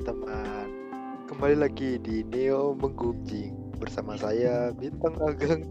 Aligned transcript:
teman-teman 0.00 0.68
Kembali 1.28 1.56
lagi 1.60 2.00
di 2.00 2.24
Neo 2.24 2.72
Menggunjing 2.72 3.76
Bersama 3.76 4.16
saya 4.16 4.72
Bintang 4.72 5.14
Ageng 5.20 5.68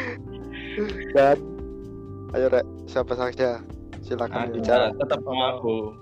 Dan 1.16 1.38
Ayo 2.36 2.46
Rek, 2.52 2.66
siapa 2.86 3.16
saja 3.16 3.64
Silakan 4.00 4.56
bicara 4.56 4.96
tetap 4.96 5.20
sama 5.20 5.60
aku. 5.60 5.92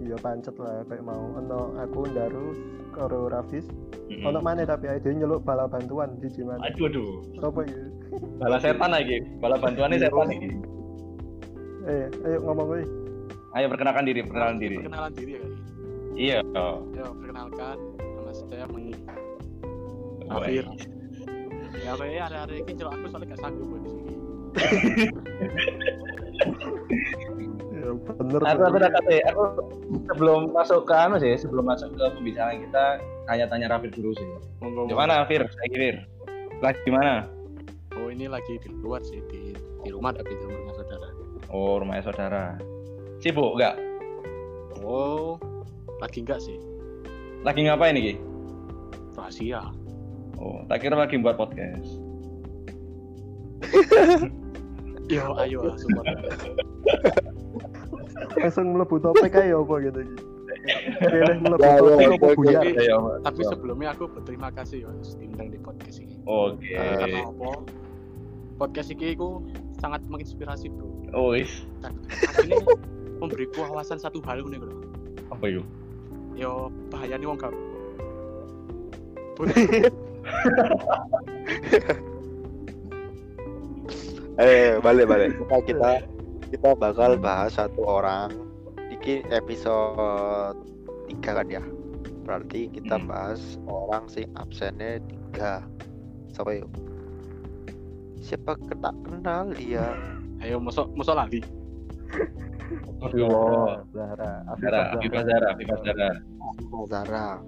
Iya 0.00 0.16
pancet 0.24 0.56
lah 0.56 0.80
kayak 0.88 1.04
mau 1.04 1.36
ono 1.36 1.76
aku 1.76 2.08
Darus 2.16 2.56
karo 2.96 3.28
Rafis. 3.28 3.68
Mm-mm. 4.08 4.24
Ono 4.24 4.40
mana 4.40 4.64
tapi 4.64 4.88
dhewe 4.88 5.20
nyeluk 5.20 5.44
bala 5.44 5.68
bantuan 5.68 6.16
di 6.16 6.32
mana? 6.40 6.64
Aduh 6.64 6.88
aduh. 6.88 7.20
Sopo 7.44 7.60
iki? 7.60 7.76
Bala 8.40 8.56
setan 8.56 8.96
lagi. 8.96 9.20
Bala 9.36 9.60
bantuannya 9.60 10.00
setan 10.00 10.32
lagi. 10.32 10.48
Eh, 11.92 12.08
ayo 12.24 12.40
ngomong 12.40 12.66
kuwi. 12.72 12.84
Ayo 13.52 13.68
perkenalkan 13.68 14.08
diri, 14.08 14.24
perkenalan 14.24 14.56
diri. 14.56 14.76
Perkenalan 14.80 15.12
diri 15.12 15.32
ya 15.36 15.40
kali. 15.44 15.79
Iya. 16.14 16.42
Ya, 16.94 17.06
perkenalkan 17.10 17.76
nama 17.98 18.32
saya 18.34 18.66
Meng. 18.70 18.94
Oh, 20.30 20.38
Afir. 20.42 20.66
iya. 21.80 21.94
Ya 22.10 22.22
ada-ada 22.26 22.54
ini 22.54 22.72
aku 22.76 23.06
soalnya 23.10 23.34
gak 23.34 23.40
sanggup 23.40 23.66
buat 23.70 23.82
di 23.82 23.90
sini. 23.90 24.14
Ya 27.70 27.90
bener. 27.96 28.40
Aku 28.44 28.60
aku 28.66 28.76
udah 28.76 28.90
kata 28.92 29.10
aku 29.32 29.42
sebelum 30.12 30.40
masuk 30.52 30.84
ke 30.84 30.94
anu 30.94 31.16
sih, 31.22 31.34
sebelum 31.38 31.64
masuk 31.64 31.94
ke 31.94 32.04
pembicaraan 32.18 32.60
kita 32.62 32.84
tanya-tanya 33.26 33.66
Rafir 33.72 33.90
dulu 33.94 34.12
sih. 34.18 34.26
Monggo. 34.60 34.90
Gimana 34.90 35.24
Fir? 35.26 35.46
Saya 35.46 35.70
Fir. 35.72 35.96
Lagi 36.60 36.78
gimana? 36.84 37.24
Oh 37.96 38.12
ini 38.12 38.28
lagi 38.28 38.60
di 38.60 38.68
luar 38.82 39.00
sih 39.02 39.22
di 39.32 39.56
di 39.56 39.88
rumah 39.88 40.12
tapi 40.12 40.34
di 40.36 40.44
rumah 40.44 40.74
saudara. 40.76 41.08
Oh, 41.50 41.80
rumahnya 41.80 42.04
saudara. 42.04 42.44
Sibuk 43.18 43.56
enggak? 43.56 43.74
Oh 44.84 45.40
lagi 46.00 46.18
enggak 46.24 46.40
sih 46.40 46.56
Lagi 47.40 47.64
ngapain 47.64 47.96
nih? 47.96 48.04
Ki? 48.04 48.14
rahasia. 49.30 49.62
Oh, 50.40 50.64
tak 50.66 50.82
kira 50.82 50.96
lagi 50.98 51.14
buat 51.22 51.38
podcast. 51.38 52.00
Yo 55.12 55.36
ayo 55.38 55.62
lah 55.70 55.76
support. 55.78 56.06
Langsung 58.40 58.74
mlebu 58.74 58.96
topik 58.98 59.38
ae 59.38 59.54
apa 59.54 59.74
gitu 59.86 59.98
iki. 60.02 60.16
Pilih 60.98 61.36
mlebu 61.46 61.62
Ya, 61.62 61.70
ya, 61.70 61.78
topik 61.78 62.00
ya, 62.00 62.10
apa 62.10 62.26
ya, 62.26 62.34
buyar? 62.34 62.62
Tapi, 62.64 62.82
Ayo. 62.82 62.98
tapi 63.22 63.40
sebelumnya 63.46 63.88
aku 63.94 64.04
berterima 64.10 64.48
kasih 64.50 64.82
ya 64.82 64.90
diundang 65.18 65.48
di 65.54 65.58
podcast 65.62 65.98
ini. 66.02 66.18
Oke. 66.26 66.74
Karena 66.74 67.26
apa? 67.30 67.50
Podcast 68.58 68.88
ini 68.90 69.14
aku 69.14 69.44
sangat 69.78 70.02
menginspirasi 70.10 70.68
bro. 70.74 70.90
Oh, 71.14 71.34
is. 71.34 71.50
Akhirnya 71.82 72.60
memberiku 73.18 73.66
wawasan 73.66 73.98
satu 73.98 74.22
hal 74.26 74.42
nih 74.46 74.58
bro. 74.58 74.74
Apa 75.30 75.46
yuk? 75.50 75.66
Yo 76.40 76.72
bahaya 76.88 77.20
nih 77.20 77.28
wong 77.28 77.36
gak. 77.36 77.52
Eh 84.40 84.80
balik 84.80 85.04
balik. 85.04 85.36
Kita 85.36 85.56
kita 85.68 85.90
kita 86.48 86.68
bakal 86.80 87.20
bahas 87.20 87.60
satu 87.60 87.84
orang. 87.84 88.32
Iki 88.88 89.28
episode 89.28 90.56
tiga 91.12 91.40
kan 91.40 91.46
ya? 91.48 91.62
Berarti 92.24 92.72
kita 92.72 92.96
Hmm. 92.96 93.08
bahas 93.10 93.40
orang 93.68 94.08
sing 94.08 94.32
absennya 94.40 94.96
tiga. 95.04 95.60
Siapa 96.32 96.56
yuk? 96.56 96.70
Siapa 98.20 98.56
tak 98.80 98.94
kenal 99.04 99.52
dia? 99.52 99.92
Ayo 100.40 100.56
mosok 100.56 100.88
mosok 100.96 101.20
lali. 101.20 101.40
Oh, 103.02 103.82
Zahra, 103.90 104.46
Zara, 104.62 104.94
Viva 105.02 105.20
Zara, 105.26 105.48
Viva 105.58 105.74
Zara 106.86 107.38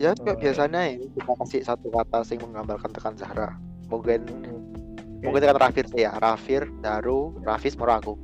Ya 0.00 0.16
kayak 0.16 0.36
Oh. 0.36 0.40
biasanya 0.40 0.80
ya 0.88 0.96
kita 1.12 1.32
kasih 1.44 1.60
satu 1.62 1.92
kata 1.92 2.24
sing 2.24 2.40
menggambarkan 2.40 2.90
tekan 2.90 3.14
Zahra 3.14 3.54
Mungkin 3.86 4.24
Hmm. 4.24 5.20
mungkin 5.20 5.40
tekan 5.44 5.58
Rafir 5.60 5.84
sih 5.90 6.02
ya 6.02 6.16
Rafir, 6.16 6.62
Daru, 6.80 7.36
Rafis, 7.44 7.76
mau 7.76 7.84
aku 7.86 8.16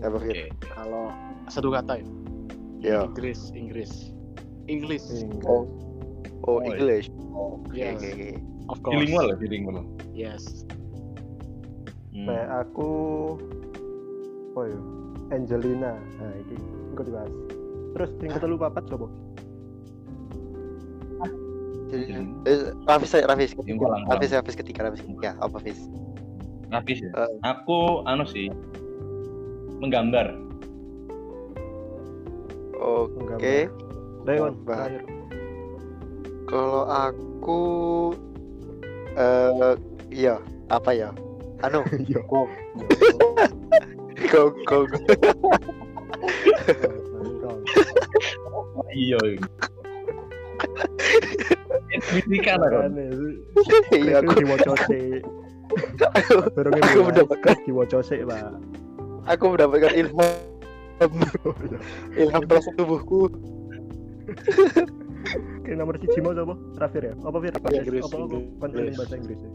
Ya 0.00 0.08
Pak 0.08 0.20
Fir 0.22 0.32
Oke. 0.32 0.44
Kalau 0.72 1.04
satu 1.46 1.68
kata 1.68 2.00
ya. 2.00 2.06
Ya 2.80 2.98
Inggris, 3.04 3.52
Inggris. 3.52 3.92
English. 4.66 5.04
Oh, 5.44 5.68
oh 6.42 6.58
Oh, 6.58 6.58
English. 6.64 7.06
Oh, 7.30 7.60
oke 7.60 7.76
Yes. 7.76 8.00
oke 8.00 8.08
oke. 8.10 8.30
Of 8.72 8.78
course. 8.80 8.94
Bilingual 8.96 9.26
ya, 9.28 9.36
bilingual. 9.36 9.76
Yes. 10.10 10.42
Hmm. 12.10 12.26
Aku 12.64 12.90
oh 14.52 14.64
ya 14.64 14.78
Angelina. 15.30 15.96
Nah, 16.18 16.32
iki 16.40 16.56
engko 16.92 17.02
dibahas. 17.04 17.32
Terus 17.92 18.10
sing 18.18 18.30
ketelu 18.30 18.56
papat 18.56 18.84
coba. 18.88 19.06
Jadi, 21.92 22.08
Hmm. 22.08 22.40
eh, 22.48 22.72
Rafis 22.88 23.12
saya 23.12 23.28
Rafis 23.28 23.52
Rafis 24.08 24.32
Rafis 24.32 24.56
ketiga 24.56 24.88
Rafis 24.88 25.04
ketiga. 25.04 25.36
Apa 25.44 25.60
Rafis? 25.60 25.76
Nafis 26.72 27.04
ya. 27.04 27.12
Eh. 27.12 27.36
Aku 27.44 28.00
anu 28.08 28.24
sih 28.24 28.48
menggambar. 29.76 30.32
Oke. 32.80 33.68
Terakhir. 34.24 35.04
Kalau 36.48 36.88
aku 36.88 37.60
eh 39.12 39.76
iya 40.08 40.40
apa 40.72 40.96
ya? 40.96 41.12
Anu, 41.60 41.84
Iya. 42.08 42.24
go 42.24 42.48
go. 44.64 44.88
go. 44.88 44.96
Iya. 48.92 49.18
Fisika 52.12 52.60
lah 52.60 52.68
kan. 52.70 52.92
Iya 53.92 54.20
aku 54.20 54.30
diwaca 54.40 54.72
sik. 54.88 55.22
aku, 56.04 56.34
aku 56.52 56.98
mendapatkan 57.08 57.56
diwaca 57.64 57.98
sik, 58.04 58.20
Pak. 58.28 58.60
aku 59.24 59.44
mendapatkan 59.56 59.92
ilham 59.96 60.32
ilham 62.18 62.42
plus 62.44 62.66
tubuhku. 62.76 63.32
Oke, 65.62 65.70
nomor 65.78 65.94
siji 66.02 66.18
mau 66.18 66.34
coba? 66.34 66.54
Rafir 66.78 67.02
ya? 67.10 67.14
Apa 67.22 67.38
Fir? 67.38 67.54
Bahasa 67.62 67.78
Inggris, 67.78 68.02
Apa. 68.06 68.16
Kan 68.58 68.70
bahasa 68.98 69.14
Inggris 69.16 69.38
ya? 69.38 69.50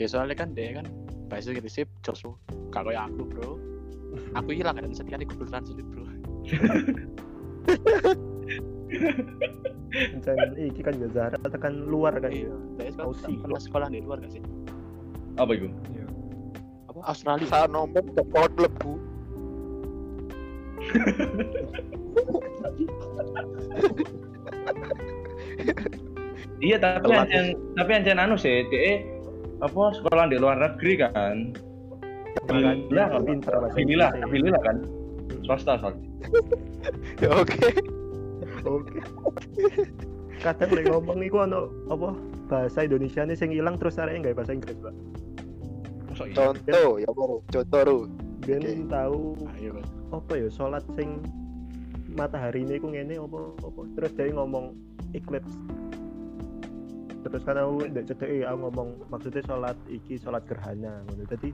Ya 0.00 0.06
soalnya 0.08 0.36
kan 0.36 0.48
dia 0.56 0.80
kan 0.82 0.86
bahasa 1.30 1.54
Inggris 1.54 1.72
sih 1.78 1.86
Joshua. 2.02 2.34
Kalau 2.74 2.90
ya 2.90 3.06
aku 3.06 3.22
bro, 3.26 3.58
aku 4.34 4.50
hilang 4.54 4.74
kan 4.78 4.90
setia 4.90 5.18
di 5.20 5.26
Google 5.26 5.48
Translate 5.48 5.86
bro. 5.86 6.04
Channel 10.22 10.50
iki 10.56 10.80
kan 10.86 10.94
juga 10.96 11.08
Zahra 11.12 11.36
tekan 11.50 11.74
luar 11.90 12.14
kan 12.22 12.30
Iya. 12.30 12.54
ya. 12.78 12.90
Saya 12.94 13.10
kan 13.10 13.36
pernah 13.42 13.60
sekolah 13.60 13.88
di 13.90 14.00
luar 14.02 14.22
gak 14.22 14.32
sih? 14.32 14.42
Apa 15.38 15.52
itu? 15.56 15.68
Apa 16.90 17.00
Australia? 17.06 17.46
Saat 17.46 17.70
nomor 17.70 18.02
tekot 18.14 18.52
lebu. 18.58 18.94
Iya 26.60 26.76
tapi 26.76 27.08
ancen 27.16 27.56
tapi 27.72 27.90
ancen 27.96 28.20
anu 28.20 28.36
sih, 28.36 28.68
DE 28.68 29.00
apa 29.64 29.96
sekolah 29.96 30.28
di 30.28 30.36
luar 30.36 30.60
negeri 30.60 30.92
kan. 31.00 31.56
Alhamdulillah 32.48 33.06
kan. 33.16 33.22
Inggris. 33.76 34.00
alhamdulillah 34.00 34.60
kan. 34.60 34.76
Swasta 35.50 35.74
soalnya. 35.82 36.06
Ya, 37.18 37.28
Oke. 37.34 37.58
Oke. 38.62 39.02
Kadang 40.40 40.70
lagi 40.72 40.88
ngomong 40.88 41.20
iku 41.26 41.42
ono 41.42 41.68
apa 41.90 42.14
bahasa 42.48 42.86
Indonesia 42.86 43.26
nih 43.26 43.34
sing 43.36 43.50
ilang 43.50 43.76
terus 43.76 43.98
arek 43.98 44.22
nggak 44.22 44.38
bahasa 44.38 44.54
Inggris, 44.54 44.78
Pak. 44.78 44.94
Iya. 46.22 46.32
Contoh 46.38 46.88
ya 47.02 47.10
baru. 47.10 47.36
Contoh 47.50 47.80
ru. 47.82 47.98
Ben 48.46 48.62
Oke. 48.62 48.86
tahu 48.88 49.20
Ayo 49.58 49.70
kan. 49.76 49.86
apa 50.16 50.32
ya 50.38 50.48
salat 50.48 50.84
sing 50.96 51.18
matahari 52.14 52.62
ini 52.64 52.78
ku 52.78 52.88
ngene 52.88 53.18
apa 53.20 53.40
apa 53.60 53.80
terus 53.98 54.12
dia 54.16 54.32
ngomong 54.32 54.72
eclipse 55.12 55.54
terus 57.20 57.42
kan 57.44 57.60
aku 57.60 57.84
ndak 57.90 58.08
cedek 58.08 58.48
aku 58.48 58.58
ngomong 58.64 58.88
maksudnya 59.12 59.44
salat 59.44 59.76
iki 59.92 60.16
salat 60.16 60.42
gerhana 60.48 61.04
ngono 61.04 61.22
jadi 61.28 61.52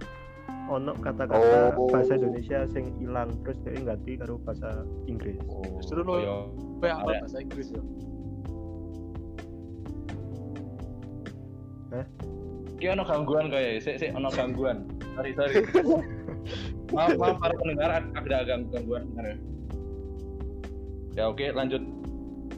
ono 0.67 0.93
kata-kata 0.95 1.73
Oh. 1.73 1.87
bahasa 1.87 2.15
Indonesia 2.15 2.67
sing 2.67 2.91
ilang 2.99 3.31
terus 3.41 3.59
dia 3.63 3.79
ganti 3.79 4.15
karo 4.15 4.35
bahasa 4.39 4.73
Inggris 5.05 5.39
Justru 5.79 6.01
lo- 6.01 6.19
Koyo 6.19 6.37
Apa 6.77 6.87
apa 6.93 7.09
Ada. 7.09 7.21
bahasa 7.23 7.39
Inggris 7.39 7.69
ya? 7.71 7.83
Ki 12.77 12.87
ono 12.87 13.03
gangguan 13.03 13.49
kayak, 13.49 13.81
sik 13.81 13.97
sik 13.97 14.13
ono 14.13 14.29
gangguan. 14.29 14.85
Sorry 15.17 15.33
sorry. 15.33 15.55
maaf 16.95 17.17
maaf 17.17 17.37
para 17.41 17.55
pendengar 17.57 17.89
ada 17.97 18.37
gangguan 18.45 18.69
gangguan 18.69 19.03
benar 19.11 19.25
ya. 19.25 19.37
Ya 21.17 21.25
oke 21.27 21.47
lanjut. 21.51 21.81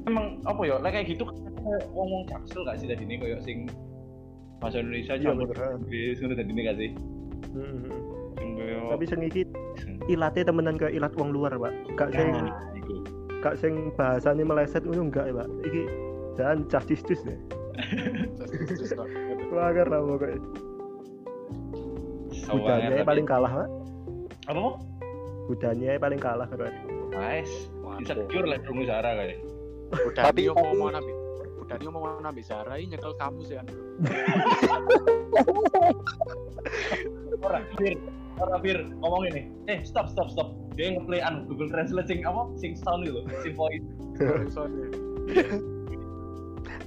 Emang 0.05 0.43
apa 0.43 0.61
ya? 0.65 0.77
Like 0.81 0.99
kayak 0.99 1.07
gitu 1.09 1.23
kan 1.23 1.37
kayak 1.39 1.85
ngomong 1.89 2.27
caksel 2.27 2.67
gak 2.67 2.77
sih 2.77 2.91
tadi 2.91 3.05
ini 3.05 3.15
kayak 3.17 3.41
sing 3.41 3.71
bahasa 4.59 4.83
Indonesia 4.83 5.15
Iya, 5.15 5.31
campur. 5.31 5.55
Inggris 5.79 6.17
ngono 6.19 6.35
tadi 6.35 6.51
ini 6.51 6.63
gak 6.67 6.77
sih? 6.77 6.91
Hmm. 7.53 8.89
Tapi 8.89 9.05
sing 9.05 9.21
iki 9.25 9.43
ilate 10.09 10.43
temenan 10.47 10.77
ke 10.81 10.91
ilat 10.93 11.13
wong 11.17 11.31
luar 11.33 11.55
pak. 11.57 11.73
Gak 11.97 12.11
sing 12.17 12.29
Nah, 12.33 12.51
kak 13.45 13.55
sing 13.61 13.95
bahasane 13.95 14.43
meleset 14.43 14.83
ngono 14.83 15.13
enggak 15.13 15.31
ya 15.31 15.35
pak. 15.39 15.49
Iki 15.67 15.83
dan 16.35 16.67
cah 16.67 16.83
cistus 16.83 17.21
ya. 17.23 17.37
Wah 19.55 19.71
karena 19.71 19.99
pokoknya. 20.03 20.39
Budanya 22.49 23.05
paling 23.05 23.27
kalah 23.29 23.53
pak. 23.65 23.69
Apa? 24.49 24.81
Budanya 25.49 25.97
paling 25.97 26.21
kalah 26.21 26.45
keren 26.45 26.99
nice 27.19 27.73
insecure 27.99 28.47
lah 28.47 28.59
dong 28.63 28.85
Zara 28.87 29.17
Budani 29.17 29.37
Tapi- 30.15 30.53
mau 30.53 30.77
mau 30.77 30.91
nabi 30.93 31.13
Budani 31.59 31.85
mau 31.89 32.01
mau 32.05 32.21
nabi 32.21 32.41
Zara 32.45 32.77
ini 32.77 32.93
nyekel 32.95 33.17
kamu 33.17 33.41
sih 33.49 33.57
kan 33.57 33.67
orang 37.43 37.65
bir 37.79 37.95
orang 38.39 38.61
bir 38.63 38.79
ngomong 39.03 39.23
ini 39.31 39.43
eh 39.71 39.83
stop 39.83 40.11
stop 40.11 40.31
stop. 40.31 40.55
Dia 40.79 40.95
ngeplay 40.95 41.19
an 41.19 41.47
Google 41.51 41.71
Translate 41.71 42.07
sing 42.07 42.23
apa? 42.23 42.55
Sing 42.59 42.79
sound 42.79 43.07
itu 43.07 43.23
sing 43.43 43.55
voice. 43.59 43.83
Sorry. 44.55 44.95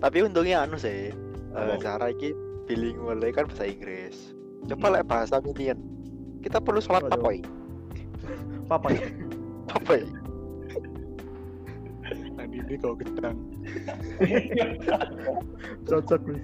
tapi 0.03 0.25
untungnya 0.25 0.65
anu 0.65 0.81
sih 0.81 1.13
Apa? 1.53 1.77
Zara 1.77 2.09
ini 2.09 2.33
bilingual 2.65 3.21
kan 3.35 3.47
bahasa 3.47 3.67
Inggris. 3.67 4.33
Coba 4.65 4.99
lek 4.99 5.05
bahasa 5.05 5.43
Minion. 5.43 5.77
Kita 6.41 6.57
perlu 6.57 6.81
sholat 6.81 7.05
ya 7.05 7.13
ya 8.95 9.07
apa 9.75 9.91
ya 9.99 10.07
Nanti 12.35 12.57
ini 12.59 12.75
kau 12.79 12.95
gedang 12.95 13.35
cocok 15.87 16.21
wis 16.27 16.43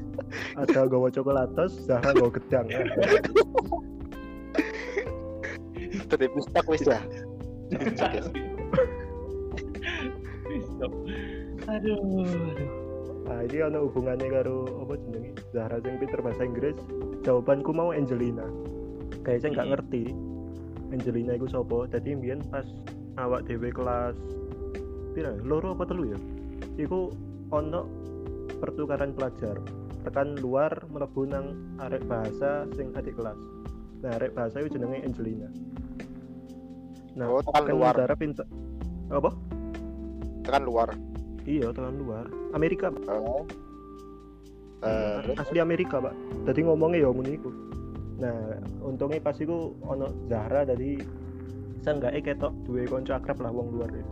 ada 0.60 0.88
gawa 0.88 1.08
coklatos 1.08 1.88
Zahra 1.88 2.12
gawa 2.12 2.32
gedang 2.36 2.68
Terus 6.08 6.32
mistak 6.36 6.66
wis 6.72 6.84
ya? 6.88 7.00
Aduh 11.68 12.00
aduh. 12.00 12.70
Nah 13.28 13.44
ini 13.44 13.58
ada 13.60 13.84
hubungannya 13.84 14.28
karo 14.32 14.88
apa 14.88 14.96
jenenge? 15.04 15.36
Zahra 15.52 15.78
sing 15.84 16.00
pinter 16.00 16.20
bahasa 16.24 16.48
Inggris. 16.48 16.78
Jawabanku 17.28 17.76
mau 17.76 17.92
Angelina. 17.92 18.48
Kayak 19.28 19.44
saya 19.44 19.52
nggak 19.52 19.68
Hmm. 19.68 19.74
ngerti 19.76 20.04
Angelina 20.96 21.32
itu 21.36 21.48
sopo 21.52 21.84
tadi 21.92 22.16
mbiyen 22.16 22.40
pas 22.48 22.64
awak 23.20 23.44
dhewe 23.44 23.68
kelas 23.76 24.16
pira? 25.12 25.36
Loro 25.44 25.76
apa 25.76 25.84
telu 25.84 26.16
ya? 26.16 26.20
Iku 26.80 27.12
ono 27.52 27.84
pertukaran 28.64 29.12
pelajar. 29.12 29.60
Tekan 30.08 30.40
luar 30.40 30.72
mlebu 30.88 31.28
nang 31.28 31.76
arek 31.84 32.08
bahasa 32.08 32.64
sing 32.80 32.96
adik 32.96 33.20
kelas. 33.20 33.36
Nah 34.00 34.16
arek 34.16 34.32
bahasa 34.32 34.64
itu 34.64 34.80
jenenge 34.80 35.04
Angelina 35.04 35.52
nah 37.18 37.26
Oh, 37.34 37.42
tekan 37.42 37.66
kan 37.66 37.74
luar. 37.74 37.94
Zahra 37.98 38.16
pinter. 38.16 38.46
Apa? 39.10 39.30
Tekan 40.46 40.64
luar. 40.64 40.90
Iya 41.50 41.74
tekan 41.74 41.98
luar. 41.98 42.26
Amerika 42.54 42.94
oh. 43.10 43.44
Eh, 44.86 45.18
terus? 45.26 45.38
Asli 45.42 45.58
Amerika 45.58 45.98
pak. 45.98 46.14
Jadi 46.46 46.60
ngomongnya 46.70 47.02
ya 47.02 47.10
ngono 47.10 47.32
iku 47.34 47.52
nah 48.18 48.34
untungnya 48.82 49.22
pas 49.22 49.38
iku 49.38 49.78
ono 49.86 50.10
Zahra 50.26 50.66
dari 50.66 50.98
saya 51.86 52.02
nggak 52.02 52.18
ketok 52.26 52.50
duwe 52.66 52.90
konco 52.90 53.14
akrab 53.14 53.38
lah 53.42 53.54
wong 53.54 53.78
luar 53.78 53.90
ya. 53.94 54.06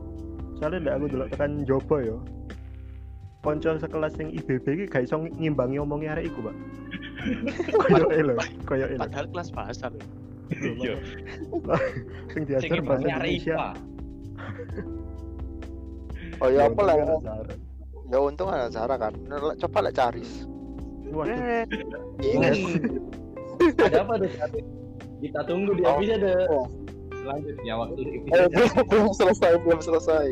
Soalnya 0.62 0.90
ndak 0.90 0.96
aku 1.02 1.06
dulu 1.10 1.24
tekan 1.30 1.52
jopo 1.66 1.96
ya. 2.02 2.18
Konco 3.42 3.78
sekelas 3.78 4.18
yang 4.18 4.34
IBB 4.34 4.66
iki 4.66 4.86
gak 4.90 5.06
iso 5.06 5.22
ngimbangi 5.22 5.78
omongnya 5.78 6.18
arek 6.18 6.34
iku 6.34 6.50
pak. 6.50 6.56
Koyo 7.90 8.10
elo 8.13 8.34
koyo 8.66 8.86
elo 8.90 9.02
padahal 9.06 9.25
kelas 9.30 9.50
bahasa 9.54 9.86
iya. 10.53 10.95
Sing 12.33 12.44
diajar 12.45 12.80
bahasa 12.83 13.06
Indonesia. 13.07 13.74
Oh 16.44 16.50
ya 16.51 16.68
apa 16.68 16.81
lah 16.83 16.95
ada 17.00 17.15
ya 18.12 18.18
untung 18.19 18.50
ada 18.51 18.68
Zara 18.69 18.95
kan. 19.00 19.13
Coba 19.57 19.77
lek 19.88 19.95
caris 19.95 20.45
waduh. 21.15 21.63
Yes. 22.19 22.59
ada 23.80 24.03
apa 24.03 24.13
tuh 24.19 24.30
kita 25.24 25.39
tunggu 25.47 25.71
di 25.80 25.83
Oh. 25.88 25.95
episode 25.95 26.27
Oh. 26.51 26.68
selanjutnya 27.15 27.74
waktu 27.80 28.01
Eh, 28.30 28.45
belum, 28.51 28.71
belum 28.92 29.09
selesai 29.15 29.51
belum 29.63 29.80
selesai. 29.81 30.27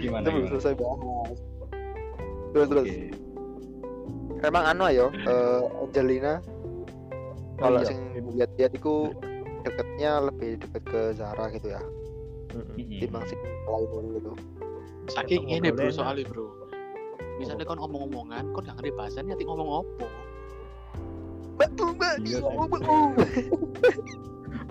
Gimana 0.00 0.24
itu 0.24 0.30
belum 0.32 0.48
selesai 0.56 0.72
bahas. 0.78 1.36
Terus 2.54 2.66
terus. 2.72 2.86
Emang 4.40 4.64
anu 4.64 4.82
ayo 4.88 5.06
eh, 5.12 5.60
Angelina 5.84 6.40
kalau 7.60 7.78
iya. 7.84 7.88
sing 7.88 7.98
lihat-lihat 8.16 8.72
itu 8.74 9.12
deketnya 9.62 10.10
lebih 10.32 10.50
deket 10.64 10.82
ke 10.88 11.00
Zara 11.14 11.52
gitu 11.52 11.76
ya. 11.76 11.82
Mm-mm. 12.50 12.74
timbang 12.98 13.22
sing 13.30 13.38
lain 13.68 14.04
gitu. 14.18 14.32
Saking 15.12 15.46
ini 15.46 15.70
bro 15.70 15.92
soalnya 15.92 16.26
bro. 16.26 16.50
Misalnya 17.38 17.64
kon 17.68 17.78
omong-omongan 17.78 18.50
kon 18.56 18.66
gak 18.66 18.74
ngerti 18.80 18.90
bahasanya 18.96 19.38
nanti 19.38 19.44
ngomong 19.46 19.86
apa? 19.86 20.06
Tuh 21.78 21.92
mbak. 21.94 22.24
Iya, 22.24 22.40
iya, 22.40 22.66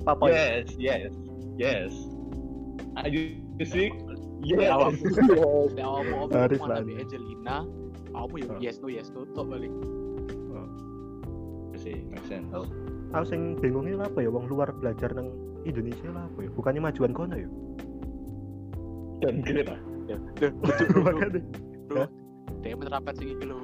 papa. 0.03 0.25
Ya 0.27 0.44
yes 0.59 0.69
yes. 0.75 1.13
Yes 1.56 1.94
ayo 3.06 3.21
sih 3.63 3.89
Ya, 4.39 4.56
yes. 4.56 4.71
Awak 4.71 4.91
Yes. 4.95 5.75
ya 5.75 5.83
omong 5.83 6.31
Harus 6.31 6.63
omong 6.63 6.71
lah. 6.71 6.80
nabi 6.80 6.95
Angelina? 6.95 7.68
Kamu 8.15 8.36
ya? 8.39 8.47
Oh. 8.47 8.56
yes 8.63 8.80
no 8.80 8.88
yes 8.88 9.12
no 9.12 9.27
tok 9.36 9.51
balik 9.51 9.68
sih 11.89 11.97
make 12.13 12.25
sense. 12.30 12.53
Aku 13.09 13.25
sing 13.25 13.57
bingungnya 13.57 14.06
apa 14.06 14.21
ya? 14.21 14.30
Wong 14.30 14.45
luar 14.45 14.69
belajar 14.69 15.09
nang 15.18 15.33
Indonesia 15.65 16.13
lah 16.13 16.30
apa 16.30 16.45
ya? 16.45 16.50
Bukannya 16.53 16.81
majuan 16.86 17.12
kono 17.18 17.33
ya? 17.33 17.50
Dan 19.25 19.41
gede 19.41 19.65
lah 19.65 19.80
bro. 20.38 20.50
Makanya. 21.06 21.41
bro 21.89 22.06
dia 22.59 22.75
menerapkan 22.75 23.13
sing 23.15 23.31
iki 23.33 23.45
lho. 23.47 23.59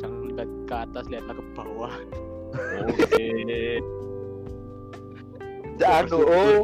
Jangan 0.00 0.18
lihat 0.32 0.50
ke 0.64 0.74
atas 0.74 1.04
lihatlah 1.10 1.34
ke 1.36 1.44
bawah. 1.52 1.94
Oke. 2.88 3.28
Ya, 5.78 6.02
anu 6.02 6.18
oh. 6.24 6.60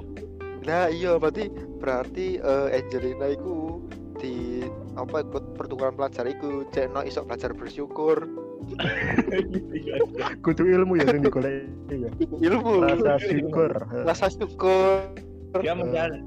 Nah 0.64 0.88
iya 0.88 1.20
berarti 1.20 1.52
berarti 1.76 2.40
eh, 2.40 2.68
Angelina 2.72 3.36
itu 3.36 3.84
di 4.16 4.64
apa 4.96 5.20
ikut 5.26 5.58
pertukaran 5.58 5.92
pelajar 5.98 6.24
itu 6.24 6.64
cek 6.72 6.88
no 6.94 7.04
iso 7.04 7.20
belajar 7.26 7.52
bersyukur 7.52 8.24
kudu 10.44 10.62
ilmu 10.64 10.96
ya 11.00 11.04
sing 11.08 11.20
digoleki 11.22 11.96
ya. 12.08 12.10
Ilmu. 12.20 12.72
Rasa 12.84 13.14
syukur. 13.22 13.72
Rasa 14.04 14.26
syukur. 14.32 15.12
Dia 15.60 15.74
mencari 15.76 16.18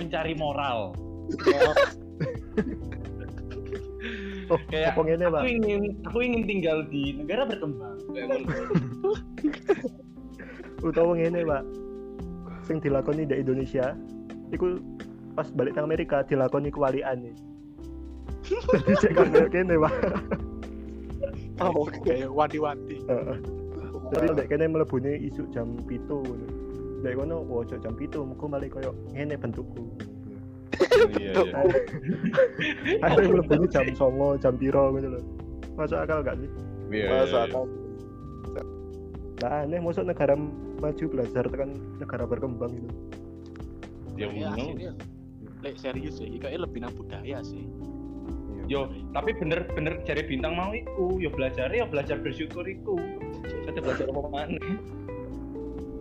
mencari 0.00 0.32
moral. 0.34 0.96
Oh 4.50 4.58
Kayak 4.72 4.98
pak. 4.98 5.06
aku 5.06 5.46
ingin 5.46 5.94
aku 6.08 6.18
ingin 6.26 6.42
tinggal 6.48 6.82
di 6.90 7.14
negara 7.14 7.46
berkembang. 7.46 7.96
Utawa 10.88 11.12
ngene 11.14 11.46
pak. 11.46 11.62
Sing 12.66 12.82
dilakoni 12.82 13.28
di 13.28 13.38
Indonesia 13.38 13.94
iku 14.50 14.82
pas 15.34 15.46
balik 15.54 15.78
nang 15.78 15.86
Amerika 15.86 16.26
dilakoni 16.26 16.68
kewalian 16.74 17.22
nih 17.22 17.36
jadi 18.50 18.92
cek 18.98 19.12
kayak 19.14 19.48
kene 19.54 19.74
pak 19.78 19.94
oh, 21.60 21.86
oke. 21.86 21.98
Kayak 22.04 22.30
wanti-wanti 22.32 22.96
Heeh. 23.06 23.38
jadi 24.10 24.26
ndek 24.34 24.46
kene 24.50 24.64
mlebune 24.66 25.12
isuk 25.22 25.46
jam 25.54 25.78
pitu 25.86 26.24
ndek 27.04 27.14
kono 27.14 27.46
ojo 27.46 27.76
jam 27.78 27.94
pitu 27.94 28.26
mugo 28.26 28.50
malah 28.50 28.66
koyo 28.66 28.90
ngene 29.14 29.36
bentukku. 29.38 29.84
Iya 31.20 31.36
iya. 31.44 31.60
Ada 33.04 33.20
mlebune 33.28 33.66
jam 33.68 33.86
songo 33.94 34.34
jam 34.40 34.56
piro 34.56 34.90
gitu 34.96 35.08
loh 35.14 35.24
masuk 35.80 35.96
akal 35.96 36.20
gak 36.20 36.36
sih? 36.36 36.50
Iya 36.92 37.06
masa 37.08 37.40
iya. 37.46 37.54
kan 37.54 37.66
nah 39.40 39.64
aneh 39.64 39.80
masuk 39.80 40.04
negara 40.04 40.36
maju 40.84 41.04
belajar 41.08 41.48
tekan 41.48 41.72
negara 41.96 42.28
berkembang 42.28 42.76
gitu. 42.76 42.90
Ya 44.20 44.28
Ya, 45.60 45.76
serius 45.76 46.20
ya 46.20 46.28
kayaknya 46.40 46.64
lebih 46.64 46.80
nang 46.80 46.92
budaya 46.96 47.40
sih 47.44 47.68
yo 48.70 48.86
tapi 49.10 49.34
bener 49.34 49.66
bener 49.74 49.98
cari 50.06 50.22
bintang 50.22 50.54
mau 50.54 50.70
iku. 50.70 51.18
Yo 51.18 51.34
belajar 51.34 51.74
ya 51.74 51.82
belajar 51.90 52.22
bersyukur 52.22 52.62
iku. 52.62 52.94
Saya 53.66 53.82
belajar 53.82 54.06
apa 54.06 54.30
mana? 54.30 54.58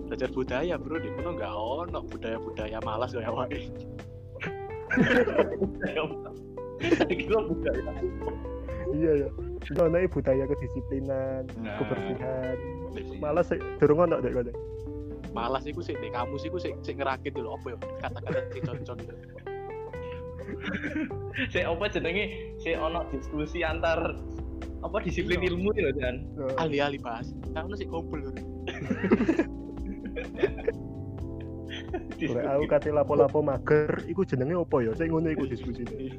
Belajar 0.05 0.29
budaya 0.29 0.77
bro. 0.77 1.01
Di 1.01 1.09
kono 1.17 1.33
nggak 1.33 1.53
ono 1.53 1.99
budaya 2.05 2.37
budaya 2.37 2.77
malas. 2.85 3.17
Kayak 3.17 3.33
wae 3.33 3.59
iya 8.89 9.11
ya 9.27 9.29
itu 9.59 9.79
ana 9.85 10.01
budaya 10.07 10.43
kedisiplinan 10.49 11.43
Nah. 11.61 11.77
kebersihan. 11.77 12.55
Malah 13.21 13.43
sih. 13.45 13.59
Durung 13.77 14.07
ono 14.07 14.21
dek 14.21 14.33
malas 15.29 15.61
iku 15.69 15.85
sih 15.85 15.93
di 15.93 16.09
kamus 16.09 16.41
iku 16.41 16.57
sih 16.57 16.73
sih 16.81 16.97
ngerakit 16.97 17.37
dulu 17.37 17.53
apa 17.53 17.67
ya? 17.69 17.77
Kata-kata 18.01 18.39
cocok 18.49 18.95
gitu 18.97 19.13
Saya 21.53 21.71
apa 21.71 21.85
jenenge? 21.87 22.25
Saya 22.59 22.81
ono 22.83 23.05
diskusi 23.09 23.63
antar 23.63 24.17
apa 24.79 24.97
disiplin 25.03 25.39
Iya. 25.43 25.51
ilmu 25.55 25.69
ya 25.75 25.91
dan 25.95 26.23
Nah, 26.39 26.55
ahli-ahli 26.63 26.99
bahas 27.03 27.35
karena 27.51 27.73
sih 27.75 27.87
kumpul 27.87 28.23
lho 28.23 28.31
aku 32.19 32.65
kate 32.67 32.89
lapo-lapo 32.91 33.39
mager, 33.39 34.03
iku 34.09 34.27
jenenge 34.27 34.55
opo 34.57 34.83
ya? 34.83 34.91
Sing 34.97 35.11
ngono 35.13 35.31
iku 35.31 35.47
diskusine. 35.47 36.11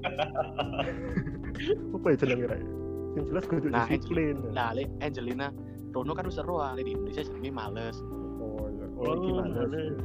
Apa 1.96 2.06
ya 2.14 2.16
jenenge 2.16 2.44
ra? 2.48 2.56
Sing 3.12 3.22
jelas 3.28 3.44
kudu 3.44 3.68
Nah, 3.68 3.84
disiplin. 3.84 4.36
Nah, 4.54 4.72
Le 4.72 4.88
Angelina 5.04 5.52
Rono 5.90 6.14
kan 6.14 6.24
wis 6.24 6.38
seru 6.38 6.56
ah, 6.62 6.72
di 6.78 6.86
Indonesia 6.88 7.20
jenenge 7.26 7.50
males. 7.52 7.96
Oh 8.40 8.70
iya. 8.72 8.86
Oh, 8.96 9.04
Oh, 9.04 9.14
gimana 9.20 9.66
males. 9.68 9.98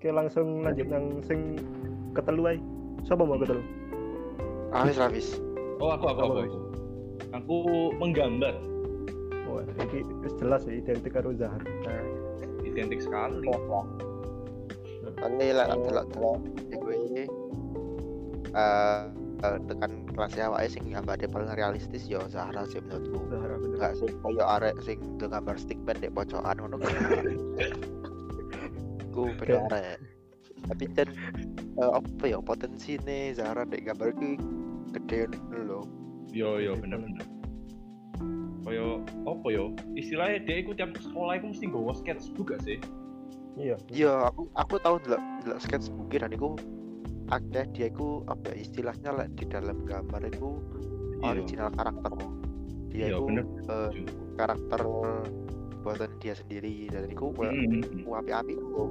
Oke, 0.00 0.08
langsung 0.16 0.64
lanjut 0.64 0.88
nang 0.88 1.20
sing 1.20 1.60
ketelu 2.16 2.56
ae. 2.56 2.58
Siapa 3.04 3.20
mau 3.20 3.36
ketelu? 3.36 3.60
Rafis 4.72 4.96
Rafis 4.96 5.28
Oh 5.76 5.92
aku 5.92 6.08
aku 6.08 6.20
aku. 6.24 6.58
Aku 7.36 7.56
menggambar 8.00 8.56
Wah, 9.44 9.60
iki 9.76 10.00
wis 10.24 10.32
jelas 10.40 10.64
ya 10.64 10.80
identik 10.80 11.12
karo 11.12 11.36
Zahar. 11.36 11.60
Nah, 11.84 12.00
identik 12.64 13.04
sekali. 13.04 13.44
ini 15.20 15.52
lah 15.52 15.68
delok 15.68 16.08
delok 16.16 16.38
iku 16.72 16.88
iki 16.96 17.28
eh 18.56 19.00
eh, 19.44 19.58
tekan 19.68 20.08
kelas 20.16 20.32
awake 20.40 20.72
sing 20.72 20.88
gambare 20.88 21.28
paling 21.28 21.52
realistis 21.52 22.08
yo 22.08 22.24
Zahra 22.32 22.64
sih 22.72 22.80
menurutku 22.80 23.20
Zahra 23.28 23.60
bener. 23.60 23.76
enggak 23.76 23.92
sih 24.00 24.08
koyo 24.24 24.48
arek 24.48 24.80
sing 24.80 24.96
gambar 25.20 25.60
stickman 25.60 26.00
di 26.00 26.08
pojokan 26.08 26.56
ngono 26.56 26.80
ku 29.20 29.36
beda 29.36 29.56
arek 29.68 29.96
tapi 30.60 30.84
kan 30.92 31.08
eh, 31.76 31.92
apa 31.92 32.24
ya 32.24 32.38
potensi 32.40 32.96
nih 33.00 33.32
Zahra 33.32 33.64
di 33.64 33.80
gambar 33.80 34.12
ki 34.12 34.30
gede 34.92 35.28
lho 35.52 35.80
Yo 36.30 36.62
yo 36.62 36.78
bener 36.78 37.02
bener. 37.02 37.26
Koyo 38.62 39.02
apa 39.26 39.46
yo? 39.50 39.74
Istilahnya 39.98 40.46
dia 40.46 40.62
ikut 40.62 40.78
tiap 40.78 40.94
sekolah 40.94 41.42
itu 41.42 41.50
mesti 41.50 41.64
nggawa 41.66 41.90
sketchbook 41.90 42.54
gak 42.54 42.62
sih? 42.62 42.78
Iya. 43.58 43.74
iya 43.90 44.30
aku 44.30 44.46
aku 44.54 44.78
tahu 44.78 45.02
delok 45.02 45.18
delok 45.42 45.58
sketchbook 45.58 46.06
dan 46.14 46.30
iku 46.30 46.54
ada 47.34 47.66
dia 47.74 47.90
iku 47.90 48.22
apa 48.30 48.54
ya, 48.54 48.62
istilahnya 48.62 49.10
lah 49.10 49.26
di 49.34 49.42
dalam 49.50 49.82
gambar 49.82 50.22
iku 50.30 50.54
Iya. 51.18 51.34
original 51.34 51.68
karakter 51.74 52.12
dia 52.88 53.10
Iya 53.10 53.16
itu 53.18 53.22
bener. 53.26 53.44
eh, 53.66 53.90
karakter 54.38 54.80
buatan 55.80 56.10
dia 56.20 56.34
sendiri 56.36 56.88
dan 56.88 57.08
itu 57.08 57.26
kayak 57.32 57.52
Hmm. 57.52 58.18
api-api 58.20 58.52
kok 58.54 58.90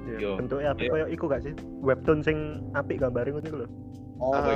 Iya. 0.00 0.16
Yo. 0.18 0.30
Bentuknya 0.40 0.68
apik 0.72 0.88
Yo. 0.88 0.92
koyo 0.96 1.06
iku 1.12 1.24
gak 1.28 1.42
sih? 1.44 1.52
Webtoon 1.84 2.24
sing 2.24 2.38
apik 2.72 2.98
gambare 2.98 3.30
ngono 3.30 3.46
iku 3.46 3.56
lho. 3.62 3.68
Apa? 4.20 4.50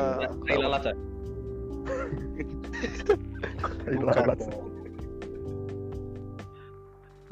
Eh, 0.48 0.56
lalat 0.56 0.82
ya? 0.88 0.94
Iku. 3.92 4.04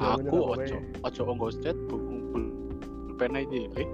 Ya, 0.02 0.18
Aku 0.18 0.36
apa 0.50 0.66
ojo 0.66 0.76
ojo 1.06 1.20
nggo 1.30 1.48
buku 1.86 2.14
pulpen 2.34 3.38
iki, 3.38 3.70
Le. 3.70 3.84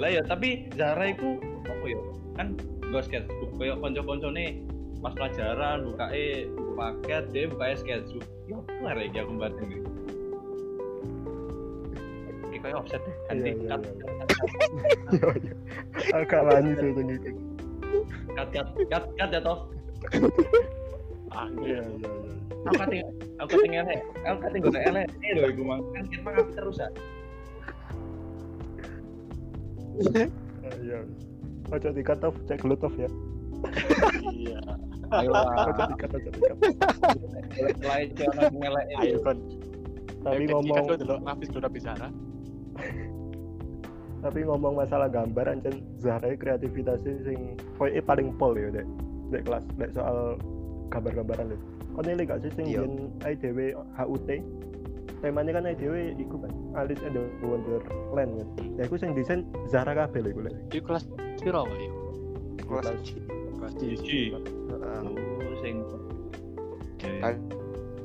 Lah 0.00 0.08
ya 0.08 0.22
tapi 0.24 0.72
Zara 0.72 1.12
itu 1.12 1.36
apa 1.68 1.84
ya? 1.84 2.00
Kan 2.36 2.56
sketchbook 2.96 3.50
koyo 3.60 3.76
kanca-kancane 3.76 4.65
pas 5.06 5.14
pelajaran 5.14 5.86
bukae 5.86 6.50
buku 6.50 6.72
paket 6.74 7.24
dia 7.30 7.46
bukae 7.46 7.78
sketchbook. 7.78 8.26
Yo 8.50 8.58
kelar 8.66 8.98
ya 8.98 9.22
aku 9.22 9.38
iki. 9.62 9.78
Iki 12.50 12.58
koyo 12.58 12.76
offset 12.82 12.98
deh. 13.06 13.14
Ganti 13.30 13.46
Iya, 13.46 13.54
iya, 13.54 13.66
cut 13.70 13.80
iya. 13.86 14.06
Iya. 15.14 15.54
Agak 16.10 16.42
lanjut 16.42 16.78
iku. 16.82 17.00
cut 18.34 18.48
cut 18.50 18.68
cut 18.90 19.04
cut 19.14 19.30
ya 19.30 19.40
toh. 19.46 19.58
Ah, 21.30 21.46
Iya, 21.62 21.86
iya, 21.86 22.10
iya. 22.10 22.10
Aku 22.66 22.74
kating 22.82 23.02
aku 23.38 23.48
kating 23.54 23.74
elek. 23.78 24.00
Aku 24.26 24.38
kating 24.42 24.60
gak 24.74 24.84
elek. 24.90 25.06
Eh 25.22 25.30
lho 25.38 25.54
iku 25.54 25.62
mang. 25.62 25.86
Kan 25.94 26.04
kita 26.10 26.28
ngapain 26.34 26.50
terus 26.50 26.82
ya. 26.82 26.88
Iya. 30.82 30.98
Ojo 31.70 31.88
off, 32.26 32.34
cek 32.50 32.58
gelut 32.58 32.82
off 32.82 32.94
ya. 32.98 33.06
Iya. 34.34 34.58
Ayo 35.12 35.30
dikat, 35.30 36.10
dikat. 36.10 36.10
Kon. 39.22 39.38
Tapi 40.26 40.42
Kan 40.42 40.50
ngomong 40.50 40.84
Nafis 41.22 41.50
Bisara. 41.54 42.08
tapi 44.26 44.42
ngomong 44.42 44.74
masalah 44.74 45.06
gambar 45.06 45.54
ancen 45.54 45.86
Zahra 46.02 46.34
kreativitasnya 46.34 47.14
sing 47.22 47.54
koyo 47.78 47.94
paling 48.02 48.34
pol 48.34 48.58
ya 48.58 48.74
dek 48.74 48.86
dek 49.30 49.42
kelas 49.46 49.62
dek 49.78 49.94
soal 49.94 50.34
gambar-gambaran 50.90 51.54
lho 51.54 51.56
kon 51.94 52.10
ini 52.10 52.26
gak 52.26 52.42
sih 52.42 52.50
sing 52.58 52.66
Iya. 52.66 52.82
yen 52.82 53.06
ai 53.22 53.38
dhewe 53.38 53.70
HUT 53.94 54.26
temanya 55.22 55.62
kan 55.62 55.70
dhewe 55.78 56.10
iku 56.18 56.42
kan 56.42 56.50
Alice 56.74 56.98
and 57.06 57.14
the 57.14 57.22
Wonderland 57.46 57.86
kan 58.34 58.48
ya 58.74 58.82
iku 58.82 58.98
sing 58.98 59.14
desain 59.14 59.46
Zahra 59.70 59.94
kabeh 59.94 60.18
lho 60.26 60.28
iku 60.34 60.40
lek 60.50 60.54
Iku 60.74 60.84
kelas 60.90 61.04
piro 61.38 61.62
wae? 61.62 61.86
yo? 61.86 61.92
kelas 62.66 62.98
Kelas 63.66 63.82
Iji. 63.82 64.30
Heeh. 64.70 65.00
Oh, 65.02 65.54
sing 65.58 65.76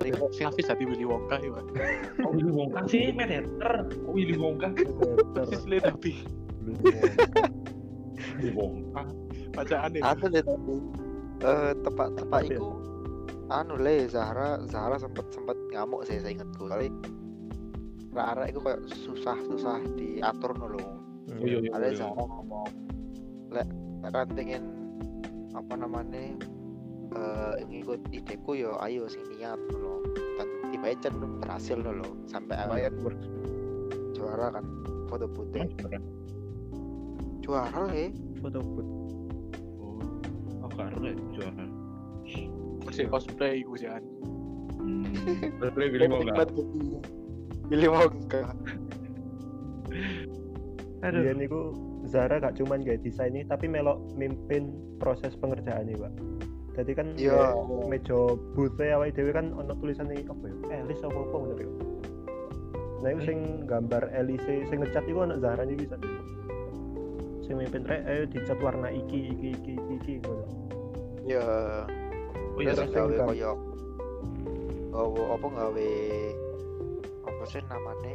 Sing 0.01 0.13
Nafis 0.17 0.65
dadi 0.65 0.83
Willy 0.89 1.05
Wonka 1.05 1.37
yo. 1.37 1.53
Pak. 1.53 1.65
Oh, 2.25 2.33
Willy 2.33 2.49
Wonka 2.49 2.81
sih 2.89 3.13
meter. 3.13 3.45
Oh, 4.09 4.17
Willy 4.17 4.33
Wonka. 4.33 4.73
Persis 5.37 5.61
le 5.69 5.77
tapi 5.77 6.25
Willy 6.65 8.51
Wonka. 8.57 9.03
bacaane. 9.51 9.99
anu 9.99 10.25
deh 10.31 10.39
tapi 10.47 10.75
eh 11.43 11.71
tepat 11.83 12.09
tepat 12.15 12.39
Apa 12.39 12.47
ya? 12.47 12.55
iku 12.55 12.71
anu 13.51 13.75
le 13.75 14.07
Zahra 14.07 14.63
Zahra 14.63 14.95
sempet 14.95 15.27
sempet 15.27 15.59
ngamuk 15.75 16.07
sih 16.07 16.23
saya 16.23 16.39
ingetku 16.39 16.71
kali 16.71 16.87
Rara 18.15 18.47
itu 18.47 18.63
kayak 18.63 18.79
susah 18.87 19.35
susah 19.51 19.83
diatur 19.99 20.55
dulu 20.55 20.79
Oh 20.79 21.43
iya 21.43 21.59
iya. 21.59 21.69
ada 21.75 21.91
iya. 21.91 21.99
Zahra 21.99 22.23
ngomong 22.23 22.71
lek 23.51 23.67
kan 24.07 24.27
pengen 24.31 24.63
apa 25.51 25.73
namanya 25.75 26.35
eh 27.11 27.55
ngikut 27.67 27.99
ideku 28.15 28.55
yo 28.55 28.79
ayo 28.79 29.03
sing 29.11 29.23
niat 29.35 29.59
dan 30.39 30.47
tiba 30.71 30.95
aja 30.95 31.09
berhasil 31.11 31.77
loh 31.79 32.15
sampai 32.31 32.55
akhirnya 32.55 32.91
juara 34.15 34.47
kan 34.55 34.65
foto 35.11 35.27
putih 35.27 35.67
juara 37.43 37.81
le 37.91 38.15
foto 38.39 38.59
foto 38.63 38.91
Oh, 39.81 39.99
oh 40.63 40.71
karena 40.71 41.11
juara. 41.35 41.65
Masih 42.85 43.05
cosplay 43.11 43.59
iku 43.59 43.75
sih 43.75 43.89
kan. 43.91 44.03
Hmm. 44.79 45.03
Berarti 45.59 45.85
Willy 45.91 46.07
Wonka. 46.07 46.43
Willy 47.67 47.87
Wonka 47.91 48.41
Aduh. 51.01 51.21
dia 51.25 51.33
niku 51.33 51.73
Zara 52.05 52.41
gak 52.41 52.57
cuman 52.57 52.81
kayak 52.81 53.01
desain 53.01 53.31
ini 53.31 53.45
tapi 53.45 53.65
melok 53.65 54.01
mimpin 54.15 54.69
proses 54.97 55.37
pengerjaannya 55.37 55.95
pak. 55.95 56.13
Jadi 56.71 56.91
kan 56.95 57.07
kayak 57.13 57.53
meja 57.85 58.19
booth 58.55 58.79
awake 58.79 59.13
dhewe 59.13 59.31
kan 59.31 59.51
ono 59.51 59.75
tulisannya 59.75 60.23
apa 60.23 60.45
ya? 60.47 60.81
Elis 60.81 61.03
apa 61.03 61.19
apa 61.19 61.35
ngono 61.35 61.55
ya 61.57 61.69
nah 63.01 63.09
itu 63.09 63.33
sing 63.33 63.65
gambar 63.65 64.13
Elise 64.13 64.61
sing 64.69 64.77
ngecat 64.77 65.01
itu 65.09 65.17
anak 65.17 65.41
Zahra 65.41 65.65
nih 65.65 65.73
bisa 65.73 65.97
sing 67.41 67.57
mimpin 67.57 67.81
rek 67.81 68.05
ayo 68.05 68.29
dicat 68.29 68.61
warna 68.61 68.93
iki 68.93 69.33
iki 69.33 69.57
iki 69.57 69.73
iki, 69.73 69.93
iki 69.97 70.13
ngono 70.21 70.45
ya 71.25 71.41
Oh 72.51 72.59
iya, 72.61 72.77
gawe 72.77 73.09
gam- 73.09 73.29
koyo 73.33 73.51
oh 74.93 75.33
apa 75.33 75.47
gawe 75.49 75.91
apa 77.25 77.43
sih 77.49 77.61
namanya 77.65 78.13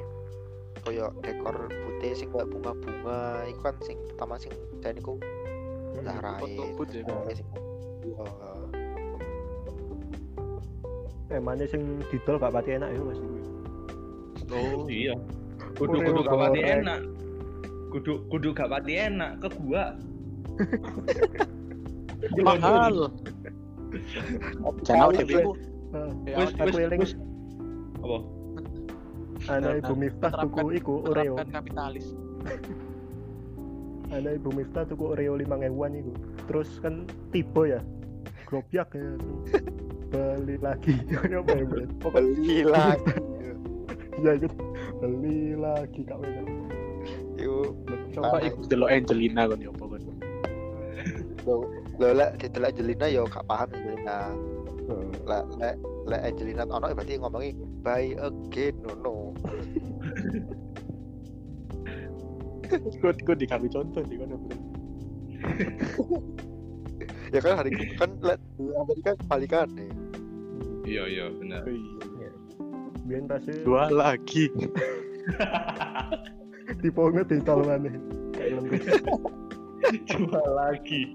koyo 0.86 1.10
dekor 1.18 1.66
putih 1.66 2.14
sing 2.14 2.30
kayak 2.30 2.46
bunga-bunga 2.46 3.42
iku 3.50 3.60
kan 3.66 3.74
sing 3.82 3.98
pertama 4.14 4.38
sing 4.38 4.54
dan 4.78 4.94
iku 4.94 5.18
Zahra 6.06 6.38
Foto 6.38 6.62
booth 6.78 6.94
ya. 6.94 7.02
Iya. 8.06 8.26
temanya 11.26 11.66
sing 11.66 11.82
didol 12.06 12.38
gak 12.38 12.54
pati 12.54 12.78
enak 12.78 12.94
ya 12.94 13.02
mas 13.02 13.18
Oh, 14.46 14.86
iya. 15.02 15.14
Kudu 15.74 15.98
kudu 16.06 16.22
gak 16.22 16.38
pati 16.38 16.60
enak. 16.62 17.00
Kudu 17.90 18.12
kudu 18.30 18.48
gak 18.54 18.70
pati 18.70 18.92
enak 18.94 19.42
ke 19.42 19.48
gua. 19.58 19.98
mahal. 22.46 23.10
Iku. 25.18 25.50
Ah, 25.90 26.10
Ya, 26.30 26.46
Wis 26.46 26.78
wis. 26.94 27.12
Apa? 28.06 28.35
Anak 29.50 29.84
ibu 29.84 29.92
Miftah 29.94 30.32
tuku 30.42 30.64
iku 30.76 30.94
Oreo. 31.06 31.34
kapitalis. 31.38 32.06
anak 34.16 34.32
ibu 34.38 34.50
Miftah 34.54 34.84
tuku 34.86 35.04
Oreo 35.14 35.34
lima 35.38 35.56
an 35.58 35.92
iku. 35.94 36.12
Terus 36.50 36.70
kan 36.82 37.06
tipe 37.30 37.62
ya 37.70 37.80
grobyak 38.46 38.90
ya 38.94 39.06
beli 40.12 40.56
lagi. 40.62 40.94
Ya 41.12 41.20
ya 41.26 41.40
beli 41.42 42.62
lagi. 42.62 43.12
Ya 44.22 44.32
gitu 44.40 44.56
beli 45.02 45.54
lagi 45.58 46.00
kak 46.06 46.18
Wena. 46.22 46.42
Yuk 47.36 47.76
Coba 48.16 48.40
Ah. 48.40 48.48
iku 48.48 48.64
delok 48.64 48.88
Angelina 48.88 49.44
kon 49.44 49.60
yo 49.60 49.70
apa 49.76 49.96
lo 51.96 52.12
lek 52.12 52.42
ditelak 52.42 52.74
Angelina 52.74 53.06
yo 53.06 53.22
gak 53.28 53.44
paham 53.46 53.68
Angelina 53.70 54.32
lek 55.26 55.44
lek 55.58 55.76
lek 56.06 56.22
Angelina 56.22 56.62
ono 56.66 56.86
berarti 56.94 57.18
ngomongi 57.18 57.50
buy 57.82 58.14
again 58.22 58.74
no 58.82 58.92
no 59.02 59.14
gue 62.66 63.12
gue 63.14 63.36
dikasih 63.38 63.70
contoh 63.70 64.02
sih 64.06 64.18
kan 64.18 64.30
ya 67.34 67.40
kan 67.42 67.62
hari 67.62 67.70
kan 67.98 68.10
di 68.18 68.64
Amerika 68.74 69.14
kebalikan 69.18 69.66
nih. 69.74 69.90
Iya 70.86 71.02
iya 71.10 71.26
benar. 71.34 71.66
Biar 73.06 73.22
pasti 73.30 73.62
dua 73.62 73.90
lagi. 73.90 74.50
Tipe 76.82 76.98
nggak 76.98 77.30
digital 77.30 77.62
mana? 77.62 77.90
Film 78.36 78.68
cuma 80.10 80.42
lagi 80.58 81.14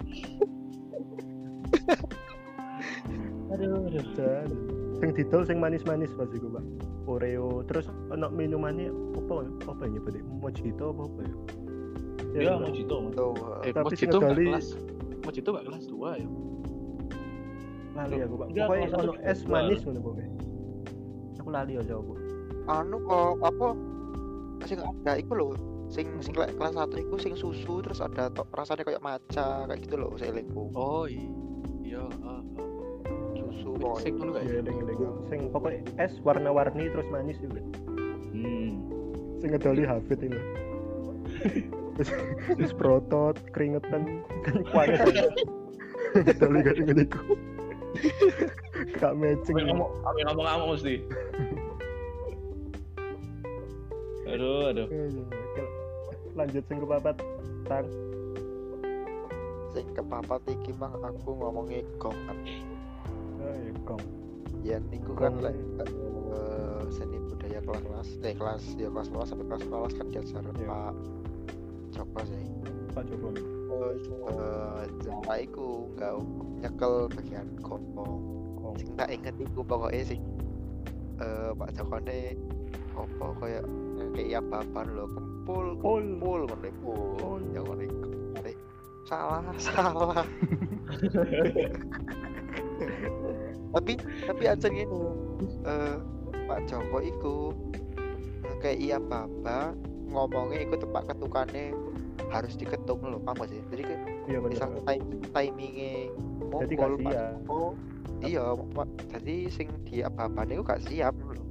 aduh 3.51 3.85
aduh 3.87 4.05
dan 4.15 4.47
sing 5.01 5.09
didol 5.17 5.43
sing 5.43 5.57
manis-manis 5.59 6.13
pasti 6.15 6.37
gue 6.37 6.51
pak. 6.51 6.63
Oreo. 7.09 7.65
Terus 7.65 7.89
ono 8.13 8.29
minumannya 8.29 8.93
apa? 9.17 9.49
Apa 9.67 9.81
ya 9.85 9.97
nyebutnya 9.97 10.21
mojito 10.29 10.85
apa 10.93 11.01
apa 11.09 11.19
ya? 11.25 11.35
Ya 12.31 12.51
mau 12.55 12.71
cito 12.71 12.95
tuh 13.11 13.33
eh 13.67 13.73
Tapi 13.75 13.85
Mojito 13.91 14.17
sekali- 14.21 14.47
kelas. 14.53 14.67
Mojito 15.25 15.47
nggak 15.51 15.65
kelas 15.67 15.83
dua 15.89 16.09
ya. 16.15 16.27
Lali 17.91 18.15
aku 18.23 18.35
pak. 18.39 18.47
Pokoknya 18.55 18.87
ono 18.95 19.13
es 19.25 19.39
manis 19.43 19.79
ngono 19.83 19.99
pokoknya 19.99 20.31
aku 21.41 21.49
lali 21.49 21.73
aja 21.73 21.97
apa 21.97 22.13
anu 22.69 22.97
kok 23.01 23.33
apa? 23.41 23.67
Sing 24.69 24.77
ada 24.77 25.17
iku 25.17 25.33
lho 25.33 25.47
sing 25.89 26.07
sing 26.21 26.31
kela- 26.31 26.53
kelas 26.53 26.77
satu 26.77 26.95
iku 27.01 27.17
sing 27.17 27.33
susu 27.33 27.81
terus 27.81 27.99
ada 27.99 28.29
rasanya 28.53 28.85
kayak 28.85 29.01
maca 29.03 29.65
kayak 29.67 29.79
gitu 29.83 29.97
loh 29.99 30.13
saya 30.15 30.31
oh 30.77 31.03
iya. 31.09 32.05
Susu. 33.59 33.75
Pokoknya 33.77 34.11
dulu 34.15 34.29
gak 34.35 34.43
ya 34.47 34.53
eling 34.63 34.77
eling 34.87 34.99
sing 35.27 35.39
pokoknya 35.51 35.81
es 35.99 36.13
warna-warni 36.23 36.87
terus 36.91 37.07
manis 37.11 37.37
juga 37.43 37.61
hmm. 38.31 38.69
Sing 39.43 39.49
ngedoli 39.51 39.83
hafid 39.83 40.19
itu 40.23 40.41
terus 42.57 42.73
protot 42.75 43.35
keringetan 43.51 44.23
kan 44.47 44.55
kuat. 44.71 44.87
Ngedoli 46.15 46.59
gak 46.63 46.75
ngene 46.79 47.03
iku 47.05 47.23
gak 48.97 49.13
matching. 49.19 49.55
Apa 49.59 50.19
ngomong 50.31 50.45
kamu 50.47 50.63
mesti. 50.75 50.95
Aduh 54.31 54.71
aduh. 54.71 54.87
Eh, 54.87 55.67
lanjut 56.35 56.63
sing 56.63 56.77
kepapat 56.79 57.15
tang 57.67 57.87
sing 59.71 59.87
kepapat 59.95 60.41
iki 60.51 60.71
mah 60.75 60.91
aku 60.99 61.31
ngomongnya 61.35 61.83
gongan 61.99 62.37
oh 62.39 62.70
ya 63.53 63.71
kong 63.85 64.03
ya 64.61 64.77
niku 64.91 65.11
kan 65.17 65.33
lek 65.41 65.55
eh, 65.81 66.81
seni 66.91 67.17
budaya 67.29 67.59
kelas 67.63 68.07
eh 68.21 68.33
kelas 68.35 68.63
ya 68.77 68.87
kelas 68.91 69.07
kelas 69.09 69.27
sampai 69.33 69.45
kelas 69.49 69.63
kelas 69.65 69.93
kan 69.97 70.07
diajarin 70.11 70.55
Iya. 70.55 70.67
Pak 70.67 70.93
Joko 71.91 72.19
sih. 72.23 72.43
Pak 72.95 73.03
Joko 73.07 73.27
eh 74.31 74.83
Zara 75.01 75.33
iku 75.39 75.67
nggak 75.95 76.13
nyekel 76.61 76.93
bagian 77.11 77.47
gong 77.59 77.83
kong 77.95 78.75
sing 78.77 78.87
tak 78.95 79.09
inget 79.11 79.35
iku 79.35 79.59
pokoknya 79.65 80.03
sing 80.05 80.21
eh 81.19 81.51
Pak 81.55 81.71
Joko 81.75 81.97
ne 82.03 82.35
apa 82.91 83.25
kayak 83.39 83.65
kayak 84.13 84.43
apa 84.51 84.79
lho 84.85 85.05
kempul 85.09 85.65
Pul. 85.79 86.03
kempul 86.19 86.39
ngono 86.45 86.67
iku. 86.69 86.93
Ya 87.55 87.59
ngono 87.65 87.81
iku. 87.81 88.09
Eh, 88.45 88.55
salah 89.07 89.41
salah 89.65 90.21
tapi 93.75 93.93
tapi 94.27 94.43
aja 94.45 94.67
gini 94.67 94.99
eh 95.65 95.95
Pak 96.51 96.59
Joko 96.67 96.97
iku 96.99 97.35
kayak 98.59 98.77
iya 98.77 98.97
baba 98.99 99.71
ngomongnya 100.11 100.67
ikut 100.67 100.83
tempat 100.83 101.15
ketukannya 101.15 101.71
harus 102.29 102.53
diketuk 102.59 102.99
loh 103.03 103.19
paham 103.23 103.43
gak 103.43 103.49
sih? 103.51 103.59
Jadi 103.71 103.81
kayak 103.87 104.01
iya 104.27 104.37
misal 104.43 104.69
timingnya 105.31 106.11
jadi 106.61 106.73
mongkol, 106.75 106.91
gak 106.99 107.03
Pak 107.07 107.11
siap. 107.15 107.31
Joko, 107.31 107.61
iya 108.21 108.45
Pak- 108.75 108.95
jadi 109.15 109.35
sing 109.47 109.67
di 109.87 110.03
apa-apa 110.03 110.43
itu 110.47 110.63
gak 110.63 110.81
siap 110.85 111.15
loh 111.15 111.47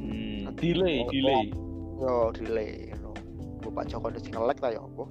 hmm. 0.00 0.56
delay 0.56 1.04
delay. 1.12 1.44
Yo 1.98 2.30
delay 2.32 2.72
no 3.02 3.12
Bu 3.60 3.68
Pak 3.74 3.90
Joko 3.92 4.08
itu 4.08 4.20
sing 4.24 4.32
ngelek 4.32 4.58
ta 4.62 4.72
ya 4.72 4.80
apa 4.80 5.04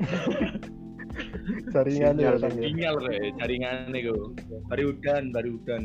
jaringan 1.72 2.14
ya 2.18 2.34
Sinyal, 2.34 2.36
Tang, 2.40 2.54
ya. 2.56 2.62
sinyal 2.68 2.96
re 3.04 3.18
jaringan 3.40 3.76
nih 3.92 4.02
baru 4.68 4.84
udan 4.94 5.22
baru 5.32 5.48
udan 5.56 5.82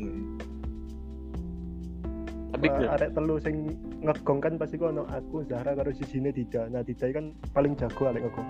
tapi 2.56 2.72
gue 2.72 2.88
arek 2.88 3.12
telu 3.12 3.36
sing 3.44 3.76
ngegong 4.00 4.40
kan 4.40 4.56
pasti 4.56 4.80
kok 4.80 4.96
ono 4.96 5.04
aku 5.12 5.44
Zahra 5.44 5.76
karo 5.76 5.92
sisine 5.92 6.32
Dida. 6.32 6.72
Nah 6.72 6.88
Dida 6.88 7.12
kan 7.12 7.36
paling 7.52 7.76
jago 7.76 8.08
arek 8.08 8.24
ngegong. 8.24 8.50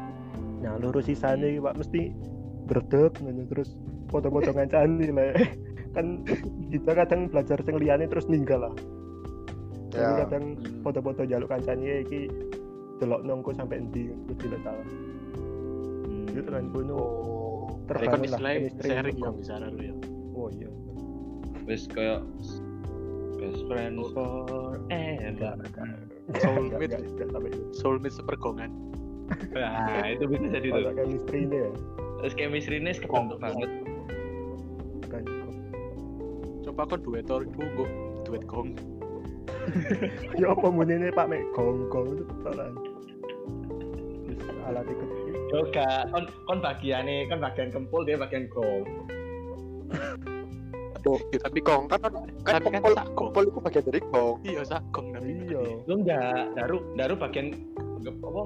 Nah 0.62 0.78
loro 0.78 1.02
sisane 1.02 1.58
Pak 1.58 1.74
mesti 1.74 2.13
berdek 2.70 3.18
terus 3.50 3.74
foto-foto 4.13 4.54
ngancani 4.54 5.10
lek. 5.10 5.34
kan 5.98 6.22
Dida 6.70 6.91
kadang 6.94 7.34
belajar 7.34 7.58
sing 7.65 7.82
liyane 7.82 8.06
terus 8.06 8.30
ninggal 8.30 8.70
lah. 8.70 8.76
Jadi 9.89 10.06
ya 10.06 10.22
kadang 10.30 10.62
foto-foto 10.86 11.26
jaluk 11.26 11.50
kancane 11.50 12.06
iki 12.06 12.30
delok 13.02 13.26
nongko 13.26 13.58
sampai 13.58 13.82
endi 13.82 14.13
terus 14.30 14.38
tidak 14.38 14.62
salah. 14.62 14.86
Itu 16.36 16.50
kan 16.52 16.65
kuno 16.76 16.95
oh 17.00 17.36
terbangun 17.88 18.30
lah 18.34 18.54
sharing 18.82 19.17
yang 19.21 19.36
bisa 19.39 19.62
lu 19.62 19.80
ya 19.80 19.95
Oh 20.36 20.52
iya. 20.52 20.69
wes 21.63 21.88
kayak 21.88 22.21
best 23.39 23.62
friend 23.71 24.04
forever. 24.12 24.78
Soulmate. 26.41 26.98
Itu. 27.00 27.62
soulmate 27.71 28.13
sepergongan 28.13 28.71
nah 29.56 30.06
itu 30.06 30.30
bisa 30.30 30.62
jadi 30.62 30.69
tuh. 30.69 30.93
chemistry 30.93 31.39
ini 31.50 31.58
ya? 31.65 31.69
Terus 32.21 32.34
chemistry 32.38 32.78
ini 32.78 32.91
kebentuk 32.93 33.38
banget. 33.41 33.69
Kan. 35.10 35.24
coba 36.65 36.82
kok 36.89 37.00
duet 37.06 37.26
or 37.30 37.41
gue 37.45 37.88
duet 38.26 38.43
gong. 38.45 38.78
Ya 40.38 40.54
apa 40.54 40.67
munine 40.69 41.10
Pak? 41.10 41.26
Mek 41.26 41.41
gong-gong 41.58 42.21
itu 42.21 42.24
tolan. 42.45 42.74
Wis. 44.30 44.38
Alat 44.69 44.86
ikut 44.86 45.10
yoga 45.51 45.89
kon 46.10 46.25
kon 46.45 46.60
bagiannya 46.60 47.29
kon 47.29 47.39
bagian 47.39 47.69
kempul 47.69 48.01
dia 48.03 48.17
bagian 48.17 48.45
gong. 48.49 48.86
Ya, 51.05 51.38
tapi 51.38 51.62
gong 51.62 51.86
kan 51.86 52.01
kan 52.01 52.13
Tapi 52.41 52.65
kan 52.73 52.81
kempul 52.81 52.93
gong. 52.97 53.10
kempul 53.13 53.43
itu 53.45 53.60
bagian 53.62 53.84
dari 53.86 54.01
gong. 54.10 54.36
Iya 54.41 54.62
sak 54.65 54.81
gong 54.89 55.08
tapi 55.13 55.29
iya. 55.45 55.62
lu 55.86 55.93
enggak 56.01 56.58
daru 56.58 56.77
daru 56.97 57.13
bagian 57.13 57.47
gep, 58.01 58.17
apa? 58.25 58.43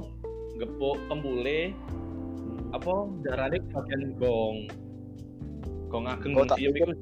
Gepuk 0.59 0.97
kempule 1.07 1.71
apa? 2.75 2.93
Darane 3.23 3.57
bagian 3.71 4.01
gong. 4.19 4.55
Gong 5.87 6.05
ageng 6.05 6.35
Oh, 6.35 6.43
tak 6.43 6.59
pikir- 6.59 6.99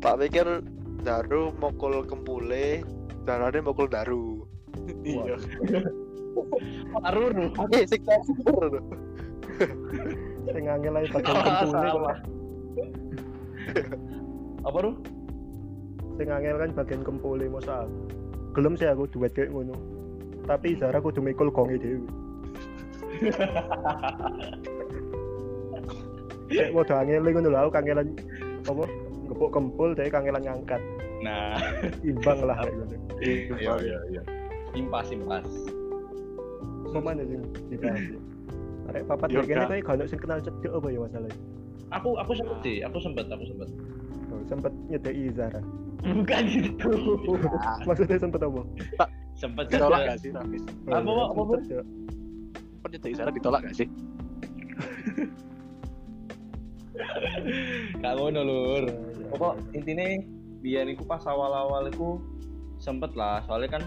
tak 0.00 0.14
pikir 0.20 0.46
daru 1.00 1.48
mokul 1.56 2.04
kempule 2.04 2.84
darane 3.24 3.64
mokul 3.64 3.88
daru. 3.88 4.44
Iya 5.00 5.40
aruru 7.06 7.46
eh 7.74 7.84
sing 7.86 8.02
tak 8.06 8.20
Sing 10.50 10.64
angel 10.66 10.96
ae 10.98 11.06
bagian 11.12 11.36
kempule 11.36 11.88
kok. 11.92 12.16
apa 14.64 14.78
ru 14.82 14.90
Sing 16.16 16.28
angel 16.28 16.56
kan 16.58 16.70
bagian 16.76 17.02
kempule 17.04 17.44
masa. 17.48 17.84
Gelem 18.56 18.74
sih 18.74 18.88
aku 18.88 19.06
duet 19.08 19.32
kayak 19.32 19.52
ngono. 19.54 19.76
Tapi 20.48 20.74
Zara 20.74 20.98
kudu 20.98 21.22
mikul 21.22 21.52
gonge 21.52 21.78
dhewe. 21.78 22.02
Kayak 26.50 26.74
mau 26.74 26.82
angel 26.82 27.22
ngono 27.22 27.48
lho 27.48 27.58
aku 27.62 27.70
kangelan 27.70 28.08
apa 28.66 28.84
gepuk 29.30 29.50
kempul 29.54 29.88
dari 29.94 30.10
kangelan 30.10 30.42
ngangkat. 30.42 30.82
nah 31.20 31.60
Imbang 32.00 32.48
lah 32.48 32.56
kayak 32.64 32.74
ngono. 32.80 32.96
iya 33.60 33.74
iya 33.84 33.98
iya 34.08 34.22
impas 34.74 35.10
impas 35.10 35.44
Pemane 36.90 37.22
sing 37.24 37.40
dibahas. 37.68 38.02
ya? 38.02 38.20
Arek 38.88 39.02
papat 39.06 39.28
kayak 39.28 39.46
kene 39.46 39.62
kowe 39.62 39.78
gak 39.80 39.94
ono 39.94 40.04
sing 40.04 40.18
kenal 40.18 40.38
cedek 40.38 40.70
apa 40.70 40.88
ya 40.88 40.98
masalahnya? 41.00 41.38
aku 41.90 42.14
aku 42.16 42.32
sempet 42.32 42.58
sih 42.60 42.76
aku 42.80 42.98
sempet 42.98 43.26
aku 43.26 43.44
sempet 43.44 43.68
Oh, 44.30 44.38
sempet 44.46 44.70
nyedeki 44.86 45.26
Zara. 45.32 45.58
bukan 46.00 46.42
gitu 46.46 46.90
Maksudnya 47.88 48.14
sempet 48.16 48.40
apa? 48.40 48.62
sempet 49.34 49.64
ditolak 49.68 50.00
gak 50.06 50.18
sih 50.18 50.30
Rafis 50.30 50.62
Oh, 50.86 50.94
Apa? 50.94 51.10
Apa, 51.10 51.42
sempet 51.50 51.60
ya. 51.68 51.82
kan 52.80 52.88
jadi 52.92 53.10
sana 53.12 53.30
ditolak 53.32 53.60
gak 53.64 53.74
sih 53.74 53.88
gak 57.96 58.14
ngono 58.14 58.40
lur 58.40 58.84
Oh, 58.86 58.94
iya, 59.10 59.26
pokok 59.30 59.54
iya. 59.56 59.70
intinya 59.74 60.06
biar 60.60 60.86
iku 60.88 61.02
pas 61.04 61.22
awal-awal 61.24 61.86
iku 61.86 62.20
sempet 62.76 63.12
lah 63.14 63.42
soalnya 63.44 63.78
kan 63.78 63.82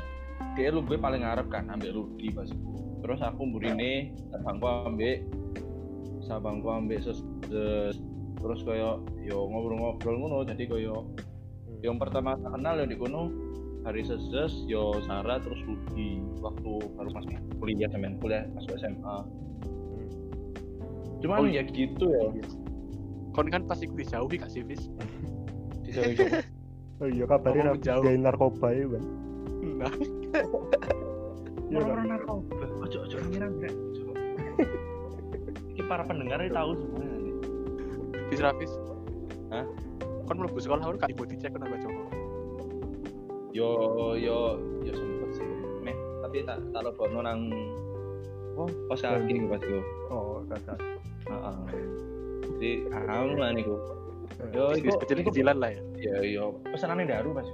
dia 0.54 0.70
lu 0.70 0.82
gue 0.82 0.96
paling 0.96 1.22
ngarep 1.22 1.48
kan 1.48 1.70
ambil 1.70 1.94
Rudi 1.96 2.30
pas 2.30 2.46
iku 2.46 2.83
terus 3.04 3.20
aku 3.20 3.42
mburine 3.44 3.92
sabangku 4.32 4.64
ambek 4.66 5.28
sabangku 6.22 6.68
ambek 6.70 7.00
ses- 7.00 7.28
terus 8.34 8.60
koyo 8.62 8.90
yo 9.20 9.44
ngobrol-ngobrol 9.46 10.16
ngono 10.18 10.38
jadi 10.44 10.64
koyo 10.66 11.04
Hmm. 11.64 11.80
yang 11.82 11.96
pertama 11.98 12.36
tak 12.36 12.52
kenal 12.54 12.76
yang 12.76 12.88
di 12.88 12.96
kono 12.96 13.28
hari 13.82 14.02
seses 14.02 14.52
yo 14.64 14.96
Sarah 15.02 15.36
terus 15.38 15.60
Rudi 15.62 16.20
waktu 16.38 16.72
baru 16.94 17.10
masuk 17.10 17.32
kuliah 17.58 17.88
temen 17.88 18.16
kuliah 18.18 18.48
masuk 18.50 18.76
SMA 18.78 19.18
cuman 21.20 21.38
Oh, 21.38 21.48
ya 21.48 21.64
gitu 21.64 22.04
ya. 22.06 22.32
Kon 23.32 23.48
kan 23.48 23.64
pasti 23.64 23.88
dijauhi 23.88 24.36
gak 24.36 24.48
sih 24.48 24.60
Fis? 24.62 24.92
Dijauhi- 25.84 26.44
oh 27.00 27.08
iya 27.08 27.24
kabarnya 27.26 27.64
Ngomong 27.70 27.80
jauh. 27.82 28.04
narkoba 28.14 28.68
ya 28.70 28.86
kan 28.86 29.04
nah. 29.74 29.92
Iya 31.66 31.80
kan? 31.80 31.80
orang-orang 31.82 32.08
narkoba 32.10 32.56
ojo 32.94 33.10
ojo 33.10 33.18
ngira 33.26 33.50
ojo. 33.50 34.06
ini 35.74 35.82
para 35.90 36.06
pendengar 36.06 36.38
ini 36.46 36.54
tahu 36.54 36.78
semuanya 36.78 37.18
nih. 37.18 37.34
Fis 38.30 38.40
Rafis 38.46 38.72
Hah? 39.50 39.66
kon 40.30 40.38
mlebu 40.38 40.62
sekolah 40.62 40.94
gak 41.02 41.18
body 41.18 41.36
check 41.42 41.50
kon 41.58 41.66
apa 41.66 41.82
coba 41.82 42.02
yo 43.50 43.70
yo 44.14 44.62
yo 44.86 44.94
sempet 44.94 45.30
sih 45.42 45.46
meh 45.82 45.98
tapi 46.22 46.46
tak 46.46 46.62
tak 46.70 46.82
lebono 46.86 47.26
nang 47.26 47.50
oh 48.62 48.70
pas 48.86 49.02
kaki 49.02 49.42
nih 49.42 49.50
pas 49.50 49.62
gue 49.62 49.82
oh 50.14 50.46
kakak 50.54 50.78
Heeh. 51.24 51.56
Jadi 52.44 52.72
anu 52.92 53.40
lah 53.40 53.56
niku. 53.56 53.80
Yo 54.52 54.76
bisnis 54.76 54.92
iku 54.92 55.08
kecil-kecilan 55.08 55.56
lah 55.56 55.72
ya 55.72 55.82
Ya 56.04 56.16
yo 56.20 56.60
pesenane 56.68 57.08
daru 57.08 57.32
Mas. 57.32 57.48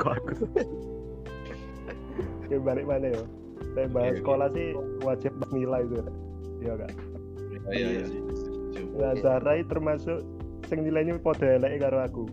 kok 0.00 0.16
aku 0.16 0.48
ya 2.48 2.56
balik 2.60 2.88
mana 2.88 3.12
ya 3.12 3.22
saya 3.72 3.86
bahas 3.88 4.08
Iya, 4.08 4.18
sekolah 4.20 4.48
sih 4.50 4.68
wajib 5.00 5.32
nilai 5.50 5.82
itu. 5.82 5.96
Iya 6.58 6.74
kan 6.76 6.90
Iya 7.68 7.86
iya. 7.90 8.04
sih 8.06 8.20
nah 8.92 9.12
Zarai 9.14 9.64
termasuk 9.64 10.20
sing 10.66 10.80
nilainya 10.80 11.16
podo 11.16 11.44
elek 11.44 11.80
karo 11.80 12.00
aku. 12.00 12.24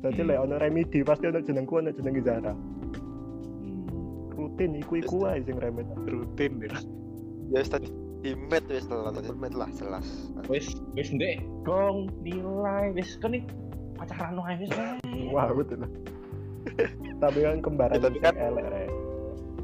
Jadi 0.00 0.20
Hmm. 0.20 0.28
lek 0.28 0.38
ono 0.40 0.54
remedi 0.56 1.00
pasti 1.00 1.24
ono 1.26 1.40
jenengku 1.40 1.78
ono 1.78 1.90
jeneng 1.90 2.20
Zara. 2.20 2.52
Hmm. 2.52 3.84
rutin 4.34 4.76
iku 4.76 4.98
iku 4.98 5.24
ae 5.24 5.40
sing 5.40 5.56
remet 5.56 5.88
rutin 6.04 6.60
ya 6.60 6.68
ya 7.48 7.58
wis 7.58 7.68
tadi 7.68 7.88
di 8.20 8.32
med 8.34 8.64
wis 8.66 8.84
lah 8.88 9.08
tadi 9.10 9.32
med 9.32 9.52
lah 9.52 9.68
jelas. 9.70 10.04
Wis 10.46 10.68
wis 10.92 11.08
ndek. 11.10 11.40
Gong 11.62 12.08
nilai 12.20 12.92
wis 12.92 13.16
kan 13.16 13.36
pacaran 13.94 14.36
wae 14.36 14.56
wis. 14.58 14.72
wah 15.28 15.48
betul. 15.50 15.84
Tapi 17.18 17.38
kan 17.40 17.60
kembaran 17.60 17.94
Ya, 17.94 18.00
tapi 18.02 18.18
kan- 18.20 18.36
elek 18.36 18.64
Rek. 18.66 18.88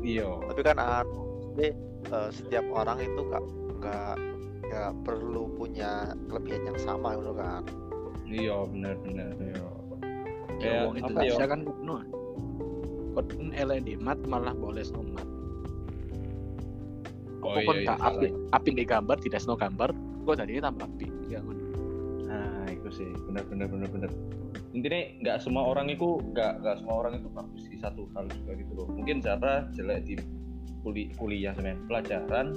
Iya. 0.01 0.29
tapi 0.49 0.61
kan 0.65 0.77
anu 0.81 1.21
maksudnya, 1.51 1.71
eh, 2.09 2.31
setiap 2.33 2.65
orang 2.73 2.99
itu 3.05 3.21
gak 3.29 3.45
nggak 3.81 4.15
nggak 4.71 4.91
perlu 5.03 5.51
punya 5.59 6.15
kelebihan 6.31 6.73
yang 6.73 6.79
sama 6.81 7.19
gitu 7.19 7.33
kan 7.35 7.63
Iya 8.31 8.63
bener 8.71 8.95
bener. 9.03 9.31
Iya. 9.43 9.51
ya 9.59 9.69
Kayak 10.63 10.83
wong 10.87 10.95
apa 11.03 11.21
ya? 11.27 11.47
kan 11.51 11.61
no 11.83 11.95
kon 13.11 13.27
di 13.83 13.95
mat 13.99 14.19
malah 14.31 14.55
boleh 14.55 14.87
nomat 14.95 15.27
Oh 17.41 17.57
kok 17.57 17.63
kon 17.67 17.77
iya, 17.81 17.89
gak 17.91 17.99
iya, 17.99 18.09
api 18.15 18.27
api 18.55 18.69
di 18.77 18.85
gambar 18.87 19.17
tidak 19.19 19.41
snow 19.43 19.57
gambar 19.59 19.91
kok 20.29 20.37
tadi 20.39 20.61
tambah 20.63 20.87
api 20.87 21.09
ya 21.27 21.41
Nah, 22.31 22.63
itu 22.71 22.89
sih 22.95 23.11
bener 23.27 23.43
bener 23.51 23.67
bener 23.67 23.89
bener. 23.91 24.11
Intinya 24.71 25.01
nggak 25.27 25.39
semua 25.43 25.67
orang 25.67 25.91
itu 25.91 26.23
nggak 26.31 26.63
nggak 26.63 26.77
semua 26.79 26.95
orang 27.03 27.19
itu 27.19 27.29
bagus 27.35 27.63
di 27.67 27.77
satu 27.83 28.07
hal 28.15 28.31
juga 28.31 28.53
gitu 28.55 28.73
loh. 28.79 28.87
Mungkin 28.95 29.19
Zara 29.19 29.67
jelek 29.75 30.07
di 30.07 30.15
kuli, 30.87 31.11
kuliah 31.19 31.53
semen 31.59 31.85
pelajaran, 31.91 32.55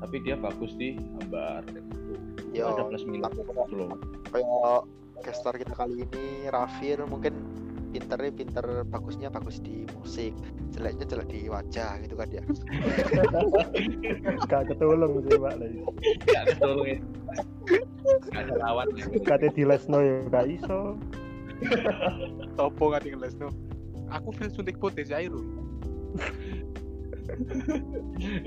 tapi 0.00 0.16
dia 0.24 0.40
bagus 0.40 0.72
di 0.80 0.96
gambar. 0.96 1.68
gitu. 1.68 2.14
Yo, 2.56 2.72
ada 2.72 2.88
plus 2.88 3.04
minus 3.04 3.32
gitu 3.36 3.74
loh. 3.76 3.92
kayak 4.32 4.82
caster 5.20 5.54
kita 5.60 5.74
kali 5.76 6.06
ini 6.06 6.48
Rafir 6.48 7.02
mungkin 7.04 7.57
pinternya 7.88 8.30
pinter 8.32 8.66
bagusnya 8.88 9.28
bagus 9.32 9.60
di 9.64 9.88
musik 9.96 10.36
jeleknya 10.76 11.04
jelek 11.08 11.28
di 11.32 11.40
wajah 11.48 11.98
gitu 12.04 12.14
kan 12.14 12.28
ya? 12.28 12.42
Gak 14.46 14.62
ketulung 14.72 15.24
sih 15.24 15.36
pak 15.40 15.54
lagi 15.56 15.78
Nggak 16.28 16.42
ada 16.44 16.54
tolongin. 16.60 17.00
Nggak 18.28 18.42
ada 18.44 18.54
lawan. 18.60 18.86
kate 19.24 19.48
di 19.56 19.62
lesno 19.64 19.98
ya 20.04 20.16
gak 20.28 20.46
iso. 20.52 21.00
Topo 22.54 22.94
kan 22.94 23.02
tinggal 23.02 23.28
no 23.40 23.48
aku 24.08 24.32
feel 24.32 24.48
suntik 24.48 24.80
putih 24.80 25.04
sih 25.04 25.16
air 25.16 25.32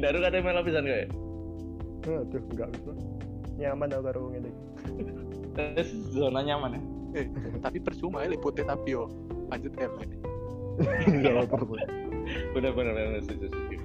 Daru 0.01 0.17
katanya 0.25 0.41
malah 0.41 0.63
pisan 0.65 0.89
kayak. 0.89 1.10
aduh 2.01 2.41
enggak 2.49 2.69
bisa. 2.73 2.91
Nyaman 3.62 3.93
aku 3.93 4.04
karo 4.10 4.19
ngene 4.34 4.49
zona 6.10 6.40
nyaman 6.42 6.72
ya. 6.76 6.82
eh, 7.14 7.26
tapi 7.60 7.78
percuma 7.78 8.24
ya 8.24 8.32
putih 8.36 8.64
tapi 8.64 8.94
yo 8.94 9.12
lanjut 9.50 9.74
ya 9.76 9.88
terus 9.92 10.20
Bener 12.56 12.72
bener 12.72 12.94
bener 12.96 13.22
setuju 13.22 13.52
setuju. 13.52 13.76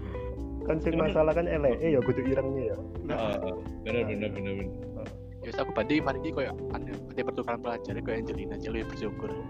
kan 0.64 0.76
sing 0.78 0.94
masalah 0.94 1.30
kan 1.30 1.46
elek 1.46 1.78
ya 1.78 1.98
kudu 1.98 2.22
irengnya 2.22 2.74
ya 2.74 2.76
Ah, 3.10 3.38
bener 3.82 4.02
bener 4.06 4.28
bener 4.30 4.52
bener. 4.56 4.74
ya 5.42 5.46
wis 5.46 5.58
aku 5.58 5.70
banding 5.70 6.02
mari 6.02 6.18
iki 6.20 6.30
koyo 6.32 6.54
ada 6.70 6.90
ada 6.90 7.20
pertukaran 7.22 7.58
pelajar 7.58 7.94
koyo 7.98 8.16
Angelina 8.16 8.54
aja 8.54 8.68
lu 8.68 8.78
ya 8.78 8.86
bersyukur 8.86 9.30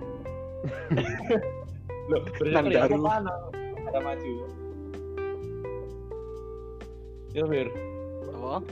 Loh, 2.06 2.22
Nang 2.46 2.66
bersyukur 2.66 2.70
ya 2.70 2.86
apa 2.86 2.96
mana? 2.96 3.32
Ada 3.86 3.98
maju. 3.98 4.32
Ya 7.30 7.42
Bir, 7.44 7.68
apa 8.30 8.62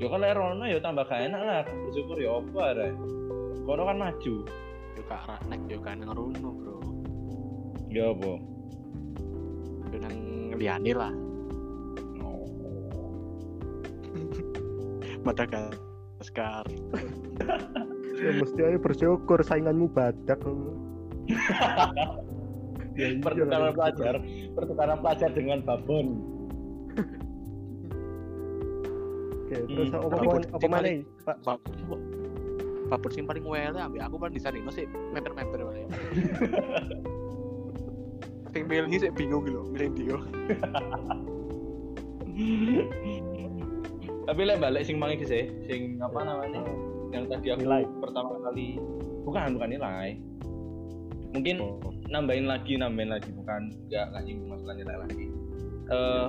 kan 0.00 0.18
lek 0.20 0.32
rono 0.34 0.64
ya 0.64 0.78
tambah 0.78 1.04
gak 1.04 1.28
enak 1.28 1.40
lah. 1.40 1.62
Bersyukur 1.88 2.16
ya 2.16 2.30
apa 2.38 2.60
ada. 2.72 2.86
Kono 3.62 3.82
kan 3.84 3.98
maju. 3.98 4.34
yo 4.92 5.02
kak 5.08 5.40
nek 5.48 5.60
yo 5.72 5.80
kan 5.80 6.04
ngeruno 6.04 6.52
bro 6.52 6.76
Ya 7.88 8.12
apa? 8.12 8.32
yo 9.88 9.96
nang 9.96 10.16
liyane 10.52 10.92
lah 10.92 11.12
Oh. 12.20 12.44
Madagaskar 15.26 16.68
ya 18.14 18.30
mesti 18.36 18.60
aja 18.62 18.78
bersyukur 18.78 19.40
sainganmu 19.40 19.88
badak 19.90 20.38
ya 22.92 23.08
iya 23.08 23.16
Pertukaran 23.16 23.64
lah. 23.64 23.72
pelajar, 23.72 24.14
pertukaran 24.52 24.98
pelajar 25.00 25.30
dengan 25.32 25.64
babon. 25.64 26.06
Oke 29.52 29.68
terus 29.68 29.88
Hmm, 29.92 30.56
apa 30.56 30.66
mana 30.66 30.88
pak 31.44 31.56
Papur 32.88 33.08
sing 33.08 33.24
paling 33.24 33.44
wele 33.44 33.80
ambek 33.80 34.04
aku 34.04 34.20
kan 34.20 34.28
di 34.28 34.36
sana 34.36 34.60
sih 34.68 34.84
memper-memper 34.84 35.64
wae. 35.64 35.88
Sing 38.52 38.68
milih 38.68 38.92
sih 38.92 39.08
bingung 39.16 39.48
gitu, 39.48 39.64
milih 39.72 39.88
dia. 39.96 40.16
Tapi 44.22 44.40
lek 44.44 44.60
balik 44.60 44.84
sing 44.84 45.00
mangi 45.00 45.24
sih, 45.24 45.48
sing 45.64 45.96
apa 46.04 46.20
namanya? 46.20 46.60
Yang 47.16 47.24
tadi 47.32 47.48
aku 47.48 47.64
Nilai. 47.64 47.82
pertama 47.96 48.36
kali 48.44 48.76
bukan 49.24 49.56
bukan 49.56 49.68
nilai. 49.72 50.20
Mungkin 51.32 51.56
Oh. 51.64 51.80
nambahin 52.12 52.44
lagi 52.44 52.76
nambahin 52.76 53.08
lagi 53.08 53.32
bukan 53.32 53.72
nggak 53.88 54.04
nggak 54.12 54.22
nyinggung 54.28 54.52
masalah 54.52 54.76
nilai 54.76 54.96
lagi 55.00 55.26
Eh 55.88 56.28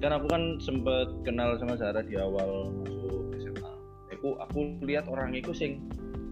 kan 0.00 0.12
aku 0.12 0.26
kan 0.28 0.42
sempet 0.60 1.08
kenal 1.24 1.56
sama 1.56 1.74
Zara 1.80 2.04
di 2.04 2.20
awal 2.20 2.68
masuk 2.84 3.32
SMA 3.40 3.72
aku 4.12 4.36
aku 4.40 4.60
lihat 4.84 5.08
orang 5.08 5.32
itu 5.32 5.52
sing 5.56 5.80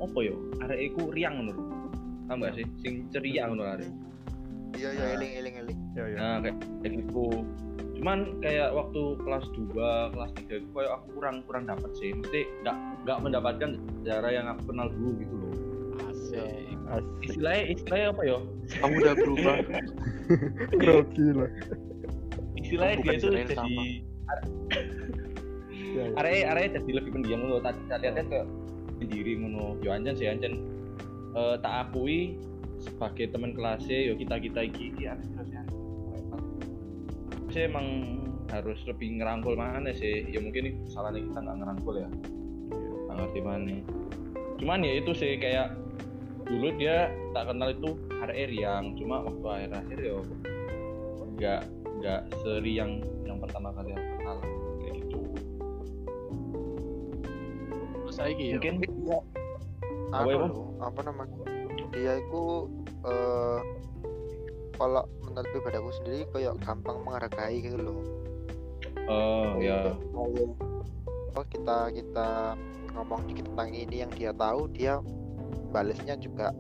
apa 0.03 0.18
yo? 0.20 0.37
Arek 0.64 0.92
iku 0.92 1.12
riang 1.14 1.44
menurut 1.44 1.64
tambah 2.27 2.50
sih? 2.57 2.66
Sing 2.83 3.09
ceria 3.14 3.46
ngono 3.48 3.64
arek. 3.64 3.90
Iya 4.74 4.90
iya 4.90 5.07
eling 5.14 5.33
eling 5.38 5.55
eling. 5.64 5.79
Ya 5.94 6.05
ya 6.11 6.16
nah 6.18 6.37
kayak 6.42 6.57
kayak 6.83 6.92
gitu. 7.07 7.27
Cuman 7.94 8.18
kayak 8.42 8.74
waktu 8.74 9.03
kelas 9.22 9.46
2 9.55 10.12
kelas 10.12 10.31
3 10.35 10.61
itu 10.61 10.68
kayak 10.74 10.92
aku 10.98 11.07
kurang 11.14 11.37
kurang 11.46 11.64
dapat 11.70 11.90
sih. 11.96 12.11
Mesti 12.11 12.40
nggak 12.66 12.77
nggak 13.07 13.18
mendapatkan 13.22 13.70
Zara 14.03 14.29
yang 14.35 14.46
aku 14.50 14.74
kenal 14.74 14.90
dulu 14.90 15.11
gitu 15.22 15.35
loh. 15.38 15.55
Asik. 16.11 16.74
asik 16.90 17.22
istilahnya 17.22 17.62
istilahnya 17.70 18.07
apa 18.11 18.22
yo? 18.27 18.38
Kamu 18.83 18.94
udah 18.98 19.14
berubah. 19.14 19.57
grogi 20.81 21.29
lah 21.37 21.53
istilahnya 22.74 22.96
dia 22.98 23.12
Israel 23.14 23.46
jadi 23.46 23.76
ya, 25.94 26.02
ya. 26.02 26.04
area 26.18 26.38
area 26.50 26.66
jadi 26.74 26.90
lebih 26.98 27.10
pendiam. 27.14 27.38
Ngono 27.46 27.62
tadi 27.62 27.80
saya 27.87 28.10
lihat 28.10 28.26
kayak 28.26 28.46
sendiri 28.98 29.32
ngono. 29.38 29.78
Yo 29.80 29.94
anjen 29.94 30.14
sih 30.18 30.26
anjen. 30.26 30.54
Eh, 31.34 31.56
tak 31.62 31.90
akui 31.90 32.38
sebagai 32.78 33.30
teman 33.30 33.54
kelasnya 33.54 34.10
yo 34.10 34.14
kita 34.18 34.38
kita 34.38 34.66
iki 34.66 34.94
ya 34.98 35.14
sih 37.54 37.70
emang 37.70 37.87
harus 38.50 38.82
lebih 38.90 39.22
ngerangkul 39.22 39.54
mana 39.54 39.94
sih? 39.94 40.26
Ya 40.26 40.42
mungkin 40.42 40.66
ini 40.66 40.70
salahnya 40.90 41.22
kita 41.22 41.38
nggak 41.38 41.56
ngerangkul 41.62 41.94
ya. 42.02 42.08
Nggak 43.06 43.14
ngerti 43.22 43.40
mana. 43.46 43.76
Cuman 44.58 44.82
ya 44.82 44.92
itu 44.98 45.14
sih 45.14 45.38
kayak 45.38 45.78
dulu 46.50 46.74
dia 46.74 47.14
tak 47.30 47.54
kenal 47.54 47.70
itu 47.70 47.94
hari 48.18 48.58
yang 48.58 48.98
cuma 48.98 49.22
waktu 49.22 49.46
akhir 49.46 49.70
akhir 49.80 49.98
yo 50.02 50.18
nggak 51.38 51.62
nggak 52.04 52.20
seriang 52.44 53.00
yang 53.24 53.40
pertama 53.40 53.72
kali 53.72 53.96
aku 53.96 54.04
kenal 54.20 54.36
kayak 54.76 54.92
gitu. 55.00 55.18
Terus 58.04 58.16
saiki 58.20 58.44
ya. 58.52 58.60
mungkin 58.60 58.76
Apa 60.12 60.28
anu 60.28 60.28
ya, 60.28 60.46
apa 60.84 61.00
namanya? 61.00 61.36
Dia 61.96 62.12
itu 62.20 62.44
eh 63.08 63.60
kalau 64.76 65.08
menurut 65.24 65.48
pribadi 65.48 65.76
aku 65.80 65.90
sendiri 65.96 66.20
kayak 66.28 66.60
gampang 66.60 67.00
menghargai 67.08 67.56
gitu 67.64 67.80
loh. 67.80 68.04
Oh 69.08 69.56
ya 69.56 69.96
oh 71.34 71.44
kita 71.50 71.90
kita 71.90 72.54
ngomong 72.94 73.26
dikit 73.26 73.48
tentang 73.48 73.70
ini 73.74 74.06
yang 74.06 74.12
dia 74.14 74.30
tahu 74.36 74.70
dia 74.70 75.02
balesnya 75.74 76.14
juga 76.20 76.54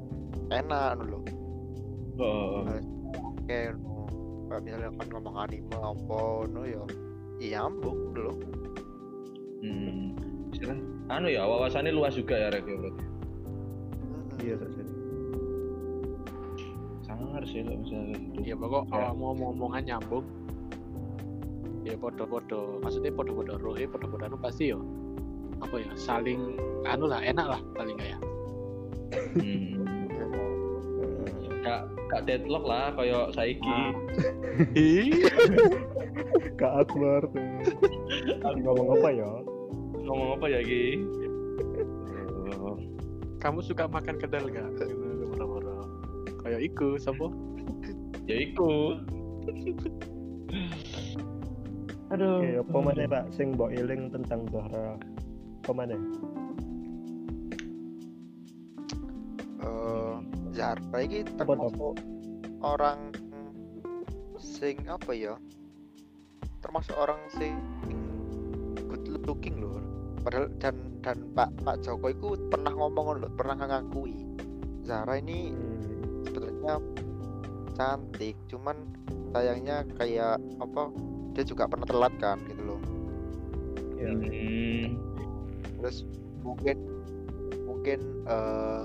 enak 0.50 0.98
anu 0.98 1.04
loh. 1.04 1.22
Oh, 2.14 2.62
oh. 2.64 2.80
kayak 3.46 3.76
no, 3.78 3.93
kayak 4.54 4.62
misalnya 4.70 4.90
kan 4.94 5.06
ngomong 5.10 5.34
anime 5.34 5.74
apa 5.74 6.20
no 6.46 6.60
ya 6.62 6.82
iya 7.42 7.66
nyambung 7.66 8.14
loh 8.14 8.36
Hmm. 9.64 10.12
Anu 11.08 11.32
ya 11.32 11.48
wawasannya 11.48 11.96
luas 11.96 12.12
juga 12.14 12.36
ya 12.36 12.52
Rek 12.52 12.68
ya, 12.68 12.76
berarti 12.76 13.04
iya 14.44 14.54
tak 14.60 14.70
jadi. 14.76 14.94
Sangar 17.00 17.42
sih 17.48 17.64
kalau 17.64 17.80
misalnya 17.80 18.12
gitu. 18.12 18.38
Ya 18.44 18.54
pokok 18.60 18.84
Ya. 18.84 18.90
kalau 18.92 19.10
mau 19.16 19.32
omongan 19.32 19.82
nyambung 19.88 20.24
ya 21.80 21.96
podo-podo 21.96 22.76
maksudnya 22.84 23.08
podo-podo 23.08 23.56
rohe 23.56 23.88
podo-podo 23.88 24.28
anu 24.28 24.36
pasti 24.36 24.68
yo 24.76 24.84
apa 25.64 25.80
ya 25.80 25.88
saling 25.96 26.60
anu 26.84 27.08
lah 27.08 27.24
enak 27.24 27.56
lah 27.56 27.60
paling 27.72 27.96
kayak. 27.96 28.20
Hmm. 29.32 29.80
Gak 32.10 32.22
deadlock 32.28 32.64
lah 32.64 32.92
kayak 32.96 33.32
saiki. 33.34 33.68
Ah. 33.68 33.92
Kak 36.60 36.72
Akbar 36.86 37.20
tuh. 37.30 37.46
Ngomong 38.62 38.88
apa 39.00 39.08
ya? 39.10 39.30
Ngomong 40.04 40.28
apa 40.38 40.46
ya 40.52 40.60
Ki? 40.62 40.84
Oh. 42.64 42.80
kamu 43.44 43.60
suka 43.60 43.84
makan 43.84 44.16
kedel 44.16 44.48
gak 44.48 44.64
moro-moro 45.28 45.84
kayak 46.40 46.64
iku 46.64 46.96
sapa? 46.96 47.28
Ya 48.24 48.40
iku. 48.40 48.96
Aduh. 52.12 52.40
Oke 52.40 52.50
apa 52.60 52.78
mana 52.80 53.02
pak 53.08 53.24
sing 53.32 53.56
mbok 53.56 53.72
eling 53.72 54.12
tentang 54.12 54.44
Zahra? 54.52 55.00
Apa 55.64 55.72
mana 55.72 55.96
Apa 60.72 61.52
tuh? 61.58 61.68
termasuk 61.68 61.94
orang 62.64 63.12
sing 64.40 64.76
apa 64.88 65.12
ya? 65.12 65.34
Termasuk 66.64 66.96
orang 66.96 67.20
sing 67.36 67.60
good 68.88 69.04
looking 69.28 69.60
loh 69.60 69.80
padahal 70.24 70.48
dan 70.56 70.76
dan 71.04 71.20
Pak 71.36 71.52
Pak 71.60 71.84
Joko 71.84 72.08
itu 72.08 72.28
pernah 72.48 72.72
ngomong 72.72 73.20
loh 73.20 73.32
pernah 73.36 73.60
ngakui. 73.60 74.16
Zara 74.84 75.16
ini 75.20 75.52
Hmm, 75.52 76.24
sebenarnya 76.28 76.74
cantik 77.74 78.36
cuman 78.48 78.76
sayangnya 79.34 79.82
kayak 79.98 80.38
apa 80.62 80.92
dia 81.34 81.44
juga 81.44 81.66
pernah 81.66 81.88
telat 81.88 82.14
kan 82.22 82.38
gitu 82.46 82.62
loh 82.62 82.80
ya 83.98 84.12
Hmm. 84.14 84.94
terus 85.80 86.06
mungkin 86.44 86.76
mungkin 87.66 87.98
eh 88.28 88.82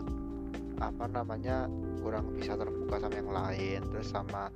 apa 0.79 1.05
namanya 1.11 1.67
kurang 1.99 2.31
bisa 2.35 2.55
terbuka 2.55 3.03
sama 3.03 3.15
yang 3.19 3.31
lain 3.31 3.79
terus 3.91 4.07
sama 4.11 4.47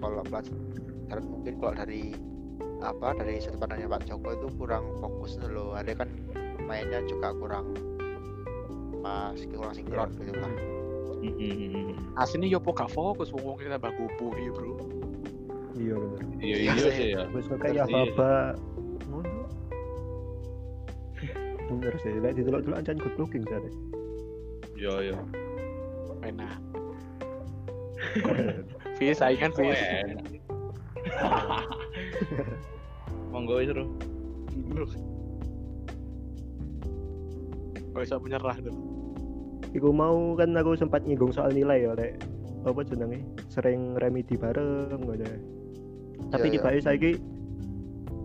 kalau 0.00 0.24
pelajaran 0.24 1.24
mungkin 1.28 1.54
kalau 1.60 1.74
dari 1.76 2.16
apa 2.78 3.10
dari 3.18 3.42
sudut 3.42 3.58
pandangnya 3.58 3.90
Pak 3.90 4.06
Joko 4.06 4.28
itu 4.38 4.48
kurang 4.54 4.84
fokus 5.02 5.34
loh. 5.42 5.74
Ada 5.74 5.98
kan 5.98 6.08
mainnya 6.62 7.02
juga 7.10 7.34
kurang 7.34 7.74
pas 9.02 9.38
kurang 9.54 9.74
sinkron 9.74 10.10
gitu 10.18 10.38
lah 10.38 10.52
Hmm. 11.18 11.98
aslinya 12.14 12.46
yo 12.46 12.62
gak 12.62 12.94
fokus 12.94 13.34
wong 13.34 13.58
kita 13.58 13.74
baku 13.74 14.06
puhi 14.22 14.54
bro. 14.54 14.78
Iya 15.74 15.98
bener. 15.98 16.20
Iya 16.38 16.56
Iya 16.62 16.72
iya. 16.78 17.06
Ya 17.10 17.22
wis 17.34 17.50
kayak 17.50 17.74
ya 17.74 17.84
Iya. 17.90 17.90
baba 17.90 18.54
ngono. 19.10 19.42
Bener 21.66 21.94
sih 22.06 22.14
lek 22.22 22.38
didelok 22.38 22.62
dulu 22.70 22.74
ancan 22.78 23.02
good 23.02 23.18
looking 23.18 23.42
iya 24.78 24.92
iya 25.10 25.16
enak 26.22 26.54
Vi 28.98 29.10
saingan 29.10 29.50
Keren. 29.54 30.22
monggo 33.34 33.58
wis 33.58 33.70
Ru. 33.74 33.84
Gak 37.94 38.02
bisa 38.06 38.16
menyerah 38.22 38.56
tuh 38.62 38.74
Iku 39.74 39.90
mau 39.92 40.32
kan 40.38 40.54
aku 40.56 40.78
sempat 40.78 41.04
nyinggung 41.04 41.34
soal 41.34 41.52
nilai 41.52 41.84
ya 41.84 41.92
lek 41.92 42.22
apa 42.64 42.80
jenenge 42.86 43.22
sering 43.50 43.94
remedi 43.98 44.34
bareng 44.34 44.98
ngono. 44.98 45.26
Tapi 46.34 46.46
Iya, 46.50 46.54
tiba 46.58 46.68
iya. 46.74 46.80
saiki 46.82 47.10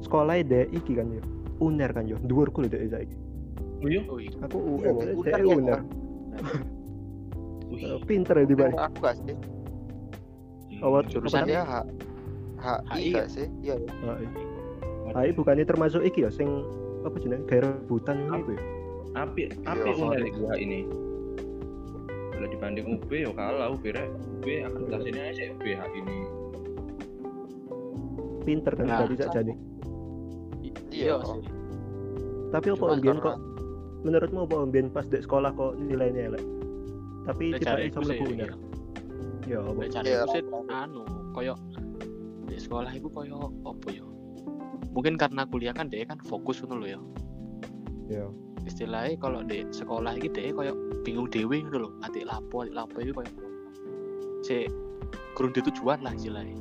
sekolah 0.01 0.39
dek 0.41 0.71
iki 0.73 0.95
kan 0.95 1.11
yo. 1.11 1.21
Uner 1.61 1.91
kan 1.91 2.07
yo, 2.09 2.17
dhuwurku 2.23 2.65
lho 2.65 2.69
dek 2.71 2.89
saiki. 2.89 3.15
oh 3.83 3.87
iya 3.89 4.01
Wih, 4.07 4.31
Aku 4.47 4.57
UN, 4.79 4.95
Uner 5.19 5.35
ya, 5.35 5.45
uner. 5.45 5.79
Wih. 7.67 7.99
Pinter 8.03 8.35
ya 8.37 8.45
tiba. 8.45 8.65
aku 8.71 8.97
gak 9.01 9.15
sih. 9.19 9.35
Awal 10.79 11.07
Jurusan 11.07 11.41
apa 11.41 11.47
dia 11.47 11.61
H 11.63 11.73
HI 12.59 12.75
HI 12.91 13.09
gak 13.13 13.27
sih? 13.29 13.47
Iya. 13.59 13.75
Ya. 13.79 14.27
Ah, 15.09 15.19
Ai 15.19 15.31
bukannya 15.31 15.63
termasuk 15.63 16.01
iki 16.01 16.23
ya 16.23 16.29
sing 16.29 16.63
apa 17.01 17.15
jenenge? 17.17 17.43
Gawe 17.45 17.59
rebutan 17.61 18.23
ngono 18.23 18.37
iku 18.39 18.51
ya. 18.51 18.61
api 19.13 19.41
api 19.61 19.77
Iya, 19.79 19.93
udah 19.93 19.95
sorry. 19.95 20.29
gua 20.33 20.53
ini. 20.55 20.79
Bila 22.33 22.47
dibanding 22.49 22.85
UB 22.89 23.09
ya 23.11 23.29
kalah 23.31 23.67
UB 23.69 23.83
rek. 23.85 24.09
UB 24.39 24.45
akreditasinya 24.63 25.21
aja 25.23 25.43
UB 25.51 25.65
hak 25.71 25.91
ini. 25.93 26.17
Pinter 28.43 28.73
kan 28.73 28.85
Nah, 28.85 29.07
jadi. 29.07 29.53
Iya 30.91 31.15
Iya. 31.15 31.15
sih. 31.23 31.41
Tapi 32.49 32.67
apa 32.69 32.85
karena- 32.97 33.23
kok 33.23 33.37
menurutmu 34.03 34.45
apa 34.45 34.55
ambien 34.67 34.87
pas 34.91 35.07
dek 35.07 35.23
sekolah 35.23 35.51
kok 35.55 35.79
nilainya 35.79 36.35
elek? 36.35 36.43
Tapi 37.23 37.55
iso 37.55 37.71
aku 37.71 38.03
sih, 38.03 38.19
mlebu 38.19 38.25
iya. 38.35 38.51
Ya 39.47 39.59
apa? 39.63 39.81
Cari 39.91 40.11
aku 40.15 40.27
sih 40.35 40.43
anu 40.71 41.03
koyo 41.33 41.55
di 42.47 42.61
sekolah 42.61 42.93
itu 42.93 43.09
koyo 43.09 43.49
apa 43.65 43.87
ya 43.89 44.05
mungkin 44.93 45.17
karena 45.17 45.41
kuliah 45.49 45.73
kan 45.73 45.89
dia 45.89 46.05
kan 46.05 46.21
fokus 46.21 46.61
ngono 46.61 46.85
lho 46.85 46.87
ya 46.95 47.01
Ya. 48.11 48.27
istilahnya 48.67 49.15
kalau 49.17 49.41
di 49.41 49.65
sekolah 49.73 50.13
ini 50.19 50.29
dia 50.29 50.53
koyo 50.53 50.77
bingung 51.01 51.25
dewe 51.33 51.65
ngono 51.65 51.77
lho 51.87 51.89
atik 52.05 52.29
lapo 52.29 52.61
atik 52.61 52.77
lapo 52.77 52.95
itu 53.01 53.11
koyo 53.17 53.31
si 54.45 54.69
di 55.33 55.61
tujuan 55.65 56.05
lah 56.05 56.13
istilahnya 56.13 56.53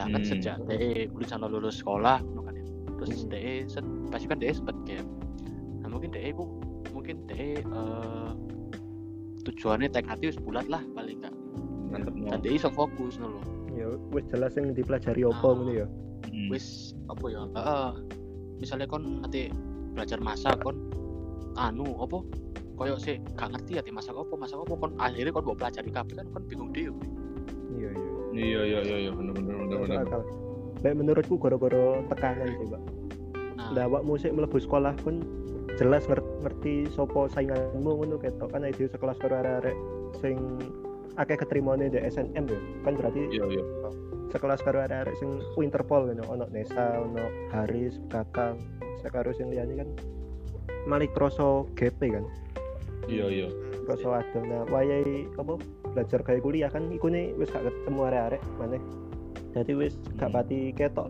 nah 0.00 0.06
kan 0.08 0.22
Hmm. 0.24 0.30
sejak 0.30 0.56
dia 0.70 1.10
lulus 1.12 1.28
sana 1.28 1.46
lulus 1.50 1.84
sekolah 1.84 2.22
kan 2.24 2.54
ya 2.56 2.64
terus 2.96 3.28
Hmm. 3.28 3.28
dia 3.28 3.66
set 3.68 3.84
pasti 4.08 4.26
kan 4.30 4.38
dia 4.40 4.56
sempet 4.56 4.76
gap 4.88 5.06
nah 5.88 5.96
mungkin 5.96 6.12
dia 6.12 6.28
itu 6.28 6.44
mungkin 6.92 7.16
dia 7.24 7.64
eh, 7.64 8.30
tujuannya 9.42 9.88
tekad 9.88 10.20
wis 10.20 10.36
bulat 10.36 10.68
lah 10.68 10.84
paling 10.92 11.16
enggak 11.18 11.32
mantep 11.88 12.12
dan 12.28 12.38
dia 12.44 12.52
iso 12.52 12.68
fokus 12.68 13.16
lho 13.16 13.40
Ya 13.72 13.88
wis 14.12 14.26
jelas 14.28 14.52
yang 14.58 14.74
dipelajari 14.74 15.22
apa 15.22 15.38
Ah. 15.38 15.54
ngono 15.54 15.72
ya. 15.72 15.86
Hmm. 16.28 16.50
wis 16.52 16.92
apa 17.08 17.24
ya 17.30 17.40
heeh 17.56 17.90
misalnya 18.58 18.84
kon 18.84 19.22
nanti 19.24 19.48
belajar 19.94 20.20
masak 20.20 20.60
kon 20.60 20.76
anu 21.56 21.96
apa 21.96 22.20
koyo 22.76 22.98
sih 22.98 23.16
gak 23.32 23.54
ngerti 23.54 23.78
ya 23.78 23.82
masak 23.88 24.12
apa 24.12 24.34
masak 24.36 24.60
apa 24.60 24.74
kon 24.76 24.92
akhirnya 24.98 25.32
kon 25.32 25.46
mau 25.46 25.56
pelajari 25.56 25.88
kabeh 25.88 26.14
kan 26.18 26.26
kon 26.28 26.44
bingung 26.44 26.70
dhewe 26.70 27.00
Iya 27.68 27.90
iya. 27.90 28.10
iya 28.34 28.60
iya 28.60 28.78
iya 28.82 28.96
iya 29.06 29.10
bener 29.14 29.32
bener 29.32 29.54
bener 29.56 29.76
Masuk 29.78 29.88
bener 29.88 29.98
akal. 30.04 30.22
Lek 30.78 30.94
menurutku 30.94 31.34
gara-gara 31.38 31.84
tekanan 32.06 32.48
sih, 32.54 32.66
Pak. 32.66 32.82
nah 33.54 33.68
Lah 33.74 33.82
awak 33.86 34.02
musik 34.02 34.30
mlebu 34.30 34.58
sekolah 34.58 34.94
pun 35.02 35.22
jelas 35.78 36.04
nger- 36.04 36.26
ngerti 36.42 36.90
sopo 36.90 37.30
sainganmu 37.30 37.78
ngono 37.86 38.18
ketok 38.18 38.50
kan 38.50 38.66
ide 38.66 38.90
sekelas 38.90 39.14
karo 39.16 39.38
arek-arek 39.38 39.76
sing 40.18 40.34
akeh 41.14 41.34
keterimane 41.36 41.86
di 41.86 41.98
SNM 41.98 42.44
ya. 42.44 42.60
Kan 42.82 42.92
berarti 42.94 43.30
iya 43.30 43.44
iya 43.48 43.62
sekelas 44.28 44.60
karo 44.60 44.82
arek-arek 44.82 45.14
sing 45.16 45.38
Interpol 45.56 46.10
ngono 46.10 46.24
ono 46.26 46.44
Nesa, 46.50 46.98
ono 46.98 47.22
Haris, 47.48 47.96
Kakang, 48.08 48.58
sekaro 48.98 49.30
sing 49.30 49.48
liyane 49.48 49.74
kan 49.76 49.88
Malik 50.84 51.12
kroso 51.12 51.70
GP 51.74 52.00
kan. 52.10 52.24
iya 53.06 53.24
iya 53.26 53.48
Kroso 53.82 54.12
ada. 54.12 54.36
Nah, 54.38 54.68
wayahe 54.68 55.24
apa 55.32 55.56
belajar 55.88 56.20
kayak 56.20 56.44
kuliah 56.44 56.68
kan 56.68 56.92
iku 56.92 57.08
nih 57.08 57.32
wis 57.34 57.48
gak 57.48 57.64
ketemu 57.64 58.00
arek-arek 58.04 58.42
maneh. 58.58 58.82
Jadi 59.54 59.72
wis 59.74 59.94
gak 60.16 60.28
Hmm. 60.28 60.36
pati 60.36 60.58
ketok 60.72 61.08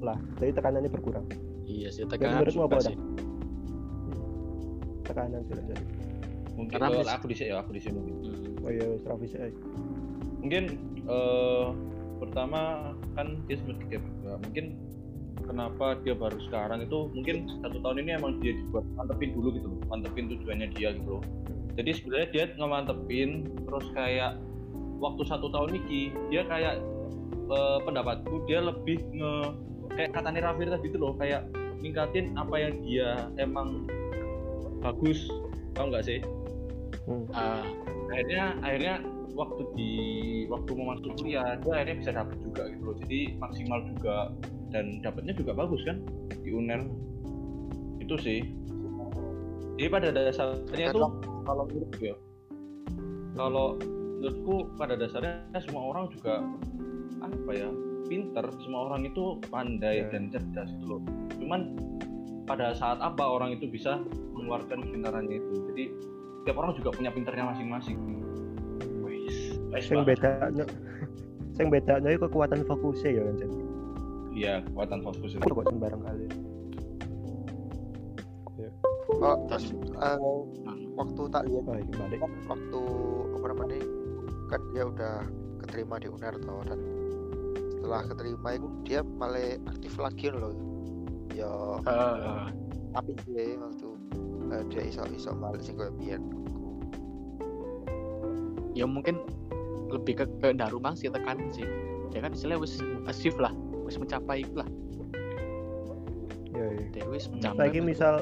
lah. 0.00 0.16
Jadi 0.38 0.54
tekanannya 0.54 0.88
berkurang. 0.88 1.26
iya 1.64 1.92
sih 1.92 2.00
Ya, 2.00 2.08
tekanan 2.08 2.40
menurutmu 2.40 2.64
apa, 2.64 2.80
sih 2.80 2.96
Tekanan 5.08 5.40
sih 5.48 5.54
jadi. 5.56 5.74
mungkin 6.58 6.74
Karena 6.74 7.14
aku 7.14 7.26
di 7.30 7.36
sini 7.38 7.48
ya 7.54 7.56
aku 7.62 7.70
di 7.72 7.82
sini 7.82 7.98
Hmm. 7.98 8.66
Oh 8.66 8.70
iya 8.74 8.86
ae. 8.98 9.52
mungkin 10.42 10.64
eh 11.08 11.66
pertama 12.18 12.92
kan 13.14 13.38
dia 13.46 13.56
sempat 13.62 13.78
juga 13.86 14.34
mungkin 14.42 14.74
kenapa 15.46 15.96
dia 16.02 16.12
baru 16.18 16.36
sekarang 16.50 16.84
itu 16.84 17.08
mungkin 17.14 17.46
satu 17.62 17.78
tahun 17.80 18.04
ini 18.04 18.10
emang 18.18 18.32
dia 18.42 18.52
dibuat 18.58 18.84
mantepin 18.98 19.32
dulu 19.32 19.54
gitu 19.54 19.66
loh 19.70 19.80
mantepin 19.88 20.26
tujuannya 20.28 20.68
dia 20.74 20.92
gitu 20.92 21.18
loh 21.18 21.22
jadi 21.78 21.90
sebenarnya 21.94 22.28
dia 22.34 22.44
ngemantepin 22.58 23.46
terus 23.64 23.86
kayak 23.94 24.36
waktu 24.98 25.22
satu 25.24 25.46
tahun 25.54 25.78
ini 25.78 26.10
dia 26.28 26.42
kayak 26.50 26.82
eh, 27.48 27.78
pendapatku 27.86 28.44
dia 28.50 28.60
lebih 28.60 28.98
nge 29.14 29.32
kayak 29.94 30.10
katanya 30.12 30.40
Raffi 30.50 30.66
tadi 30.66 30.86
itu 30.90 30.98
loh 30.98 31.14
kayak 31.16 31.46
ningkatin 31.78 32.34
apa 32.34 32.54
yang 32.58 32.74
dia 32.82 33.30
emang 33.38 33.86
bagus. 34.82 35.18
Tau 35.74 35.88
nggak 35.90 36.04
sih? 36.06 36.18
Ah, 37.32 37.64
akhirnya 38.12 38.56
akhirnya 38.60 38.94
waktu 39.32 39.62
di 39.78 39.92
waktu 40.50 40.70
mau 40.74 40.92
masuk 40.96 41.14
kuliah 41.22 41.56
dia 41.62 41.72
akhirnya 41.72 41.96
bisa 42.02 42.10
dapet 42.12 42.36
juga 42.42 42.62
gitu 42.68 42.82
loh. 42.84 42.96
Jadi 43.06 43.18
maksimal 43.38 43.78
juga. 43.96 44.16
Dan 44.68 45.00
dapatnya 45.00 45.32
juga 45.32 45.56
bagus 45.56 45.80
kan 45.88 46.04
di 46.44 46.50
UNER. 46.52 46.84
Itu 48.04 48.20
sih. 48.20 48.44
Jadi 49.80 49.88
pada 49.88 50.12
dasarnya 50.12 50.92
tuh 50.92 51.08
kalau 51.46 51.64
menurutku 51.70 52.02
ya 52.12 52.16
kalau 53.38 53.78
menurutku 54.18 54.68
pada 54.76 54.98
dasarnya 54.98 55.46
semua 55.64 55.94
orang 55.94 56.10
juga 56.12 56.42
apa 57.22 57.50
ya 57.54 57.70
pinter. 58.10 58.44
Semua 58.60 58.92
orang 58.92 59.08
itu 59.08 59.38
pandai 59.48 60.02
Ya. 60.04 60.10
dan 60.12 60.28
cerdas 60.28 60.68
itu 60.68 60.84
loh. 60.84 61.00
Cuman 61.38 61.78
pada 62.48 62.72
saat 62.72 62.96
apa 63.04 63.20
orang 63.20 63.52
itu 63.60 63.68
bisa 63.68 64.00
mengeluarkan 64.32 64.80
pintarannya 64.88 65.36
itu 65.36 65.52
jadi 65.68 65.84
tiap 66.48 66.56
orang 66.56 66.72
juga 66.80 66.96
punya 66.96 67.12
pinternya 67.12 67.44
masing-masing 67.52 67.96
Pak. 69.68 70.04
bedanya 70.08 70.64
sing 71.52 71.68
bedanya 71.68 72.08
itu 72.08 72.24
kekuatan 72.24 72.64
fokusnya 72.64 73.10
ya 73.12 73.22
kan 73.28 73.36
iya 74.32 74.54
kekuatan 74.64 75.04
fokus 75.04 75.36
itu 75.36 75.44
kok 75.44 75.66
sembarang 75.68 76.02
kali. 76.02 76.26
oh 79.18 79.36
terus 79.52 79.66
eh, 79.76 80.18
waktu 80.96 81.22
tak 81.28 81.42
lihat 81.52 81.64
Oh, 81.68 81.74
balik. 81.76 82.20
waktu 82.48 82.82
apa 83.36 83.46
namanya 83.52 83.78
kan 84.48 84.60
dia 84.72 84.84
udah 84.88 85.16
keterima 85.66 86.00
di 86.00 86.08
UNER 86.08 86.34
toh 86.40 86.64
dan 86.64 86.80
setelah 87.76 88.02
keterima 88.08 88.48
itu 88.56 88.68
dia 88.88 89.00
malah 89.20 89.60
aktif 89.68 89.92
lagi 90.00 90.32
loh 90.32 90.77
ya 91.38 91.52
eh, 91.86 92.50
tapi 92.90 93.12
sih 93.22 93.54
waktu 93.54 93.88
eh, 94.50 94.62
dia 94.68 94.82
iso 94.90 95.02
iso 95.08 95.30
balik 95.38 95.62
sing 95.62 95.78
koyo 95.78 95.94
biyen 95.94 96.22
ya 98.74 98.86
mungkin 98.86 99.22
lebih 99.88 100.20
ke 100.20 100.24
ke 100.42 100.48
darumang 100.52 100.94
sih 100.94 101.06
tekan 101.08 101.38
sih 101.50 101.64
ya 102.10 102.20
kan 102.20 102.34
istilahnya 102.34 102.62
wis 102.62 102.82
achieve 103.06 103.38
lah 103.38 103.52
wis 103.86 103.96
mencapai 103.96 104.42
lah 104.52 104.66
Ya, 106.48 106.66
ya. 106.74 106.84
dia 106.90 107.04
wis 107.06 107.30
Hmm. 107.30 107.38
mencapai 107.38 107.70
Saiki 107.70 107.78
misal 107.78 108.14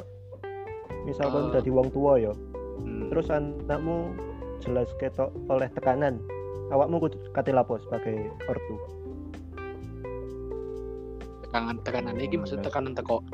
misal 1.09 1.33
kon 1.33 1.49
Eh. 1.49 1.53
dadi 1.57 1.73
wong 1.73 1.89
tua 1.89 2.21
ya, 2.21 2.37
Hmm, 2.77 3.09
terus 3.09 3.33
anakmu 3.33 4.13
jelas 4.61 4.93
ketok 5.01 5.33
oleh 5.49 5.73
tekanan. 5.73 6.21
Awakmu 6.69 7.01
kudu 7.01 7.17
kate 7.33 7.57
lapo 7.57 7.81
sebagai 7.81 8.29
ortu. 8.45 8.77
Tekanan 11.57 11.77
tekanan 11.81 12.17
ini 12.21 12.37
maksudnya 12.37 12.69
tekanan 12.69 12.93
teko 12.93 13.25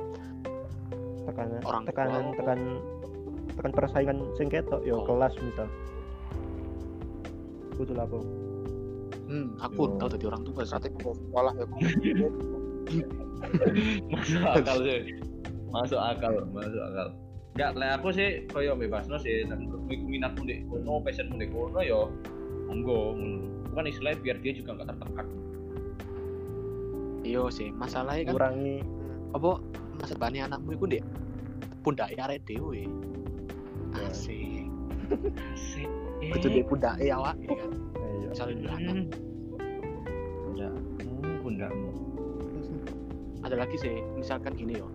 Tekanan 1.26 1.58
Orang 1.66 1.82
tua. 1.82 1.90
tekanan 1.90 2.24
tekan 2.38 2.58
tekan 3.58 3.72
persaingan 3.74 4.18
sing 4.38 4.46
ketok 4.46 4.82
ya 4.86 4.94
Oh. 4.94 5.02
kelas 5.02 5.34
misal. 5.38 5.66
Kudu 7.74 7.92
lapo. 7.98 8.22
hmm, 9.26 9.58
aku 9.58 9.82
Yo. 9.88 9.96
tahu 9.98 10.08
tadi 10.12 10.24
orang 10.28 10.42
tua 10.44 10.62
mau 11.02 11.14
sekolah 11.16 11.52
ya 11.56 11.66
masuk 14.12 14.42
akal 14.44 14.76
sih 14.84 14.98
masuk 15.72 15.98
akal 16.00 16.32
masuk 16.52 16.82
akal 16.84 17.08
Enggak, 17.52 17.70
lah 17.76 18.00
aku 18.00 18.08
sih 18.12 18.48
koyo 18.48 18.72
bebas 18.72 19.08
no 19.08 19.16
sih 19.20 19.44
iku 19.44 19.76
minatmu 20.08 20.44
di 20.44 20.64
kono 20.68 21.00
passionmu 21.04 21.36
di 21.36 21.48
kono 21.52 21.80
yo 21.80 22.08
monggo 22.68 23.12
bukan 23.72 23.88
istilahnya 23.88 24.20
biar 24.20 24.36
dia 24.40 24.52
juga 24.56 24.76
nggak 24.76 24.88
tertekan 24.94 25.26
iya 27.22 27.42
sih 27.50 27.70
masalahnya 27.74 28.30
kan 28.30 28.34
Kurangi 28.34 28.76
apa 29.32 29.50
masa 29.98 30.14
bani 30.18 30.42
anakmu 30.42 30.76
itu 30.76 30.98
dek 30.98 31.04
pundak 31.82 32.14
arek 32.14 32.42
dewe 32.46 32.86
Ya. 33.92 34.08
asik. 34.08 34.64
Asik. 35.52 35.88
Itu 36.24 36.48
dek 36.48 36.64
pundak 36.64 36.96
awak. 37.12 37.36
Kan 37.44 37.70
ayo. 38.00 38.28
misalnya 38.32 38.54
dulu 38.56 38.70
anak. 38.72 38.94
Hmm. 38.96 39.08
pundakmu 40.48 41.30
pundakmu. 41.44 41.90
Ada 43.44 43.56
lagi 43.58 43.76
sih 43.76 44.00
misalkan 44.16 44.56
gini 44.56 44.80
yo. 44.80 44.88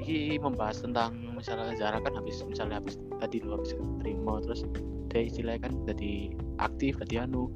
Ini 0.00 0.38
membahas 0.38 0.82
tentang 0.82 1.14
misalnya 1.34 1.74
Zara 1.74 1.98
kan 2.02 2.14
habis 2.14 2.42
misalnya 2.46 2.78
habis 2.78 2.98
tadi 3.18 3.42
lo 3.42 3.58
habis 3.60 3.74
terima 4.02 4.38
terus 4.42 4.66
dia 5.10 5.26
istilahnya 5.26 5.66
kan 5.66 5.72
jadi 5.90 6.34
aktif 6.62 7.02
jadi 7.06 7.26
anu. 7.26 7.50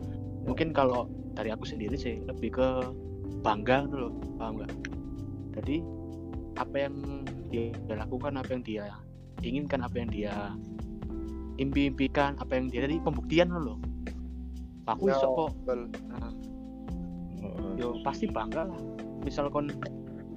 Mungkin 0.45 0.75
kalau 0.75 1.07
dari 1.39 1.55
aku 1.55 1.65
sendiri 1.67 1.95
sih 1.95 2.21
lebih 2.27 2.51
ke 2.59 2.69
bangga 3.43 3.89
gitu 3.89 3.97
loh 4.09 4.13
paham 4.39 4.63
nggak? 4.63 4.73
Jadi 5.61 5.77
apa 6.55 6.77
yang 6.77 6.95
dia 7.51 7.71
lakukan 7.91 8.39
apa 8.39 8.51
yang 8.55 8.63
dia 8.63 8.85
inginkan 9.43 9.83
apa 9.83 9.97
yang 9.99 10.11
dia 10.11 10.33
impi-impikan 11.59 12.35
apa 12.43 12.59
yang 12.59 12.67
dia 12.71 12.87
dari 12.87 12.99
pembuktian 12.99 13.51
loh. 13.55 13.79
Aku 14.85 15.09
Ya, 15.09 15.17
iso 15.17 15.27
kok. 15.33 15.51
Nah, 16.11 16.31
yo 17.79 17.99
pasti 18.05 18.29
bangga 18.29 18.69
lah. 18.69 18.81
Misal 19.25 19.49
kon 19.49 19.73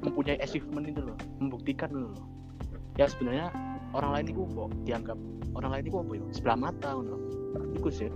mempunyai 0.05 0.39
achievement 0.39 0.87
itu 0.87 1.01
loh 1.03 1.17
membuktikan 1.41 1.89
loh. 1.91 2.13
Ya 2.95 3.09
sebenarnya 3.09 3.51
orang 3.93 4.13
lain 4.13 4.25
itu 4.31 4.41
kok 4.45 4.69
dianggap 4.85 5.17
orang 5.57 5.69
lain 5.73 5.83
itu 5.89 5.97
apa 5.97 6.11
ya? 6.15 6.23
Sebelah 6.31 6.57
mata 6.57 6.89
loh. 6.95 7.19
Itu 7.75 7.89
sih 7.89 8.09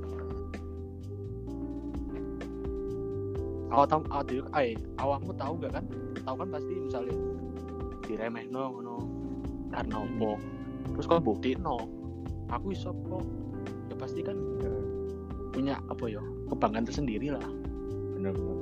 awak 3.71 3.87
tahu 3.87 4.01
awak 4.11 4.27
ay 4.51 4.75
awakmu 4.99 5.31
tahu 5.39 5.53
gak 5.63 5.73
kan? 5.79 5.85
Tahu 6.27 6.35
kan 6.43 6.47
pasti 6.51 6.73
misalnya 6.75 7.15
diremeh 8.03 8.45
no 8.51 8.75
ngono 8.75 8.95
karena 9.71 10.03
opo 10.03 10.35
terus 10.91 11.07
kau 11.07 11.23
bukti 11.23 11.55
no 11.55 11.87
aku 12.51 12.75
iso 12.75 12.91
kok. 13.07 13.23
Ya 13.87 13.95
pasti 13.95 14.19
kan 14.19 14.35
punya 15.55 15.79
apa 15.87 16.07
ya 16.11 16.19
kebanggaan 16.51 16.83
tersendiri 16.87 17.31
lah. 17.31 17.47
Benar 18.19 18.35
benar 18.35 18.57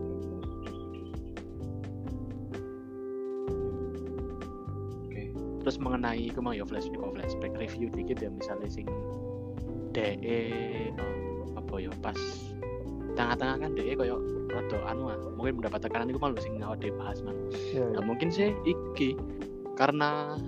oke. 5.09 5.23
Terus 5.65 5.75
mengenai 5.81 6.29
kemang 6.29 6.53
ya 6.53 6.65
flashback 6.65 7.01
oh, 7.01 7.13
flashback 7.17 7.53
review 7.57 7.89
dikit 7.89 8.21
ya 8.21 8.29
misalnya 8.29 8.69
sing 8.69 8.85
DE 9.89 10.21
eh, 10.21 10.93
apa 11.57 11.75
ya 11.81 11.89
pas 12.05 12.17
tengah-tengah 13.19 13.55
kan 13.59 13.71
DE 13.75 13.93
koyo 13.93 14.15
rada 14.47 14.77
anu 14.87 15.11
ah, 15.11 15.19
mungkin 15.35 15.59
mendapat 15.59 15.83
tekanan 15.83 16.07
itu 16.07 16.17
malu 16.17 16.39
sing 16.39 16.55
awak 16.59 16.79
dhewe 16.79 16.95
bahas 16.95 17.19
man. 17.19 17.35
Ya, 17.69 17.83
Nah, 17.85 17.99
ya. 17.99 18.01
mungkin 18.01 18.31
sih 18.31 18.55
iki 18.63 19.19
karena 19.75 20.39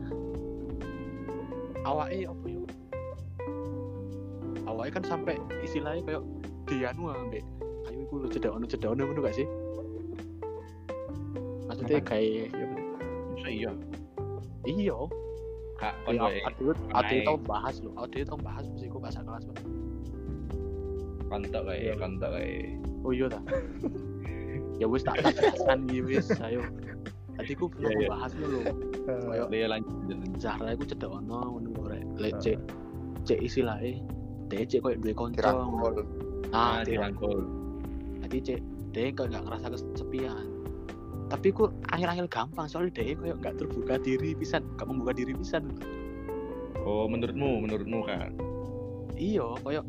awake 1.83 2.23
apa 2.23 2.45
ya? 2.47 2.59
Awake 4.65 4.91
kan 4.95 5.03
sampai 5.03 5.35
istilahnya 5.61 6.01
kayak 6.07 6.23
dianu 6.65 7.11
ambek 7.11 7.43
ayo 7.89 7.97
iku 8.01 8.13
lho 8.23 8.27
cedek 8.29 8.49
ono 8.49 8.63
cedek 8.63 8.87
ono 8.87 9.01
ngono 9.03 9.19
gak 9.21 9.35
sih? 9.35 9.47
Maksudnya 11.67 11.99
kayak 11.99 12.49
Ya, 12.51 12.65
bisa 13.35 13.49
iya 13.49 13.71
iya 14.63 14.95
kak 15.75 15.93
Adewe 16.05 16.37
Naik. 16.93 17.25
tau 17.25 17.37
bahas 17.41 17.75
lho, 17.81 17.89
Adewe 17.97 18.23
tau 18.23 18.37
bahas 18.37 18.65
musiku 18.69 19.01
bahasa 19.01 19.25
kelas 19.25 19.43
Pak. 19.49 19.57
Kantak 21.31 21.61
kayak 21.63 21.81
Iya. 21.81 21.93
kantak 21.95 22.29
kayak 22.35 22.65
Oh 23.01 23.11
iya 23.15 23.25
ta. 23.31 23.39
ya 24.81 24.85
wis 24.85 25.01
tak 25.01 25.23
tak 25.23 25.33
jelaskan 25.39 25.87
iki 25.87 25.99
wis 26.03 26.27
ayo. 26.43 26.61
Tadi 27.39 27.51
ku 27.55 27.65
pernah 27.71 27.91
iya. 27.95 28.09
bahas 28.11 28.31
lho. 28.35 28.61
Eh, 28.61 29.21
Kayak 29.25 29.47
dia 29.49 29.65
lanjut. 29.65 30.17
Zahra 30.37 30.69
iku 30.75 30.83
cedek 30.85 31.09
ono 31.09 31.39
ngono 31.57 31.89
rek. 31.89 32.03
Lek 32.19 32.33
cek 32.37 32.57
cek 33.23 33.39
istilahnya 33.41 34.03
dia 34.51 34.67
cek 34.67 34.83
koyo 34.83 34.99
duwe 34.99 35.13
kanca. 35.15 35.49
Nah, 36.51 36.83
dirangkul. 36.83 36.85
dirangkul 36.85 37.39
Tadi 38.21 38.37
cek 38.43 38.59
dia 38.91 39.07
kok 39.15 39.31
gak 39.31 39.43
ngerasa 39.47 39.67
kesepian. 39.71 40.45
Tapi 41.31 41.47
ku 41.49 41.71
akhir-akhir 41.87 42.27
gampang 42.27 42.67
soalnya 42.67 42.99
dia 42.99 43.15
koyo 43.15 43.33
gak 43.39 43.55
terbuka 43.55 43.95
diri 43.97 44.35
pisan, 44.35 44.67
gak 44.75 44.85
membuka 44.85 45.15
diri 45.15 45.31
pisan. 45.31 45.71
oh 46.81 47.05
menurutmu 47.05 47.61
menurutmu 47.61 48.01
kan 48.09 48.33
Iya, 49.13 49.53
koyo 49.61 49.85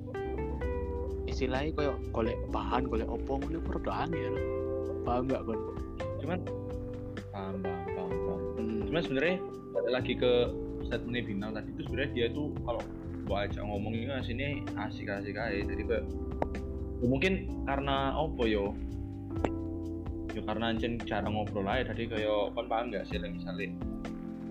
istilahnya 1.33 1.73
koyo 1.73 1.93
golek 2.13 2.37
bahan, 2.53 2.85
golek 2.87 3.09
opo 3.09 3.41
ngono 3.41 3.59
iku 3.59 3.81
rada 3.81 3.93
angel. 4.07 4.35
Paham 5.03 5.27
gak 5.27 5.43
kon? 5.49 5.59
cuman 6.23 6.39
paham 7.35 7.57
paham 7.59 7.83
paham, 7.99 8.11
paham. 8.15 8.41
Hmm. 8.57 8.81
cuman 8.87 9.03
sebenarnya 9.03 9.37
lagi 9.91 10.13
ke 10.15 10.33
statementnya 10.87 11.23
Binal 11.27 11.51
tadi 11.51 11.69
itu 11.75 11.83
sebenarnya 11.91 12.11
dia 12.15 12.27
tuh 12.31 12.55
kalau 12.63 12.83
gua 13.27 13.47
ajak 13.47 13.63
ngomong 13.67 13.93
ini 13.95 14.07
sini 14.23 14.63
asik 14.79 15.11
asik 15.11 15.35
aja 15.35 15.63
jadi 15.67 15.83
kayak 15.83 16.05
ya 17.03 17.07
mungkin 17.11 17.51
karena 17.67 18.15
apa 18.15 18.43
yo 18.47 18.79
ya 20.33 20.43
karena 20.47 20.73
ancen 20.73 21.03
jarang 21.03 21.35
ngobrol 21.35 21.67
aja 21.67 21.91
tadi 21.91 22.07
kayak 22.07 22.55
kon 22.55 22.67
paham 22.71 22.95
gak 22.95 23.05
sih 23.11 23.19
misalnya 23.19 23.75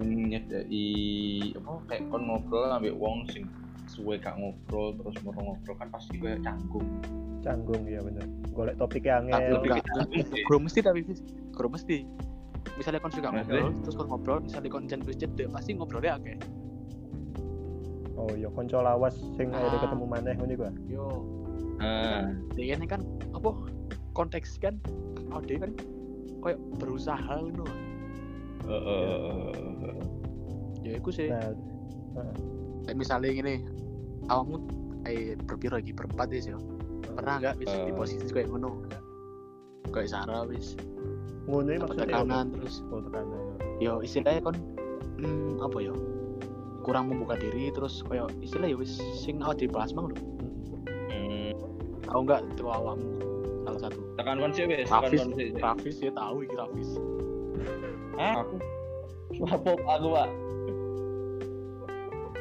nyedai 0.01 0.87
apa 1.55 1.71
kayak 1.87 2.03
kon 2.11 2.23
ngobrol 2.27 2.67
ambek 2.67 2.95
wong 2.99 3.23
sing 3.31 3.47
suwe 3.91 4.15
gak 4.15 4.39
ngobrol 4.39 4.95
terus 4.95 5.15
mau 5.27 5.35
ngobrol 5.35 5.75
kan 5.75 5.91
pasti 5.91 6.15
kayak 6.15 6.39
canggung. 6.39 6.87
Canggung 7.43 7.83
ya 7.83 7.99
bener. 7.99 8.23
Golek 8.55 8.79
topiknya 8.79 9.19
tapi 9.19 9.35
angel 9.35 9.51
lebih 9.59 9.71
guru 10.47 10.57
mesti 10.63 10.79
tapi 10.79 10.99
guru 11.51 11.67
mesti. 11.75 12.07
Misalnya 12.79 13.03
kon 13.03 13.11
suka 13.11 13.29
ngobrol 13.35 13.75
terus 13.83 13.95
kon 13.99 14.07
ngobrol 14.07 14.39
misalnya 14.39 14.69
kon 14.71 14.87
jen 14.87 15.03
wis 15.03 15.19
cedek 15.19 15.51
pasti 15.51 15.75
ngobrolnya 15.75 16.15
akeh. 16.15 16.39
Oh 18.15 18.31
iya 18.37 18.47
konco 18.53 18.79
lawas 18.79 19.17
sing 19.35 19.49
Ah. 19.51 19.59
akhirnya 19.59 19.79
ketemu 19.83 20.05
maneh 20.05 20.33
ngono 20.39 20.51
iku 20.55 20.63
ah. 20.69 20.75
yo. 20.87 21.05
Nah 21.81 22.31
dia 22.55 22.77
ini 22.77 22.87
kan 22.87 23.01
apa 23.33 23.49
konteks 24.13 24.61
kan 24.61 24.77
oh 25.33 25.41
dia 25.41 25.57
kan 25.59 25.73
kayak 26.39 26.59
berusaha 26.79 27.35
ngono. 27.41 27.65
Eh, 28.61 28.73
eh, 28.77 29.17
eh, 29.25 29.97
ya 30.85 30.91
iku 31.01 31.09
sih. 31.09 31.33
Nah 31.33 31.49
Kayak 32.85 32.97
misalnya 32.97 33.29
gini 33.31 33.55
awakmu 34.27 34.57
eh 35.05 35.33
berpiro 35.37 35.77
lagi 35.81 35.91
berempat 35.95 36.27
ya 36.29 36.39
sih 36.41 36.53
pernah 37.17 37.41
nggak 37.41 37.55
wis 37.59 37.71
di 37.73 37.91
Eh. 37.91 37.95
posisi 37.95 38.31
kayak 38.31 38.47
ngono? 38.53 38.85
Kayak 39.91 40.09
Sarah 40.13 40.45
wis. 40.47 40.77
Ngono 41.49 41.67
maksudnya? 41.83 41.85
apa? 41.87 42.05
tekanan 42.05 42.45
terus? 42.55 42.75
Oh 42.93 43.01
tekanan 43.01 43.41
yo 43.81 43.99
istilahnya 44.05 44.41
kon 44.45 44.55
hmm, 45.19 45.57
apa 45.59 45.77
yo? 45.81 45.93
Kurang 46.81 47.13
membuka 47.13 47.37
diri 47.37 47.69
terus 47.73 48.01
kayak 48.05 48.29
istilah 48.41 48.69
ya 48.69 48.77
wis 48.77 48.97
sing 49.17 49.41
awak 49.41 49.61
dibahas 49.61 49.93
mang 49.93 50.09
lho. 50.13 50.17
Hmm. 51.11 51.51
tahu 52.05 52.21
nggak 52.25 52.41
itu 52.53 52.63
awakmu? 52.65 53.09
Salah 53.61 53.79
satu. 53.89 53.99
Tekan 54.17 54.35
kon 54.41 54.51
sih 54.53 54.63
tekan 54.65 55.05
Rafis 55.05 55.21
Rafis 55.57 55.95
ya 56.01 56.11
tahu 56.13 56.37
iki 56.45 56.55
Rafis. 56.57 56.89
Hah? 58.17 58.43
aku 58.45 58.55
Lapop 59.41 59.79
aku 59.87 60.07
pak 60.11 60.27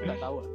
nggak 0.05 0.21
tahu. 0.21 0.37
Ah. 0.41 0.47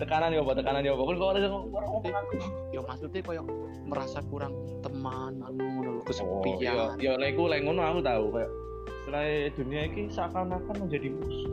tekanan 0.00 0.34
ya 0.34 0.42
apa 0.42 0.52
tekanan 0.58 0.82
ya 0.82 0.98
kon 0.98 1.14
kok 1.14 1.30
ada 1.30 1.46
ngomong 1.46 2.10
aku. 2.10 2.34
Yo 2.74 2.80
maksudnya 2.82 3.20
kayak 3.22 3.44
merasa 3.86 4.18
kurang 4.26 4.50
teman 4.82 5.38
anu 5.46 5.62
ngono 5.62 5.90
lho, 5.94 6.00
Oh, 6.00 6.04
kesepian. 6.06 6.58
ya, 6.58 6.72
ya 6.98 7.12
lek 7.14 7.38
ku 7.38 7.46
lek 7.46 7.62
ngono 7.62 7.82
aku 7.86 8.00
tahu 8.02 8.24
kayak 8.34 8.50
setelah 9.02 9.22
dunia 9.54 9.82
ini 9.86 10.02
seakan-akan 10.10 10.74
menjadi 10.78 11.08
musuh. 11.10 11.50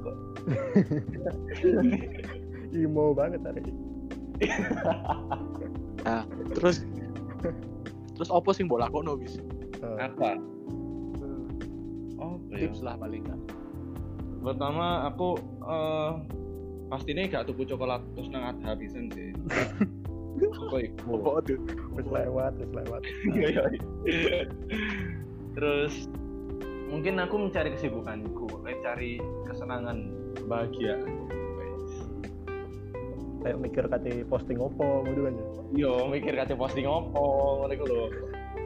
Kok. 0.00 0.16
Imo 2.86 3.12
banget 3.12 3.40
hari 3.44 3.60
nah 6.04 6.22
terus? 6.56 6.84
Terus 8.16 8.30
apa 8.32 8.48
sih 8.52 8.64
mbok 8.64 8.80
lakono 8.84 9.16
wis? 9.16 9.40
Eh, 9.80 9.96
apa? 10.00 10.40
Oh, 12.16 12.40
ya. 12.52 12.68
tips 12.68 12.80
lah 12.80 12.96
paling 12.96 13.24
nggak 13.24 13.40
Pertama 14.46 15.10
aku 15.10 15.34
eh 15.66 16.12
pastinya 16.86 17.26
gak 17.26 17.50
tuku 17.50 17.66
coklat 17.66 17.98
terus 18.14 18.30
nang 18.30 18.54
ada 18.54 18.78
habisan 18.78 19.10
sih. 19.10 19.34
Kok 20.38 20.78
iku? 20.86 21.18
apa 21.18 21.42
tuh 21.42 21.58
wis 21.98 22.06
lewat 22.06 22.52
wis 22.62 22.70
lewat 22.70 23.02
Iya, 23.34 23.62
iya. 24.06 24.38
Terus 25.58 26.06
mungkin 26.86 27.18
aku 27.18 27.34
mencari 27.42 27.74
kesibukanku, 27.74 28.46
mencari 28.62 29.18
kesenangan, 29.50 30.14
kebahagiaan. 30.38 31.26
kayak 33.46 33.62
mikir 33.62 33.86
kate 33.86 34.26
posting 34.26 34.58
opo 34.58 35.06
gitu 35.06 35.22
kan 35.22 35.38
ya 35.38 35.46
Yo 35.86 36.10
mikir 36.10 36.34
kate 36.34 36.58
posting 36.58 36.82
opo 36.82 37.62
ngono 37.62 37.72
iku 37.78 37.84
lho. 37.86 38.04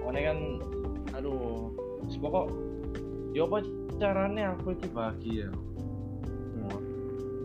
Ngene 0.09 0.20
kan 0.24 0.39
aduh, 1.20 1.68
pokok 2.16 2.49
yo 3.31 3.47
apa 3.47 3.59
caranya 3.97 4.55
aku 4.55 4.74
iki 4.74 4.89
bahagia. 4.91 5.49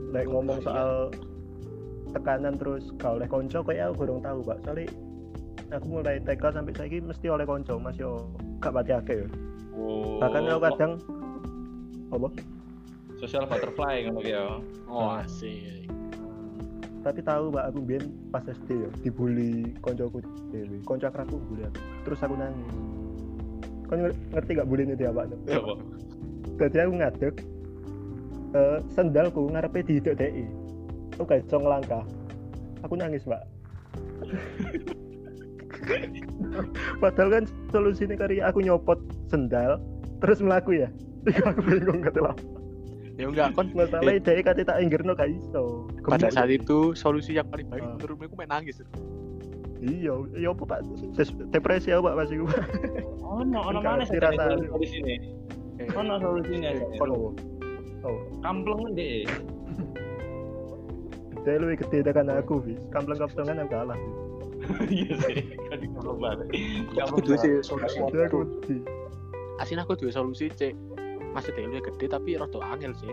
Lek 0.09 0.25
ngomong 0.31 0.59
Iya. 0.59 0.65
soal 0.65 0.89
tekanan 2.15 2.55
terus 2.55 2.87
gak 2.95 3.19
oleh 3.19 3.27
konco 3.27 3.59
kayak 3.61 3.91
aku 3.91 4.07
kurang 4.07 4.19
tahu 4.23 4.39
pak. 4.41 4.57
Soalnya 4.63 4.87
aku 5.75 5.85
mulai 5.91 6.23
TK 6.23 6.43
sampai 6.55 6.73
saiki 6.73 6.97
mesti 7.03 7.27
oleh 7.27 7.43
konco 7.43 7.75
mas. 7.75 7.99
Yo 7.99 8.31
gak 8.59 8.73
pati 8.73 8.91
akeh. 8.91 9.19
Ya 9.21 9.27
Oh. 9.75 10.23
bahkan 10.23 10.47
aku 10.47 10.61
kadang 10.63 10.91
apa? 12.07 12.27
Social 13.19 13.43
butterfly 13.43 14.07
ngono 14.07 14.23
ki 14.23 14.31
ya. 14.31 14.45
oh 14.87 15.19
asik. 15.19 15.91
Tapi 17.03 17.19
tahu 17.21 17.51
pak 17.51 17.69
aku 17.69 17.79
biyen 17.83 18.07
pas 18.31 18.41
SD 18.41 18.71
ya 18.71 18.89
dibully 19.03 19.75
koncoku 19.83 20.23
dewe 20.49 20.79
konco 20.87 21.05
akrabku 21.05 21.35
bully 21.43 21.67
aku. 21.67 21.79
Terus 22.07 22.19
aku 22.23 22.33
nangis 22.33 22.71
nger- 23.91 24.19
ngerti 24.33 24.51
gak 24.57 24.67
bully 24.67 24.83
itu 24.83 25.05
apa 25.05 25.21
tuh 25.27 25.39
Ya 25.45 25.59
apa? 25.61 25.73
jadi 26.55 26.77
aku 26.87 26.93
ngadeg 26.97 27.33
eh, 28.55 28.77
sendalku 28.89 29.41
ngarepe 29.51 29.79
diidek 29.83 30.15
dek 30.15 30.31
aku 31.15 31.23
gak 31.25 31.41
iso 31.43 31.57
ngelangkah. 31.57 32.03
Aku 32.81 32.93
nangis 32.95 33.23
mbak. 33.23 33.43
Padahal 36.97 37.29
kan 37.31 37.43
solusinya 37.69 38.15
kari 38.15 38.39
aku 38.39 38.59
nyopot 38.61 38.99
sendal 39.27 39.77
terus 40.19 40.39
melaku 40.41 40.81
ya. 40.81 40.89
Aku 41.49 41.61
bingung 41.61 42.01
gak 42.05 42.17
lah 42.17 42.35
ya 43.15 43.31
enggak 43.31 43.55
kon 43.55 43.71
masalahnya 43.71 44.19
dia 44.19 44.43
kata 44.43 44.61
tak 44.67 44.77
inggirno 44.83 45.15
gak 45.15 45.31
iso. 45.31 45.87
Pada 46.03 46.27
saat 46.27 46.51
itu 46.51 46.91
solusi 46.93 47.33
yang 47.33 47.47
paling 47.47 47.65
baik 47.71 47.81
Ah. 47.81 47.95
menurutmu 47.95 48.27
aku 48.27 48.35
main 48.35 48.51
nangis 48.51 48.83
iya 49.81 50.13
iya 50.35 50.49
apa 50.49 50.63
pak? 50.63 50.79
Depresi 51.51 51.91
ya 51.91 51.99
pak 51.99 52.15
pas 52.15 52.29
iku 52.29 52.47
Oh, 53.25 53.43
no, 53.43 53.59
ono 53.65 53.79
mana 53.81 54.05
sih 54.05 54.15
rasanya. 54.21 54.55
di 54.79 54.87
sini? 54.87 55.15
Eh, 55.81 55.91
Ono 55.91 56.15
solusinya. 56.19 56.71
kon 56.95 57.09
oh 57.11 57.31
oh. 58.05 58.17
Kampleng 58.39 58.95
deh. 58.95 59.27
dia 61.45 61.61
lebih 61.61 61.77
gede 61.85 62.01
tekan 62.01 62.25
aku 62.31 62.57
bis 62.57 62.79
kampleng 62.89 63.21
kampleng 63.21 63.53
aku 63.53 63.69
kalah 63.69 63.99
Iya 64.89 65.13
sih, 65.29 65.45
kan 65.69 65.77
di 65.77 65.87
kampleng 65.93 66.17
banget. 66.17 66.47
aku 66.97 67.15
tuh 67.21 67.37
sih 67.37 67.53
solusi. 67.61 68.01
Aku 68.01 68.39
asin 69.61 69.77
aku 69.77 69.93
tuh 69.93 70.09
solusi 70.09 70.49
cek 70.49 70.73
masih 71.35 71.51
lu 71.67 71.83
gede 71.83 72.05
tapi 72.07 72.39
rada 72.39 72.59
angel 72.63 72.95
sih 72.95 73.11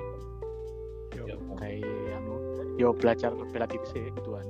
Ya, 1.13 1.37
kayak 1.61 1.85
anu 2.17 2.35
yo 2.81 2.97
belajar 2.97 3.37
bela 3.53 3.69
diri 3.69 3.85
sih 3.93 4.01
gituan 4.17 4.47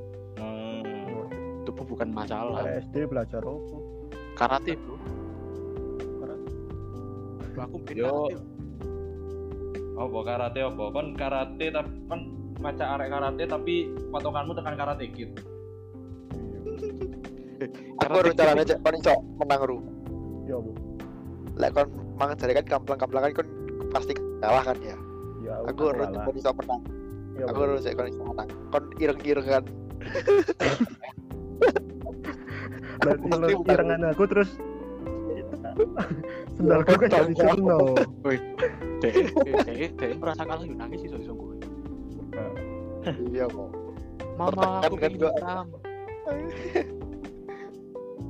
Tubuh 1.62 1.86
bukan 1.86 2.10
masalah 2.10 2.66
SD 2.66 3.06
belajar 3.06 3.42
apa 3.42 3.76
karate 4.34 4.74
bro 4.80 4.96
aku 7.60 7.76
bikin 7.84 8.02
Yo. 8.02 8.08
karate 8.08 8.34
Apa 9.92 10.18
karate 10.24 10.60
apa? 10.64 10.84
Kon 10.88 11.08
karate 11.14 11.66
tapi 11.68 11.92
kon 12.08 12.20
maca 12.58 12.84
arek 12.96 13.08
karate 13.12 13.44
tapi 13.44 13.74
patokanmu 14.08 14.52
tekan 14.56 14.74
karate 14.74 15.04
kid. 15.12 15.30
Aku 18.02 18.18
rencananya 18.24 18.64
cek 18.66 18.78
kon 18.82 18.96
iso 18.98 19.14
menang 19.38 19.60
ru. 19.62 19.78
ya 20.48 20.58
bu 20.58 20.72
Lek 21.54 21.70
kon 21.76 21.88
mangan 22.18 22.40
jare 22.40 22.52
kan 22.56 22.66
kamplang-kamplangan 22.66 23.30
kon 23.36 23.48
pasti 23.92 24.16
kalah 24.40 24.64
kan 24.64 24.78
ya. 24.80 24.96
ya 25.44 25.54
Aku 25.68 25.92
kon 25.92 26.34
iso 26.34 26.50
menang. 26.56 26.80
Ya, 27.36 27.44
Aku 27.52 27.58
kon 27.68 28.08
iso 28.08 28.22
menang. 28.26 28.48
Kon 28.72 28.84
ireng-ireng 28.98 29.46
kan. 29.46 29.64
Ilang- 33.02 33.56
bukan. 33.56 33.72
irengan 33.72 34.02
aku 34.08 34.24
terus 34.26 34.50
sendalku 36.56 36.92
kan 36.94 37.08
gak 37.08 37.26
dicerno 37.28 37.78
dek 38.22 39.14
dek 39.66 39.90
dek 39.96 40.10
merasa 40.16 40.42
kalah 40.44 40.62
yo 40.62 40.74
nangis 40.74 41.02
iso 41.02 41.16
iso 41.16 41.32
gue. 41.32 41.56
Iya 43.28 43.46
kok. 43.46 43.70
mama 44.34 44.80
aku 44.80 44.94
kan 44.96 45.10
gua. 45.12 45.32
hitam 45.32 45.66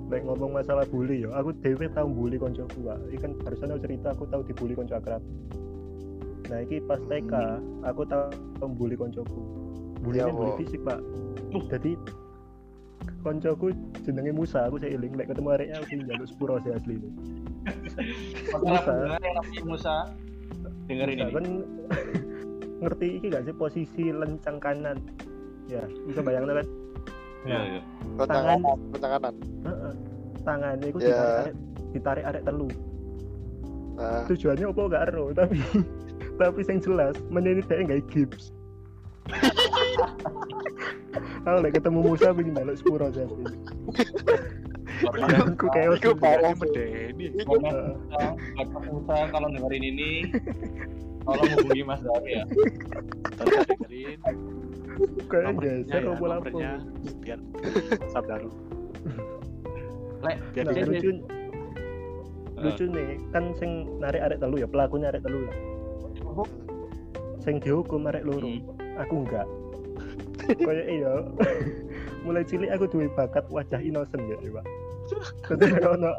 Lek 0.08 0.22
ngomong 0.22 0.52
masalah 0.52 0.84
bully 0.86 1.24
ya 1.24 1.32
aku 1.32 1.56
dewe 1.58 1.88
tau 1.88 2.04
bully 2.04 2.36
koncoku 2.36 2.84
pak 2.84 3.00
ini 3.06 3.16
kan 3.16 3.32
barusan 3.38 3.72
aku 3.72 3.80
cerita 3.80 4.12
aku 4.12 4.24
tahu 4.26 4.42
dibully 4.42 4.72
konco 4.72 4.92
akrab. 4.94 5.22
Nah 6.46 6.58
ini 6.60 6.80
pas 6.80 7.00
TK 7.02 7.32
aku 7.82 8.02
tahu 8.04 8.28
bully 8.70 8.92
koncoku. 8.92 9.40
Bully 10.00 10.20
Ya, 10.20 10.28
bully 10.28 10.52
Bu. 10.52 10.58
fisik 10.58 10.80
pak. 10.82 11.00
Uh. 11.50 11.64
jadi 11.66 11.96
koncoku 13.22 13.70
jenenge 14.00 14.30
Musa 14.30 14.66
aku 14.66 14.76
saya 14.76 14.92
iling 14.92 15.14
lek 15.14 15.26
ketemu 15.26 15.48
areknya 15.50 15.76
aku 15.78 15.94
njaluk 15.96 16.26
sepuro 16.26 16.54
sih 16.60 16.72
asli 16.72 16.94
ini 16.96 17.10
Masalah 18.52 19.18
Musa. 19.62 19.64
Musa 19.64 19.94
dengerin 20.84 21.18
ini. 21.20 21.30
kan 21.30 21.46
ngerti 22.80 23.06
iki 23.16 23.26
gak 23.28 23.46
sih 23.46 23.54
posisi 23.54 24.04
lencang 24.10 24.58
kanan 24.58 24.98
ya 25.66 25.80
bisa 26.04 26.20
bayangin 26.26 26.58
kan 26.58 26.68
Iya, 27.42 27.58
iya. 27.68 27.80
Lencang 28.14 28.28
Tangan. 28.28 28.58
kanan, 28.60 28.78
lencang 28.92 29.12
kanan. 29.12 29.34
Heeh. 29.62 29.92
tangannya 30.42 30.86
itu 30.88 30.98
Ya. 30.98 31.06
ditarik 31.08 31.26
arek 31.38 31.54
ditarik 31.92 32.24
arek 32.24 32.42
telu 32.44 32.68
Nah, 33.92 34.24
tujuannya 34.24 34.66
apa 34.66 34.82
gak 34.88 35.02
ero 35.06 35.24
tapi 35.30 35.58
tapi 36.40 36.60
yang 36.64 36.78
jelas 36.80 37.14
menini 37.28 37.60
dia 37.62 37.76
nggak 37.78 38.02
gips 38.08 38.50
Aku 41.42 41.58
lek 41.58 41.72
ketemu 41.74 41.98
Musa 42.02 42.30
pengen 42.30 42.54
njaluk 42.54 42.76
sepuro 42.78 43.06
jadi. 43.10 43.34
Aku 45.50 45.66
kayak 45.74 45.98
Iku 45.98 46.14
parah. 46.14 46.54
medeni 46.54 47.26
Mas 47.42 48.86
Musa, 48.86 49.16
kalau 49.34 49.48
dengerin 49.50 49.84
ini 49.94 50.10
tolong 51.26 51.48
hubungi 51.58 51.82
Mas 51.82 52.00
Dari 52.02 52.30
ya. 52.38 52.44
tolong 53.38 53.64
dengerin. 53.66 54.18
Kayak 55.26 55.44
ya, 55.88 55.98
apa 56.12 56.24
lapo. 56.28 56.46
nomornya. 56.52 56.72
Biar 57.24 57.38
sabdaru 58.12 58.50
Lek, 60.22 60.36
biar 60.54 60.64
Nah, 60.70 60.86
lucu. 60.86 61.10
Eh, 61.10 61.18
lucu 62.62 62.84
nih 62.86 63.18
kan 63.34 63.44
sing 63.58 63.70
narik 63.98 64.22
arek 64.22 64.38
telu 64.38 64.54
ya 64.62 64.68
pelakunya 64.70 65.10
arek 65.10 65.26
telu 65.26 65.50
lah 65.50 65.56
sing 67.42 67.58
dihukum 67.58 68.06
arek 68.06 68.22
loro. 68.22 68.46
Hmm. 68.46 68.62
Aku 68.99 69.14
enggak. 69.24 69.47
Kayak 70.59 70.86
iya. 70.90 71.12
Mulai 72.26 72.47
cilik 72.47 72.70
aku 72.70 72.86
duwe 72.90 73.07
bakat 73.14 73.47
wajah 73.51 73.80
innocent 73.82 74.22
ya 74.26 74.36
Pak. 74.38 74.66
Terus 75.11 75.28
ono 75.99 76.11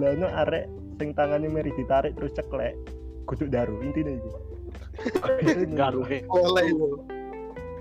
lah 0.00 0.10
ono 0.16 0.28
arek 0.46 0.66
sing 1.00 1.12
tangannya 1.16 1.48
meri 1.50 1.72
ditarik 1.74 2.14
terus 2.14 2.32
ceklek 2.36 2.78
kudu 3.26 3.48
daru 3.48 3.80
intinya 3.82 4.12
itu 4.12 4.30
garu 5.78 6.04
he 6.04 6.22
oleh 6.30 6.68
itu. 6.68 7.00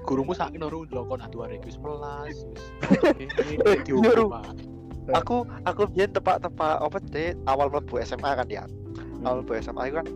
gurumu 0.05 0.33
sakit 0.33 0.57
noru 0.57 0.89
lokon 0.89 1.21
adu 1.21 1.45
arek 1.45 1.61
wis 1.65 1.77
melas 1.77 2.33
wis 2.33 2.61
Eh. 5.09 5.17
Aku 5.17 5.49
aku 5.65 5.89
biyen 5.89 6.13
tepak-tepak 6.13 6.77
apa 6.77 6.97
deh 7.09 7.33
awal 7.49 7.73
mlebu 7.73 7.97
SMA 8.05 8.37
kan 8.37 8.45
ya. 8.45 8.63
Awal 9.25 9.41
mlebu 9.41 9.53
SMA 9.57 9.89
itu 9.89 9.95
kan 9.97 10.07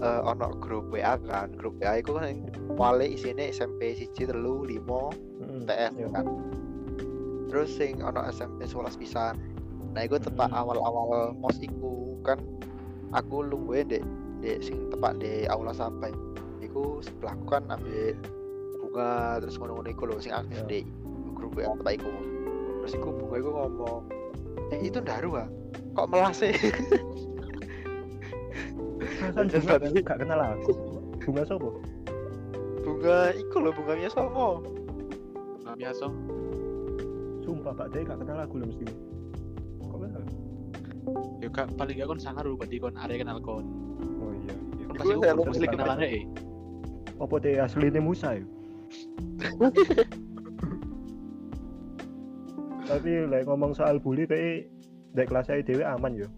eh, 0.00 0.20
ono 0.22 0.48
grup 0.58 0.90
WA 0.90 1.14
kan. 1.20 1.52
Grup 1.54 1.78
WA 1.78 1.98
itu 1.98 2.14
kan 2.14 2.24
wale 2.74 3.06
isine 3.06 3.50
SMP 3.50 3.94
siji 3.94 4.26
telu 4.26 4.64
limo 4.64 5.12
Hmm, 5.38 5.62
TF 5.64 5.92
iya. 5.94 6.08
kan. 6.10 6.26
Terus 7.50 7.70
sing 7.70 8.00
ono 8.00 8.24
SMP 8.26 8.66
11 8.66 8.96
pisan. 8.96 9.34
Nah, 9.94 10.02
iku 10.02 10.18
tepak 10.18 10.50
Hmm. 10.50 10.58
awal-awal 10.66 11.36
mos 11.36 11.54
iku 11.58 12.18
kan 12.22 12.40
aku 13.12 13.46
lungguhe 13.46 13.86
ndek 13.86 14.02
ndek 14.42 14.58
sing 14.60 14.90
tepak 14.90 15.22
di 15.22 15.46
aula 15.46 15.70
sampai. 15.70 16.10
Iku 16.58 16.98
sebelahku 16.98 17.46
kan 17.46 17.62
ambil 17.70 18.18
bunga 18.82 19.38
terus 19.38 19.54
ngono-ngono 19.56 19.88
iku 19.88 20.02
lho 20.06 20.18
sing 20.18 20.34
aktif 20.34 20.58
Ya. 20.60 20.66
di 20.66 20.78
grup 21.34 21.54
WA 21.54 21.70
tepak 21.78 22.02
iku. 22.02 22.10
Terus 22.82 22.92
iku 22.94 23.08
bunga 23.14 23.36
iku 23.38 23.50
ngomong, 23.54 24.02
"Eh, 24.74 24.80
itu 24.82 24.98
Daru 24.98 25.38
ah. 25.38 25.46
Kok 25.94 26.10
melas 26.10 26.42
sih?" 26.42 26.50
Perasaan 29.04 29.46
Terus 29.48 29.64
bunga 29.64 29.76
tadi- 29.80 30.02
gak 30.02 30.18
kenal 30.20 30.40
aku 30.40 30.72
bunga 31.20 31.42
sopo? 31.44 31.70
Bunga 32.80 33.18
iku 33.32 33.56
lho 33.60 33.70
bunganya 33.72 34.08
sopo? 34.08 34.46
Nah, 35.64 35.74
biasa 35.74 36.04
sumpah 37.40 37.72
Pak 37.72 37.88
Dek 37.90 38.08
gak 38.08 38.18
kenal 38.20 38.38
aku 38.40 38.54
lho 38.58 38.66
mesti. 38.68 38.84
Kok 39.80 39.98
kenal 40.00 40.22
ya 41.38 41.48
gak 41.48 41.68
paling 41.76 41.94
gak 41.96 42.08
kon 42.08 42.16
sangar 42.18 42.44
lu 42.44 42.56
berarti 42.56 42.76
kon 42.78 42.96
arek 42.96 43.20
kenal 43.20 43.36
kon. 43.38 43.64
Oh 44.18 44.32
iya 44.34 44.54
iya. 44.80 44.84
pasti 44.90 45.12
lupa 45.12 45.44
mesti 45.44 45.58
sedikit, 45.60 45.76
kenalan 45.76 46.00
eh 46.02 46.24
apa 47.14 47.34
teh 47.38 47.54
aslinya 47.58 48.00
Musa 48.00 48.28
ya? 48.34 48.44
Tapi 52.84 53.10
like 53.26 53.44
ngomong 53.44 53.72
soal 53.72 53.96
bully 53.96 54.28
kayak 54.28 54.68
dari 55.14 55.26
kelas 55.26 55.48
saya 55.48 55.64
dewe 55.64 55.80
aman 55.80 56.12
yo 56.14 56.28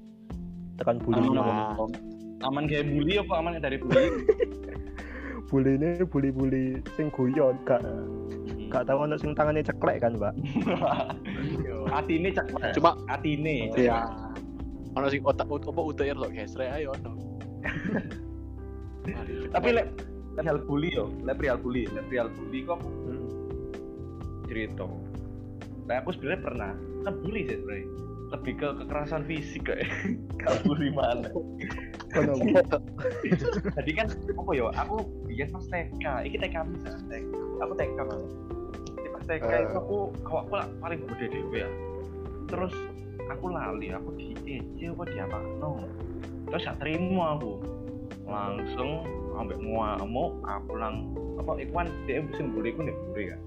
tekan 0.77 1.01
bully. 1.01 1.19
Aman. 1.33 1.91
Aman. 2.43 2.65
Kayak 2.67 2.91
bully 2.91 3.15
apa 3.17 3.33
aman 3.37 3.53
dari 3.57 3.79
bully? 3.79 4.07
bully 5.47 5.79
ini 5.79 6.03
bully 6.03 6.31
bully 6.31 6.65
sing 6.99 7.07
guyon 7.09 7.55
gak 7.63 7.79
gak 8.67 8.83
tahu 8.83 9.07
anak 9.07 9.23
sing 9.23 9.31
tangannya 9.31 9.63
ceklek 9.63 10.03
kan 10.03 10.19
mbak 10.19 10.35
Hati 11.95 12.19
ini 12.19 12.35
cek. 12.35 12.75
Cuma- 12.75 12.99
hati 13.07 13.39
ini. 13.39 13.71
ya 13.79 14.11
ono 14.99 15.07
sing 15.07 15.23
otak 15.23 15.47
apa 15.47 15.81
UTR 15.81 16.19
lo 16.19 16.27
gesre 16.35 16.67
ayo 16.67 16.91
ono 16.99 17.13
Tapi 19.55 19.69
lek 19.71 19.87
lek 20.35 20.45
hal 20.45 20.59
bully 20.61 20.91
yo, 20.91 21.15
lek 21.23 21.39
real 21.39 21.55
bully, 21.57 21.87
lek 21.89 22.11
real 22.11 22.27
bully 22.27 22.67
kok 22.67 22.83
Hmm. 22.83 23.23
cerita. 24.51 24.83
Nah, 25.87 26.03
aku 26.03 26.11
sebenarnya 26.11 26.43
pernah 26.43 26.71
kan 27.01 27.15
bully 27.23 27.47
sih 27.47 27.55
sebenarnya. 27.55 27.87
Lebih 28.35 28.53
ke 28.59 28.69
kekerasan 28.83 29.23
fisik 29.25 29.63
kayak 29.63 29.87
gak 30.43 30.59
bully 30.67 30.91
mana. 30.91 31.31
Kono, 32.17 32.35
Jadi 33.77 33.91
kan 33.93 34.07
apa 34.09 34.51
yo? 34.57 34.67
Aku 34.73 34.97
biar 35.29 35.49
pas 35.53 35.65
TK, 35.69 36.05
iki 36.25 36.37
TK 36.41 36.55
bisa 36.73 36.89
TK. 37.07 37.33
Aku 37.61 37.73
TK 37.77 37.99
kan. 37.99 38.21
Jadi 38.97 39.09
pas 39.13 39.23
TK 39.25 39.45
Eh. 39.45 39.61
itu 39.69 39.77
aku 39.77 39.97
awakku 40.25 40.55
lah 40.57 40.67
paling 40.81 41.01
gede 41.13 41.27
dewe 41.31 41.57
ya. 41.61 41.71
Terus 42.49 42.73
aku 43.27 43.53
lali, 43.53 43.93
aku 43.93 44.09
di 44.17 44.33
EC 44.47 44.95
apa 44.95 45.03
di 45.05 45.19
apa 45.19 45.39
no. 45.61 45.83
Terus 46.49 46.63
gak 46.65 46.79
terima 46.81 47.37
aku. 47.37 47.61
Langsung 48.27 49.05
ambek 49.37 49.61
ngamuk, 49.61 50.41
aku 50.43 50.73
lang 50.75 51.13
apa 51.37 51.53
iku 51.61 51.73
kan 51.77 51.89
dia 52.09 52.25
musim 52.25 52.51
bully 52.51 52.73
ku 52.73 52.81
nek 52.81 52.97
bully 53.07 53.29
ya. 53.29 53.39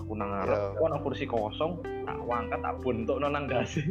Aku 0.00 0.16
nang 0.16 0.32
ngarep, 0.32 0.56
Iya. 0.56 0.68
aku 0.74 0.84
nang 0.88 1.00
kursi 1.04 1.24
kosong, 1.24 1.72
tak 2.02 2.18
wangkat 2.24 2.58
tak 2.58 2.74
buntuk 2.80 3.20
nang 3.20 3.44
dasi. 3.46 3.84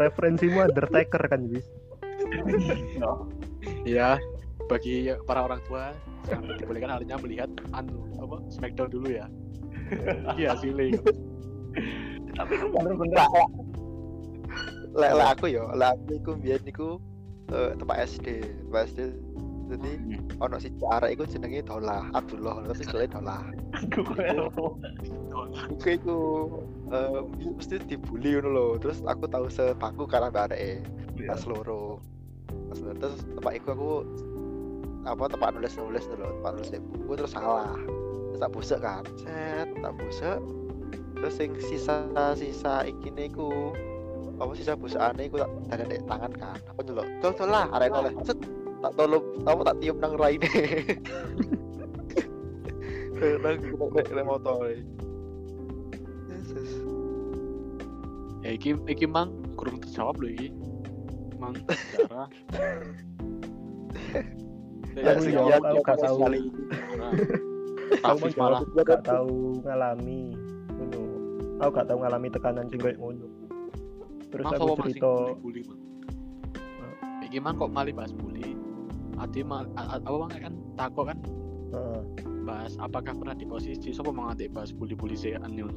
Referensimu 0.00 0.64
Undertaker 0.64 1.22
kan 1.28 1.46
bis 1.50 1.66
ya 3.84 4.16
bagi 4.70 5.10
para 5.26 5.42
orang 5.44 5.60
tua 5.66 5.90
yang 6.30 6.46
dibolehkan 6.58 6.94
harinya 6.94 7.16
melihat 7.18 7.50
anu 7.74 8.06
apa 8.20 8.36
Smackdown 8.52 8.90
dulu 8.92 9.08
ya. 9.10 9.26
Iya 10.38 10.54
hasilnya 10.54 11.02
Tapi 12.38 12.52
aku 12.54 12.66
bener-bener 12.70 13.18
Lah, 13.18 13.48
lek 14.94 15.12
lek 15.18 15.28
aku 15.38 15.46
yo, 15.50 15.64
lek 15.74 15.98
aku 15.98 16.10
iku 16.18 16.30
biyen 16.38 16.62
iku 16.66 16.88
eh, 17.50 17.74
tempat 17.78 18.06
SD, 18.06 18.26
tempat 18.42 18.90
SD. 18.90 19.00
Jadi 19.70 19.92
ono 20.42 20.56
si 20.58 20.68
arek 20.82 21.14
iku 21.14 21.24
jenenge 21.30 21.62
Dolah, 21.62 22.10
Abdullah, 22.10 22.66
tapi 22.66 22.82
jenenge 22.82 23.08
Dolah. 23.14 23.42
aku 23.78 24.02
Iku 25.78 25.86
iku 25.94 26.18
eh, 26.90 27.20
mesti 27.54 27.78
dibully 27.86 28.34
ngono 28.34 28.48
lho. 28.50 28.66
Terus 28.82 28.98
aku 29.06 29.30
tahu 29.30 29.46
sebangku 29.46 30.10
karena 30.10 30.28
mbak 30.28 30.50
areke 30.50 30.82
Iya. 31.20 31.36
pas 31.36 31.42
loro. 31.46 32.00
Pas 32.72 32.78
loro 32.82 32.94
terus 32.98 33.22
tempat 33.38 33.52
iku 33.54 33.68
aku 33.76 33.90
apa 35.06 35.24
tempat 35.32 35.48
nulis 35.56 35.74
nulis 35.80 36.04
dulu 36.08 36.28
tempat 36.40 36.52
nulis 36.58 36.70
buku 36.80 37.12
terus 37.14 37.32
salah. 37.32 37.76
Terus 38.34 38.40
tak 38.42 38.50
busuk 38.50 38.78
kan? 38.82 39.02
Set 39.22 39.68
tak 39.78 39.92
busuk. 39.96 40.40
Terus 41.20 41.34
sing 41.36 41.50
sisa 41.60 42.08
sisa 42.34 42.82
ikine 42.88 43.28
iku 43.30 43.70
apa 44.40 44.50
sisa 44.56 44.72
busukane 44.74 45.28
iku 45.28 45.44
tak 45.44 45.50
ada 45.78 45.84
di 45.86 46.00
tangan 46.08 46.32
kan? 46.34 46.58
Aku 46.74 46.80
tol 46.82 47.32
tol 47.36 47.48
lah 47.52 47.68
arek 47.76 47.92
oleh 47.92 48.12
set 48.24 48.40
tak 48.80 48.92
tolong 48.96 49.24
apa 49.44 49.60
tak 49.72 49.76
tiup 49.84 49.96
nang 50.00 50.16
raine 50.16 50.48
nang 53.20 53.56
nang 53.60 53.90
nang 53.92 54.26
motor 54.26 54.72
ya 58.40 58.50
iki 58.56 58.72
iki 58.88 59.04
mang 59.04 59.36
kurang 59.60 59.76
terjawab 59.84 60.16
loh 60.18 60.30
iki. 60.32 60.48
Mang 61.36 61.54
darah. 61.68 62.28
Ya, 64.90 65.14
Aku 65.14 65.22
sih, 65.22 65.30
jawab, 65.30 65.62
ya, 65.62 65.70
aku 65.70 65.86
gak 65.86 66.02
tahu. 66.02 66.18
Aku 66.18 66.34
Rafif 68.02 68.34
malah 68.34 68.66
gak 68.82 69.06
tahu 69.06 69.62
ngalami. 69.62 70.34
Ngono. 70.66 71.02
Aku 71.62 71.70
gak 71.70 71.86
tahu 71.86 72.02
ngalami 72.02 72.26
tekanan 72.26 72.66
sing 72.66 72.82
kayak 72.82 72.98
ngono. 72.98 73.30
Terus 74.34 74.50
aku 74.50 74.82
cerita 74.82 75.30
bully 75.38 75.62
mang? 75.62 75.78
Iki 77.22 77.38
mang 77.38 77.54
kok 77.54 77.70
malah 77.70 77.94
bahas 77.94 78.10
bully 78.18 78.58
Adi 79.20 79.44
mal, 79.44 79.68
a- 79.76 79.96
a- 79.96 80.02
apa 80.02 80.16
mang 80.16 80.32
kan? 80.32 80.54
Takut 80.80 81.04
kan? 81.12 81.18
Heeh, 81.70 82.00
bahas 82.42 82.74
apakah 82.80 83.14
pernah 83.14 83.36
di 83.36 83.46
posisi 83.46 83.92
siapa 83.92 84.10
mengantik 84.10 84.50
bahas 84.50 84.72
bully-bully 84.74 85.14
si 85.14 85.36
Anil 85.36 85.70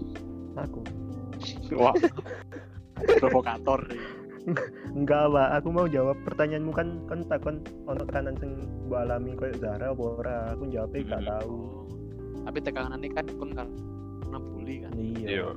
aku. 0.57 0.81
Wah. 1.75 1.93
Provokator. 3.19 3.83
Enggak 4.91 5.31
pak 5.31 5.49
aku 5.59 5.67
mau 5.71 5.87
jawab 5.87 6.17
pertanyaanmu. 6.27 6.71
Kan 6.71 7.03
kan 7.07 7.19
takon 7.27 7.63
ono 7.87 8.03
tekanan 8.03 8.35
sing 8.39 8.51
mbok 8.87 8.99
alami 9.07 9.31
kayak 9.35 9.59
Zara 9.59 9.91
apa 9.91 10.03
ora? 10.03 10.37
Aku 10.55 10.67
jawabnya 10.71 10.99
gak 11.15 11.21
Hmm. 11.23 11.31
tahu. 11.31 11.57
Tapi 12.43 12.57
tekanan 12.59 12.99
ini 12.99 13.09
kan 13.11 13.25
kon 13.39 13.51
kan 13.55 13.67
karena 14.23 14.39
bully 14.39 14.75
kan? 14.83 14.91
Iya. 14.95 15.47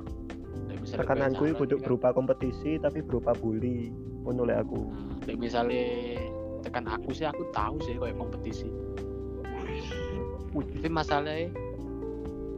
Misalnya 0.77 0.99
tekananku 1.03 1.43
itu 1.51 1.63
kan, 1.67 1.83
berupa 1.83 2.09
kompetisi 2.15 2.79
tapi 2.79 2.99
berupa 3.03 3.35
bully. 3.35 3.91
Ngono 4.27 4.43
aku. 4.51 4.81
Nah, 4.91 5.23
kayak 5.23 5.39
misalnya 5.39 5.83
tekan 6.67 6.85
aku 6.91 7.15
sih 7.15 7.23
aku 7.23 7.47
tahu 7.55 7.79
sih 7.87 7.95
kayak 7.95 8.19
kompetisi 8.19 8.67
tapi 10.57 10.89
masalahnya 10.89 11.53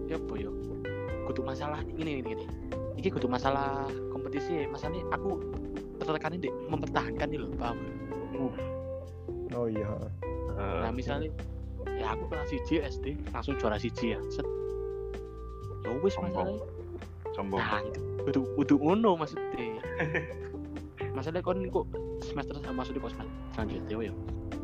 ya 0.08 0.16
apa 0.18 0.34
ya? 0.38 0.52
Kudu 1.30 1.42
masalah 1.46 1.80
ini 1.98 2.22
ini 2.24 2.34
ini 2.34 2.46
ini. 2.98 3.08
Kudu 3.10 3.28
masalah 3.30 3.86
kompetisi 4.10 4.66
ya 4.66 4.70
masalahnya 4.70 5.06
aku 5.14 5.38
tertekan 6.02 6.36
ini 6.40 6.50
mempertahankan 6.72 7.28
nih 7.30 7.40
loh 7.40 7.52
paham? 7.60 7.78
Oh 9.54 9.68
iya. 9.68 9.90
Nah 10.58 10.92
misalnya 10.94 11.30
ya 12.00 12.16
aku 12.16 12.32
kelas 12.32 12.50
1 12.52 12.88
SD 12.88 13.06
langsung 13.36 13.60
juara 13.60 13.78
siji 13.78 14.16
ya. 14.16 14.20
Set. 14.32 14.48
Ya 15.86 15.90
wis 16.02 16.16
masalahnya. 16.18 16.66
Sombong. 17.36 17.62
Nah 17.62 17.82
itu 17.84 18.02
kudu 18.26 18.42
kudu 18.58 18.76
ngono 18.80 19.20
maksudnya. 19.20 19.82
Masalahnya 21.18 21.44
kon 21.44 21.68
kok 21.68 21.86
semester 22.22 22.56
sama 22.58 22.84
maksudnya 22.84 23.02
kok 23.02 23.12
semester 23.16 23.36
selanjutnya 23.54 23.96
ya 24.02 24.14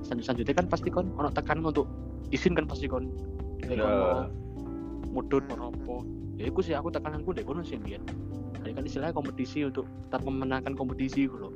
Selanjut- 0.02 0.26
selanjutnya 0.26 0.56
kan 0.56 0.66
pasti 0.68 0.90
kon 0.90 1.08
ono 1.14 1.30
tekan 1.30 1.60
untuk 1.60 1.90
izin 2.30 2.54
kan 2.54 2.66
pasti 2.66 2.86
kon. 2.86 3.10
Kayak 3.60 3.80
Ya. 3.80 3.86
mau 3.86 4.30
mudun 5.12 5.44
mau 5.50 5.70
apa. 5.70 5.96
Ya 6.36 6.46
itu 6.48 6.60
sih 6.62 6.74
aku 6.74 6.90
tekananku 6.90 7.32
deh 7.32 7.42
kono 7.42 7.62
sih 7.62 7.78
biar 7.78 8.04
Hari 8.60 8.74
kan 8.74 8.84
istilahnya 8.84 9.14
kompetisi 9.14 9.62
untuk 9.62 9.86
tetap 10.04 10.22
memenangkan 10.22 10.74
kompetisi 10.74 11.26
gitu 11.26 11.38
loh 11.40 11.54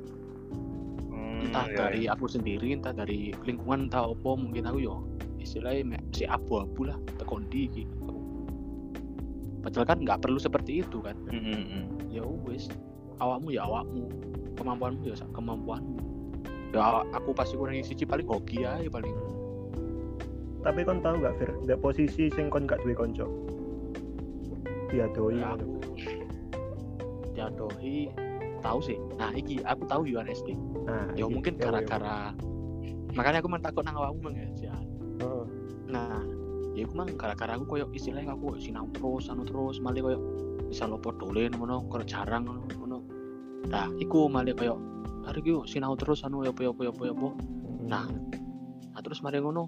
Hmm, 1.06 1.42
entah 1.44 1.66
iya, 1.66 1.76
dari 1.76 2.02
aku 2.06 2.24
sendiri 2.24 2.70
entah 2.70 2.90
dari 2.90 3.34
lingkungan 3.44 3.86
entah 3.86 4.06
apa 4.06 4.30
mungkin 4.32 4.64
aku 4.64 4.78
yo 4.80 5.04
istilahnya 5.36 5.98
si 6.10 6.24
abu-abu 6.24 6.86
lah 6.86 6.96
tekondi 7.18 7.66
gitu 7.68 8.14
padahal 9.60 9.86
kan 9.86 9.98
nggak 10.00 10.20
perlu 10.22 10.38
seperti 10.38 10.80
itu 10.80 10.98
kan. 11.00 11.14
Iya. 11.28 11.58
Hmm, 11.60 11.84
ya 12.08 12.22
wis 12.46 12.72
awakmu 13.20 13.48
ya 13.54 13.62
awakmu. 13.64 14.08
Kemampuanmu 14.56 15.02
ya 15.06 15.16
kemampuanmu. 15.32 15.96
Ya 16.76 17.04
aku 17.16 17.30
pasti 17.32 17.54
kurang 17.56 17.78
siji 17.80 18.04
paling 18.04 18.26
hoki 18.28 18.66
aja 18.66 18.88
paling. 18.90 19.14
Tapi 20.60 20.84
kon 20.84 21.00
tahu 21.00 21.24
gak 21.24 21.40
Fir? 21.40 21.50
Ndak 21.64 21.80
posisi 21.80 22.28
sing 22.28 22.52
kon 22.52 22.68
gak 22.68 22.84
duwe 22.84 22.92
konco 22.92 23.24
diadoi. 24.90 25.38
Ya 25.38 25.54
aku 25.54 25.70
diadohi 27.32 28.10
tahu 28.60 28.78
sih. 28.84 28.98
Nah 29.16 29.32
iki 29.32 29.62
aku 29.64 29.86
tahu 29.88 30.04
Yuan 30.04 30.28
SD 30.28 30.52
nah 30.84 31.06
ya 31.14 31.24
iki. 31.26 31.32
mungkin 31.32 31.54
Ya, 31.56 31.60
ya. 31.60 31.64
gara-gara 31.70 32.18
makanya 33.14 33.38
aku 33.42 33.48
mang 33.50 33.62
takut 33.62 33.82
nang 33.86 33.96
awakmu 33.98 34.30
mang 34.30 34.36
ya. 34.36 34.74
Heeh. 35.20 35.44
nah 35.90 36.22
ya 36.74 36.86
aku 36.86 36.94
mang 36.94 37.10
gara-gara 37.18 37.56
aku 37.58 37.76
koyo 37.76 37.86
istilahnya 37.94 38.34
aku 38.34 38.58
sinau 38.58 38.86
terus 38.94 39.28
anu 39.30 39.42
terus 39.46 39.78
malah 39.82 40.00
koyo 40.02 40.18
bisa 40.70 40.86
lopo 40.86 41.10
dolen 41.14 41.50
ngono 41.54 41.86
koyo 41.90 42.04
jarang 42.06 42.46
ngono 42.46 42.89
nah 43.68 43.92
iku 44.00 44.30
malah 44.30 44.56
koyo 44.56 44.80
hari 45.28 45.44
iki 45.44 45.52
sinau 45.68 45.92
terus 45.98 46.24
anu 46.24 46.46
ya 46.46 46.54
apa 46.54 46.64
ya 46.64 46.72
apa 46.72 47.28
Nah, 47.90 48.06
nah 48.94 49.00
terus 49.02 49.18
mari 49.24 49.42
ngono 49.42 49.66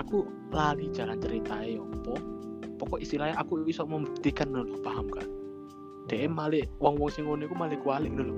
aku 0.00 0.24
lali 0.54 0.88
jalan 0.94 1.20
cerita 1.20 1.60
yo 1.66 1.84
apa 1.84 2.14
pokok 2.78 3.02
istilahnya 3.02 3.36
aku 3.36 3.66
bisa 3.66 3.82
membuktikan 3.84 4.54
dulu 4.54 4.78
paham 4.80 5.10
kan? 5.10 5.26
DM 6.08 6.32
malik 6.32 6.70
wong 6.80 6.96
wong 6.96 7.10
sing 7.12 7.28
ngono 7.28 7.44
iku 7.44 7.56
malik 7.58 7.82
kualik 7.84 8.08
dulu. 8.14 8.32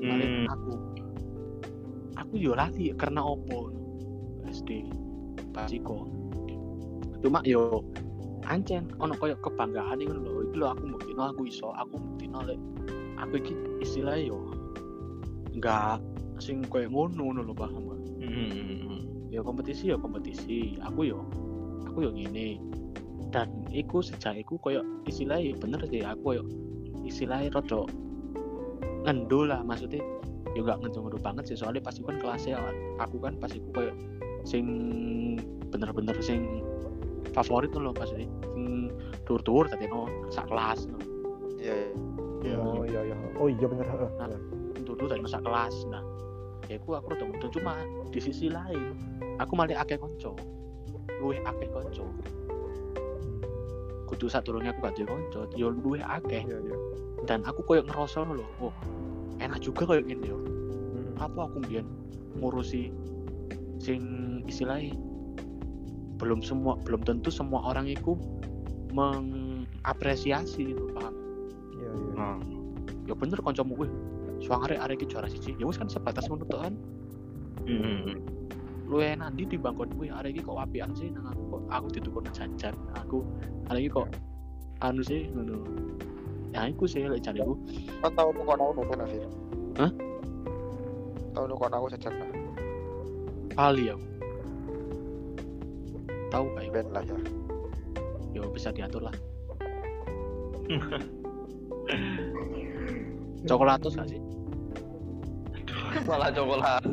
Malik 0.00 0.30
Hmm. 0.30 0.46
aku. 0.48 0.72
Aku 2.16 2.32
yo 2.38 2.54
lali 2.56 2.94
karena 2.96 3.20
opo? 3.20 3.74
SD 4.48 4.88
pas 5.52 5.68
iku. 5.68 6.08
Cuma 7.20 7.44
yo 7.44 7.84
ancen 8.48 8.88
ono 9.02 9.12
koyo 9.18 9.36
kebanggaan 9.42 10.00
ngono 10.00 10.20
lho. 10.24 10.40
Iki 10.48 10.56
lho 10.56 10.66
aku 10.72 10.82
buktino 10.96 11.22
aku 11.28 11.42
iso 11.50 11.74
aku 11.76 11.98
buktino 11.98 12.40
lek 12.46 12.60
aku 13.18 13.42
iki 13.42 13.54
istilahnya 13.82 14.30
yo 14.30 14.38
enggak 15.54 15.98
sing 16.38 16.62
koyo 16.70 16.86
ngono 16.86 17.18
ngono 17.18 17.40
lho 17.42 17.54
paham 17.54 17.84
kan 17.86 17.98
Hmm, 18.18 19.30
ya 19.30 19.40
kompetisi 19.46 19.94
ya 19.94 19.96
kompetisi. 19.96 20.76
Aku 20.82 21.06
yo 21.06 21.22
aku 21.86 22.04
yo 22.06 22.10
ngene. 22.10 22.58
Dan 23.30 23.64
iku 23.70 24.02
sejak 24.02 24.36
iku 24.40 24.58
koyo 24.58 24.82
istilahnya 25.06 25.52
ya 25.52 25.56
bener 25.56 25.80
sih 25.86 26.02
aku 26.02 26.20
koyo 26.32 26.42
istilahnya 27.04 27.52
rada 27.52 27.84
ngendul 29.04 29.48
lah 29.48 29.60
maksudnya 29.64 30.00
ya 30.56 30.60
gak 30.64 30.80
ngendul 30.80 31.20
banget 31.20 31.52
sih 31.52 31.56
soalnya 31.60 31.84
pas 31.84 31.96
kan 31.96 32.16
kelasnya 32.16 32.56
aku 33.00 33.20
kan 33.20 33.36
pas 33.36 33.52
iku 33.52 33.68
koyo 33.72 33.92
sing 34.48 34.64
bener-bener 35.68 36.16
sing 36.24 36.64
favorit 37.36 37.68
tuh 37.68 37.84
loh 37.84 37.92
pas 37.92 38.08
sing 38.08 38.32
dur-dur 39.28 39.68
tadi 39.68 39.84
no 39.92 40.08
sak 40.32 40.48
kelas 40.48 40.88
no. 40.88 40.96
ya 41.60 41.76
Ya, 42.42 42.54
oh 42.58 42.86
iya 42.86 43.00
iya. 43.02 43.16
Oh 43.38 43.50
iya 43.50 43.66
bener. 43.66 43.86
Nah. 43.88 44.30
dulu 44.98 45.04
dari 45.04 45.22
masa 45.22 45.38
kelas 45.38 45.86
nah 45.92 46.02
ya 46.66 46.76
aku 46.80 46.98
aku 46.98 47.14
udah 47.14 47.28
udah 47.38 47.50
cuma 47.54 47.72
di 48.10 48.20
sisi 48.20 48.50
lain 48.50 48.98
aku 49.38 49.54
malah 49.54 49.78
akeh 49.78 49.94
konco 49.94 50.34
luwih 51.22 51.38
akeh 51.46 51.68
konco 51.70 52.08
kudu 54.08 54.26
sadurunge 54.26 54.72
aku 54.72 54.80
gak 54.88 54.94
duwe 54.96 55.06
konco 55.06 55.40
yo 55.52 55.68
luwih 55.68 56.00
akeh. 56.00 56.40
Iya 56.48 56.58
iya. 56.64 56.76
Dan 57.28 57.44
aku 57.44 57.60
koyo 57.68 57.84
ngerasa 57.84 58.24
lho 58.24 58.46
oh 58.64 58.72
enak 59.36 59.60
juga 59.60 59.84
koyo 59.84 60.00
gini 60.00 60.32
yo. 60.32 60.40
Mm. 60.40 61.20
apa 61.20 61.44
aku 61.44 61.60
mbiyen 61.60 61.84
ngurusi 62.40 62.88
sing 63.76 64.00
istilahnya 64.48 64.96
belum 66.18 66.40
semua 66.40 66.80
belum 66.82 67.04
tentu 67.04 67.28
semua 67.28 67.60
orang 67.68 67.86
itu 67.86 68.16
mengapresiasi 68.96 70.72
itu 70.72 70.84
paham 70.96 71.17
Nah, 72.18 72.34
ya 73.06 73.14
bener 73.14 73.38
kancamu 73.38 73.78
wih 73.78 73.90
suang 74.42 74.66
arek 74.66 74.78
arek 74.82 74.94
iki 74.98 75.06
juara 75.14 75.30
siji. 75.30 75.54
Ya 75.54 75.64
wis 75.70 75.78
kan 75.78 75.86
sebatas 75.86 76.26
ngono 76.26 76.42
kan 76.50 76.74
hmm, 77.62 77.78
hmm, 77.78 77.98
hmm. 78.10 78.18
lu 78.90 78.98
enak 78.98 79.38
di 79.38 79.46
di 79.46 79.54
bangkon 79.54 79.94
wih 79.94 80.10
arek 80.10 80.34
iki 80.34 80.42
kok 80.42 80.58
apian 80.58 80.90
sih? 80.98 81.14
Nang 81.14 81.30
aku 81.30 81.42
kok 81.46 81.62
aku 81.70 81.86
ditukar 81.94 82.26
jajan. 82.34 82.74
Aku 82.98 83.22
arek 83.70 83.86
iki 83.86 83.90
kok 83.94 84.08
anu 84.82 85.00
sih 85.06 85.30
ngono. 85.30 85.62
Ya 86.50 86.66
iku 86.66 86.90
sih 86.90 87.06
lek 87.06 87.22
jare 87.22 87.44
aku 87.44 87.54
kan 88.02 88.12
tahu 88.18 88.28
nu 88.34 88.42
kon 88.42 88.58
aku 88.58 88.72
jajan 88.82 89.04
Afir 89.04 89.22
Hah? 89.78 89.92
tahu 91.36 91.44
nu 91.44 91.54
kon 91.54 91.70
aku 91.76 91.86
jajan 91.94 92.14
kali 93.54 93.84
aku. 93.94 94.06
Tahu 96.28 96.44
kayak 96.56 96.70
ben 96.72 96.86
lah 96.92 97.04
ya. 97.04 97.16
Ya 98.36 98.44
bisa 98.52 98.68
diatur 98.72 99.08
lah 99.08 99.14
coklatos 103.46 103.94
gak 103.94 104.08
sih? 104.10 104.20
Malah 106.04 106.30
coklat 106.32 106.84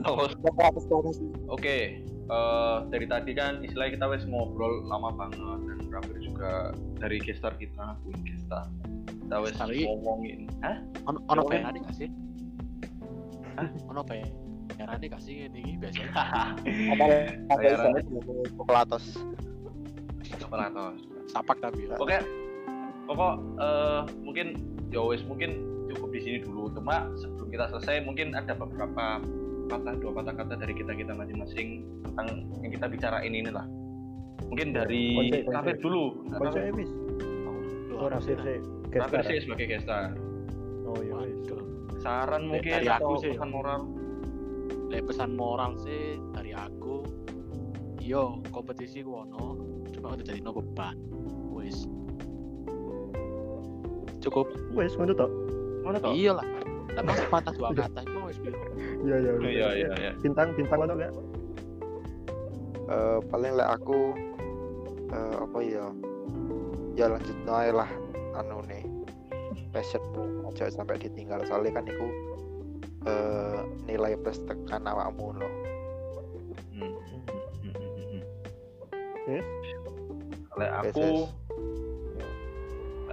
oke 1.51 1.77
eh, 2.31 2.77
dari 2.89 3.05
tadi 3.05 3.31
kan 3.35 3.61
istilahnya 3.61 3.99
kita 3.99 4.05
wes 4.07 4.23
ngobrol 4.25 4.87
lama 4.87 5.13
banget 5.13 5.59
dan 5.67 5.79
Rafir 5.91 6.17
juga 6.23 6.51
dari 6.99 7.19
gestar 7.21 7.53
kita 7.59 7.99
Wih, 8.07 8.17
gestar 8.23 8.65
kita 9.07 9.35
wes 9.41 9.55
ngomongin 9.59 10.47
hah? 10.63 10.79
Ono 11.11 11.19
ono 11.27 11.41
Oke. 11.45 11.59
bayarane 11.59 11.79
gak 11.83 11.95
sih? 11.95 12.09
Hah? 13.59 13.67
ono 13.91 14.01
bayarane 14.03 15.05
gak 15.05 15.21
sih 15.21 15.47
ini 15.47 15.75
biasanya? 15.79 16.11
Bayarannya 17.51 18.01
coklatos 18.57 19.19
coklatos 20.39 20.99
sapak 21.29 21.57
tapi 21.61 21.89
ya. 21.89 21.95
Oke, 21.99 22.17
pokok 23.09 23.33
eh, 23.59 24.01
mungkin 24.23 24.47
ya 24.89 25.01
wes 25.03 25.21
mungkin 25.27 25.74
cukup 25.93 26.09
di 26.13 26.19
sini 26.21 26.37
dulu. 26.41 26.71
Cuma 26.73 27.09
sebelum 27.19 27.47
kita 27.51 27.65
selesai 27.71 28.05
mungkin 28.05 28.33
ada 28.33 28.53
beberapa 28.55 29.21
patah 29.65 29.95
dua 29.97 30.11
patah 30.13 30.33
kata 30.37 30.53
dari 30.61 30.73
kita 30.77 30.93
kita 30.93 31.13
masing-masing 31.17 31.85
tentang 32.05 32.45
yang 32.61 32.71
kita 32.73 32.85
bicarain 32.89 33.33
ini 33.33 33.49
lah. 33.49 33.65
Mungkin 34.49 34.75
dari 34.77 35.03
Konsep, 35.15 35.41
konsep. 35.45 35.55
Rafir 35.55 35.75
dulu. 35.81 36.03
Wis 36.77 36.91
Duh, 37.89 38.11
oh 38.11 39.21
sih 39.23 39.37
sebagai 39.41 39.67
gestar. 39.71 40.11
oh 40.85 40.99
iya. 41.01 41.15
Saran 42.03 42.45
Dari- 42.45 42.49
mungkin 42.51 42.73
dari 42.83 42.87
atau 42.91 43.07
aku 43.07 43.13
sih. 43.23 43.31
pesan 43.33 43.49
moral. 43.49 43.81
Lek 44.91 45.01
pesan 45.09 45.31
moral 45.33 45.71
sih 45.81 46.21
dari 46.35 46.51
aku 46.53 47.01
yo 48.05 48.37
kompetisi 48.53 49.01
ku 49.01 49.25
ono 49.25 49.57
cuma 49.89 50.13
udah 50.13 50.21
jadi 50.21 50.37
no 50.45 50.53
beban 50.53 50.93
wis 51.49 51.89
cukup 54.21 54.45
wis 54.77 54.93
ngono 54.93 55.17
tok 55.17 55.31
Mana 55.85 55.97
iya 56.17 56.31
lah. 56.33 56.45
Tapi 56.95 57.11
patah 57.29 57.53
dua 57.53 57.69
kata 57.75 57.99
itu 58.01 58.19
wis 58.25 58.37
iya 59.05 59.15
iya 59.21 59.31
Oh, 59.35 59.45
Iya 59.45 59.69
iya 59.77 59.89
iya. 60.01 60.11
bintang 60.23 60.55
bintang 60.57 60.81
ono 60.81 60.93
gak? 60.97 61.13
Eh, 62.85 63.19
paling 63.29 63.51
lek 63.53 63.69
aku 63.69 63.99
eh, 65.13 65.35
apa 65.37 65.57
ya? 65.61 65.85
Ya 66.95 67.05
lanjut 67.11 67.37
aja 67.45 67.71
lah 67.85 67.89
anu 68.33 68.65
nih. 68.65 68.81
Passionmu 69.69 70.49
aja 70.49 70.71
sampai 70.71 70.97
ditinggal. 70.97 71.45
Soalnya 71.45 71.77
kan 71.77 71.85
itu 71.85 72.07
eh, 73.05 73.59
nilai 73.85 74.17
plus 74.17 74.41
tekan 74.49 74.89
awakmu 74.89 75.37
loh 75.37 75.53
Hmm. 76.75 76.91
Hmm, 76.91 77.23
hmm, 77.71 77.71
hmm, 77.71 78.23
hmm. 79.31 79.43
Kalau 80.51 80.67
aku, 80.83 81.07
Yes, 81.07 81.23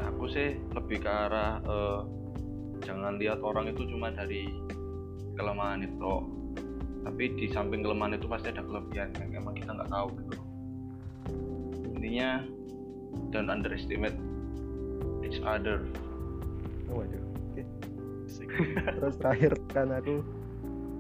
aku 0.03 0.25
sih 0.27 0.59
lebih 0.75 0.99
ke 0.99 1.11
arah 1.11 1.63
eh, 1.63 2.01
jangan 2.83 3.17
lihat 3.17 3.39
orang 3.41 3.71
itu 3.71 3.87
cuma 3.89 4.11
dari 4.11 4.51
kelemahan 5.39 5.87
itu. 5.87 6.15
Tapi 7.03 7.35
di 7.35 7.47
samping 7.51 7.83
kelemahan 7.83 8.15
itu 8.15 8.31
pasti 8.31 8.55
ada 8.55 8.63
kelebihan 8.63 9.11
yang 9.19 9.43
emang 9.43 9.55
kita 9.59 9.75
nggak 9.75 9.91
tahu 9.91 10.07
gitu. 10.23 10.37
Intinya 11.99 12.31
don't 13.35 13.51
underestimate 13.51 14.15
each 15.27 15.43
other. 15.43 15.83
Oh 16.91 17.03
waduh. 17.03 17.23
Oke. 17.51 17.63
Terus 19.03 19.15
terakhir 19.19 19.53
kan 19.75 19.91
aku 19.91 20.23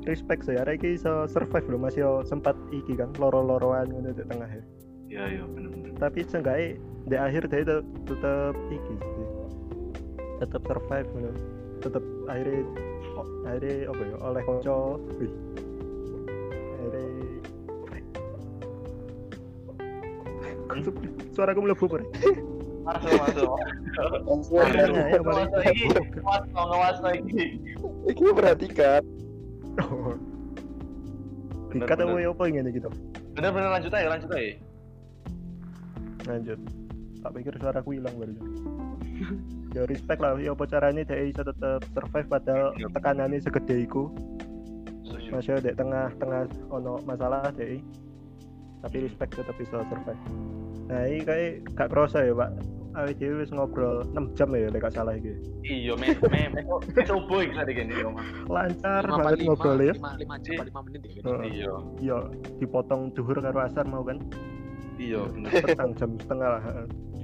respect 0.02 0.42
sih. 0.46 0.58
Iki 0.58 0.98
iso 0.98 1.30
survive 1.30 1.70
lho 1.70 1.78
masih 1.78 2.02
sempat 2.26 2.58
iki 2.74 2.98
kan 2.98 3.14
loro-loroan 3.18 3.90
ngono 3.90 4.10
di 4.10 4.24
tengah 4.26 4.50
ya. 4.50 4.64
Iya 5.12 5.24
iya 5.38 5.44
bener-bener. 5.44 5.92
tapi 6.00 6.24
seenggaknya 6.24 6.80
di 7.06 7.14
akhir 7.20 7.46
dia 7.52 7.62
tetep, 7.62 7.86
tetep 8.10 8.54
iki 8.74 8.94
sih. 8.98 9.26
Tetep 10.42 10.62
survive 10.66 11.06
ngono 11.14 11.51
tetep 11.82 12.04
akhirnya 12.30 12.62
oh, 13.18 13.26
akhirnya 13.44 13.74
apa 13.90 14.02
ya 14.06 14.16
oleh 14.22 14.42
konco 14.46 14.76
wih 15.18 15.32
akhirnya 16.78 17.04
suara 21.34 21.50
aku 21.52 21.60
melebu 21.66 21.84
bre 21.90 22.06
Masuk 22.82 23.14
masuk. 23.14 23.46
Ya. 23.94 25.22
Masuk 25.22 25.62
iki. 25.70 25.86
Masuk 26.18 26.50
ngawas 26.50 26.98
lagi. 26.98 27.62
Iki 28.10 28.34
perhatikan. 28.34 29.06
Dikata 31.70 32.02
bener. 32.04 32.14
wae 32.18 32.26
apa 32.26 32.42
ingin 32.50 32.74
gitu 32.74 32.90
Bener-bener 33.38 33.70
lanjut 33.70 33.94
aja 33.94 34.08
lanjut 34.10 34.28
aja. 34.34 34.52
lanjut 36.22 36.58
tak 37.22 37.30
pikir 37.38 37.54
suaraku 37.58 37.98
hilang 37.98 38.14
baru 38.18 38.34
ya 39.72 39.82
respect 39.88 40.20
lah. 40.20 40.36
Ya 40.38 40.52
apa 40.52 40.64
caranya 40.68 41.02
dia 41.04 41.24
bisa 41.24 41.42
tetap 41.42 41.80
survive 41.92 42.28
padahal 42.28 42.72
Iya. 42.76 42.86
tekanannya 42.92 43.38
segede 43.40 43.76
iku. 43.84 44.12
Setuju. 45.02 45.28
masih 45.32 45.60
di 45.64 45.72
tengah-tengah 45.74 46.44
ono 46.68 47.00
masalah 47.04 47.48
deh 47.56 47.80
tapi 48.82 48.96
respect 49.08 49.36
tetap 49.36 49.56
bisa 49.56 49.80
survive. 49.88 50.20
Nah 50.88 51.08
ini 51.08 51.20
kayak 51.24 51.50
gak 51.72 51.88
kerasa 51.88 52.26
ya 52.26 52.34
pak. 52.36 52.50
Awet 52.92 53.16
dewe 53.16 53.40
wis 53.40 53.48
ngobrol 53.48 54.04
6 54.12 54.36
jam 54.36 54.52
ya 54.52 54.68
lek 54.68 54.84
salah 54.92 55.16
iki. 55.16 55.32
Iya, 55.64 55.96
me 55.96 56.12
me 56.28 56.60
sobo 57.08 57.40
iki 57.40 57.56
tadi 57.56 57.72
gini 57.72 57.96
yo. 57.96 58.12
Lancar 58.52 59.08
banget 59.08 59.48
ngobrol 59.48 59.80
ya. 59.80 59.96
lima 59.96 60.12
lima 60.20 60.36
jam 60.44 60.60
apa 60.60 60.64
lima 60.68 60.80
menit 60.84 61.00
ya. 61.08 61.22
Iya, 61.40 61.72
iya 62.04 62.18
dipotong 62.60 63.16
duhur 63.16 63.40
karo 63.40 63.64
asar 63.64 63.88
mau 63.88 64.04
kan? 64.04 64.20
Iya 65.00 65.24
bener. 65.32 65.50
petang 65.64 65.96
jam 65.96 66.10
setengah 66.20 66.48
lah 66.60 66.62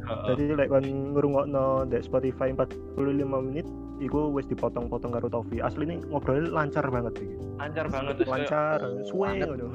Heeh. 0.09 0.27
jadi 0.33 0.43
lek 0.57 0.69
kon 0.73 0.87
ngrungokno 1.13 1.85
di 1.93 2.01
Spotify 2.01 2.49
45 2.57 2.97
menit 3.45 3.67
iku 4.01 4.33
wis 4.33 4.49
dipotong-potong 4.49 5.13
karo 5.13 5.29
Tofi 5.29 5.61
asli 5.61 5.85
ini 5.85 5.97
ngobrolnya 6.09 6.49
lancar 6.49 6.87
banget 6.89 7.21
iki 7.21 7.37
Lancar 7.59 7.87
banget 7.93 8.15
lancar 8.25 8.79
suwe 9.05 9.43
ngono 9.43 9.67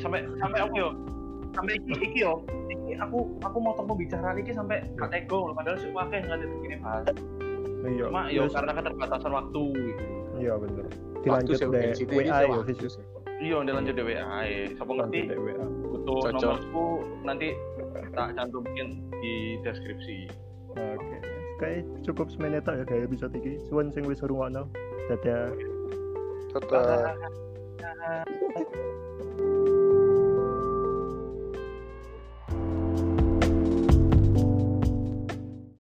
sampai 0.00 0.26
sampai 0.40 0.58
aku 0.64 0.74
yo. 0.80 0.88
Sampai 1.54 1.78
iki 1.78 1.92
iki 2.02 2.18
yo. 2.24 2.42
Iki 2.66 2.98
aku 2.98 3.18
aku 3.44 3.56
mau 3.62 3.76
temu 3.78 3.92
bicara 3.94 4.34
iki 4.34 4.50
sampai 4.50 4.82
gak 4.98 5.12
tego 5.12 5.52
padahal 5.54 5.78
sih 5.78 5.92
wakil 5.94 6.18
nggak 6.24 6.38
ada 6.40 6.46
begini 6.48 6.76
bahas. 6.80 7.14
iya 7.84 8.04
Cuma 8.08 8.22
yo 8.32 8.42
karena 8.48 8.72
keterbatasan 8.72 9.32
waktu 9.32 9.62
gitu. 9.76 10.02
iya 10.34 10.52
bener 10.58 10.84
dilanjut 11.22 11.56
sih, 11.56 12.04
deh 12.04 12.18
WA 12.20 12.38
ya 12.44 12.88
sih. 12.88 13.04
Iya, 13.42 13.60
udah 13.66 13.74
lanjut 13.76 13.94
di 13.98 14.04
WA. 14.06 14.24
Ngerti 14.24 14.84
Lanjut 14.88 15.10
deh 15.10 15.38
WA 15.40 15.66
butuh 16.04 16.20
nomorku 16.36 16.86
nanti 17.24 17.56
tak 18.14 18.28
cantumin 18.34 19.02
di 19.22 19.58
deskripsi. 19.62 20.28
Oke, 20.74 21.16
kayak 21.62 21.86
cukup 22.02 22.26
semenit 22.34 22.66
ya 22.66 22.82
kayak 22.82 23.10
bisa 23.10 23.30
tinggi. 23.30 23.58
Suwon 23.70 23.94
sing 23.94 24.04
wis 24.06 24.18
ngrungokno. 24.22 24.66
Dadah. 25.10 25.54
Bye. 26.70 27.34